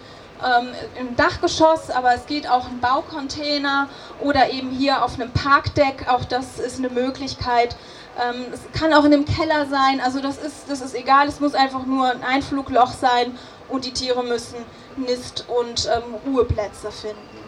im 0.98 1.16
Dachgeschoss, 1.16 1.90
aber 1.90 2.14
es 2.14 2.26
geht 2.26 2.48
auch 2.48 2.66
ein 2.66 2.80
Baucontainer 2.80 3.88
oder 4.20 4.50
eben 4.50 4.70
hier 4.70 5.04
auf 5.04 5.14
einem 5.14 5.30
Parkdeck. 5.32 6.06
Auch 6.08 6.24
das 6.24 6.58
ist 6.58 6.78
eine 6.78 6.88
Möglichkeit. 6.88 7.76
Ähm, 8.18 8.46
es 8.52 8.60
kann 8.78 8.92
auch 8.92 9.04
in 9.04 9.14
einem 9.14 9.24
Keller 9.24 9.66
sein, 9.66 10.00
also 10.00 10.20
das 10.20 10.38
ist, 10.38 10.68
das 10.68 10.80
ist 10.80 10.94
egal, 10.94 11.28
es 11.28 11.40
muss 11.40 11.54
einfach 11.54 11.86
nur 11.86 12.10
ein 12.10 12.22
Einflugloch 12.22 12.92
sein 12.92 13.38
und 13.68 13.84
die 13.84 13.92
Tiere 13.92 14.24
müssen 14.24 14.56
Nist- 14.96 15.44
und 15.48 15.86
ähm, 15.86 16.14
Ruheplätze 16.26 16.90
finden. 16.90 17.38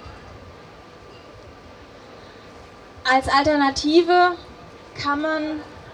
Als 3.05 3.29
Alternative 3.29 4.37
kann 5.03 5.21
man 5.21 5.43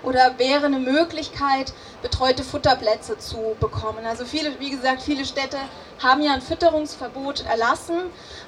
oder 0.03 0.39
wäre 0.39 0.67
eine 0.67 0.79
Möglichkeit, 0.79 1.73
betreute 2.03 2.45
Futterplätze 2.45 3.19
zu 3.19 3.57
bekommen. 3.61 4.07
Also 4.07 4.25
viele, 4.25 4.59
wie 4.61 4.71
gesagt, 4.71 5.03
viele 5.03 5.25
Städte 5.25 5.59
haben 6.03 6.23
ja 6.23 6.33
ein 6.33 6.43
Fütterungsverbot 6.43 7.45
erlassen. 7.47 7.99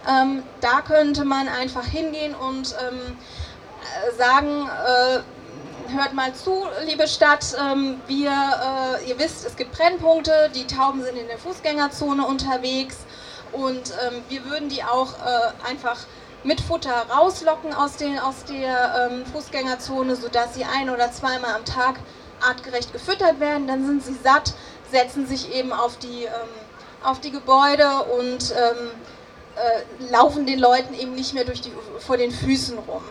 Ähm, 0.08 0.42
da 0.60 0.80
könnte 0.82 1.24
man 1.24 1.48
einfach 1.48 1.84
hingehen 1.84 2.34
und 2.34 2.74
ähm, 2.80 3.16
äh, 3.82 4.16
sagen, 4.16 4.68
äh, 4.86 5.20
hört 5.92 6.12
mal 6.12 6.32
zu, 6.34 6.64
liebe 6.86 7.08
Stadt, 7.08 7.56
ähm, 7.60 8.00
wir, 8.06 8.30
äh, 8.30 9.08
ihr 9.08 9.18
wisst, 9.18 9.44
es 9.44 9.56
gibt 9.56 9.72
Brennpunkte, 9.72 10.50
die 10.54 10.66
Tauben 10.66 11.02
sind 11.02 11.16
in 11.16 11.26
der 11.26 11.38
Fußgängerzone 11.38 12.24
unterwegs 12.24 12.98
und 13.52 13.92
ähm, 14.06 14.22
wir 14.28 14.44
würden 14.44 14.68
die 14.68 14.84
auch 14.84 15.14
äh, 15.14 15.68
einfach 15.68 15.98
mit 16.44 16.60
Futter 16.60 17.06
rauslocken 17.10 17.74
aus, 17.74 17.96
den, 17.96 18.18
aus 18.18 18.44
der 18.44 19.10
ähm, 19.10 19.26
Fußgängerzone, 19.26 20.16
sodass 20.16 20.54
sie 20.54 20.64
ein- 20.64 20.90
oder 20.90 21.12
zweimal 21.12 21.54
am 21.54 21.64
Tag 21.64 22.00
artgerecht 22.40 22.92
gefüttert 22.92 23.40
werden. 23.40 23.66
Dann 23.66 23.86
sind 23.86 24.04
sie 24.04 24.14
satt, 24.22 24.54
setzen 24.90 25.26
sich 25.26 25.54
eben 25.54 25.72
auf 25.72 25.98
die, 25.98 26.24
ähm, 26.24 26.48
auf 27.02 27.20
die 27.20 27.30
Gebäude 27.30 27.86
und 28.18 28.52
ähm, 28.52 28.90
äh, 29.56 30.10
laufen 30.10 30.46
den 30.46 30.58
Leuten 30.58 30.94
eben 30.94 31.14
nicht 31.14 31.34
mehr 31.34 31.44
durch 31.44 31.60
die, 31.60 31.72
vor 31.98 32.16
den 32.16 32.30
Füßen 32.30 32.78
rum. 32.78 33.02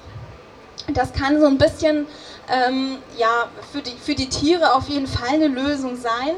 Das 0.93 1.13
kann 1.13 1.39
so 1.39 1.45
ein 1.45 1.57
bisschen 1.57 2.07
ähm, 2.51 2.97
ja, 3.17 3.47
für, 3.71 3.81
die, 3.81 3.91
für 3.91 4.15
die 4.15 4.27
Tiere 4.27 4.73
auf 4.73 4.89
jeden 4.89 5.07
Fall 5.07 5.29
eine 5.29 5.47
Lösung 5.47 5.95
sein. 5.97 6.35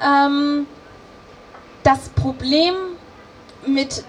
Ähm, 0.00 0.66
das 1.84 2.08
Problem 2.10 2.74
mit 3.64 4.02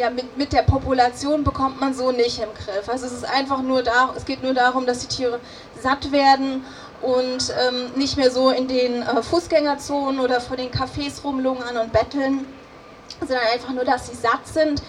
ja, 0.00 0.08
mit, 0.08 0.38
mit 0.38 0.54
der 0.54 0.62
Population 0.62 1.44
bekommt 1.44 1.78
man 1.78 1.92
so 1.92 2.10
nicht 2.10 2.38
im 2.38 2.48
Griff. 2.54 2.88
Also 2.88 3.04
es 3.04 3.12
ist 3.12 3.24
einfach 3.24 3.60
nur 3.60 3.82
da, 3.82 4.14
es 4.16 4.24
geht 4.24 4.42
nur 4.42 4.54
darum, 4.54 4.86
dass 4.86 5.00
die 5.00 5.14
Tiere 5.14 5.40
satt 5.78 6.10
werden 6.10 6.64
und 7.02 7.54
ähm, 7.68 7.92
nicht 7.96 8.16
mehr 8.16 8.30
so 8.30 8.48
in 8.48 8.66
den 8.66 9.02
äh, 9.02 9.22
Fußgängerzonen 9.22 10.18
oder 10.18 10.40
vor 10.40 10.56
den 10.56 10.70
Cafés 10.70 11.22
rumlungern 11.22 11.76
und 11.76 11.92
betteln, 11.92 12.46
sondern 13.20 13.44
einfach 13.52 13.74
nur, 13.74 13.84
dass 13.84 14.06
sie 14.06 14.16
satt 14.16 14.46
sind. 14.46 14.82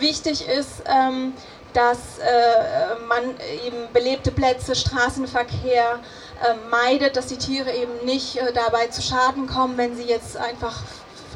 Wichtig 0.00 0.46
ist, 0.46 0.82
ähm, 0.84 1.32
dass 1.72 2.18
äh, 2.18 2.94
man 3.08 3.22
eben 3.66 3.90
belebte 3.94 4.30
Plätze, 4.30 4.74
Straßenverkehr 4.74 5.98
äh, 6.44 6.68
meidet, 6.70 7.16
dass 7.16 7.28
die 7.28 7.38
Tiere 7.38 7.72
eben 7.72 8.04
nicht 8.04 8.36
äh, 8.36 8.52
dabei 8.52 8.88
zu 8.88 9.00
Schaden 9.00 9.46
kommen, 9.46 9.78
wenn 9.78 9.96
sie 9.96 10.04
jetzt 10.04 10.36
einfach 10.36 10.82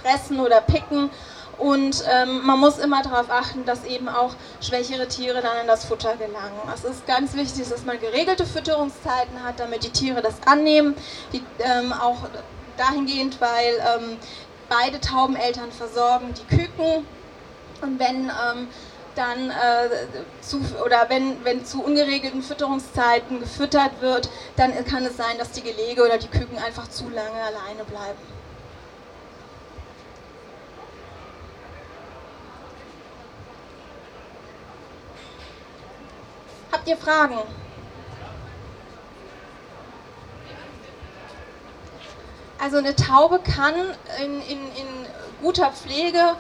fressen 0.03 0.39
oder 0.39 0.61
picken 0.61 1.09
und 1.62 2.02
ähm, 2.10 2.44
man 2.44 2.58
muss 2.58 2.78
immer 2.78 3.04
darauf 3.04 3.30
achten, 3.30 3.64
dass 3.64 3.84
eben 3.84 4.08
auch 4.08 4.34
schwächere 4.60 5.06
Tiere 5.06 5.40
dann 5.42 5.58
in 5.60 5.68
das 5.68 5.84
Futter 5.84 6.16
gelangen. 6.16 6.58
Es 6.74 6.82
ist 6.82 7.06
ganz 7.06 7.34
wichtig, 7.34 7.68
dass 7.68 7.84
man 7.84 8.00
geregelte 8.00 8.44
Fütterungszeiten 8.44 9.44
hat, 9.44 9.60
damit 9.60 9.84
die 9.84 9.90
Tiere 9.90 10.22
das 10.22 10.34
annehmen. 10.44 10.96
Die, 11.32 11.40
ähm, 11.60 11.92
auch 11.92 12.16
dahingehend, 12.76 13.40
weil 13.40 13.74
ähm, 13.94 14.16
beide 14.68 14.98
Taubeneltern 14.98 15.70
versorgen 15.70 16.34
die 16.34 16.56
Küken. 16.56 17.06
Und 17.80 18.00
wenn 18.00 18.24
ähm, 18.24 18.66
dann 19.14 19.50
äh, 19.50 19.88
zu, 20.40 20.60
oder 20.84 21.04
wenn, 21.10 21.44
wenn 21.44 21.64
zu 21.64 21.84
ungeregelten 21.84 22.42
Fütterungszeiten 22.42 23.38
gefüttert 23.38 24.00
wird, 24.00 24.28
dann 24.56 24.72
kann 24.84 25.04
es 25.04 25.16
sein, 25.16 25.38
dass 25.38 25.52
die 25.52 25.62
Gelege 25.62 26.04
oder 26.04 26.18
die 26.18 26.26
Küken 26.26 26.58
einfach 26.58 26.90
zu 26.90 27.04
lange 27.04 27.40
alleine 27.40 27.84
bleiben. 27.88 28.41
Habt 36.73 36.89
ihr 36.89 36.97
Fragen? 36.97 37.39
Also 42.59 42.79
eine 42.79 42.97
Taube 42.97 43.41
kann 43.41 43.75
in, 44.23 44.41
in, 44.43 44.59
in 44.77 45.07
guter 45.43 45.70
Pflege 45.73 46.37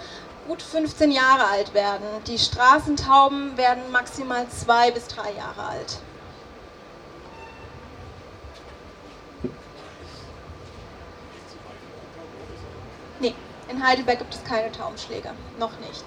gut 0.48 0.62
15 0.62 1.10
Jahre 1.10 1.46
alt 1.48 1.74
werden. 1.74 2.06
Die 2.26 2.38
Straßentauben 2.38 3.56
werden 3.56 3.90
maximal 3.92 4.48
zwei 4.48 4.90
bis 4.90 5.06
drei 5.08 5.32
Jahre 5.32 5.64
alt. 5.64 5.98
Nee, 13.20 13.34
in 13.68 13.84
Heidelberg 13.86 14.18
gibt 14.18 14.34
es 14.34 14.42
keine 14.44 14.72
Taubenschläge. 14.72 15.30
Noch 15.58 15.78
nicht. 15.80 16.04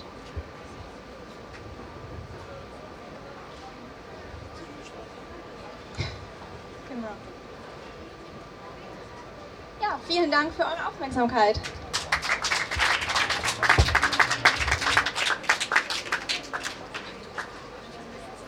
Genau. 6.96 7.08
Ja, 9.82 10.00
vielen 10.08 10.32
Dank 10.32 10.54
für 10.54 10.64
eure 10.64 10.88
Aufmerksamkeit. 10.88 11.60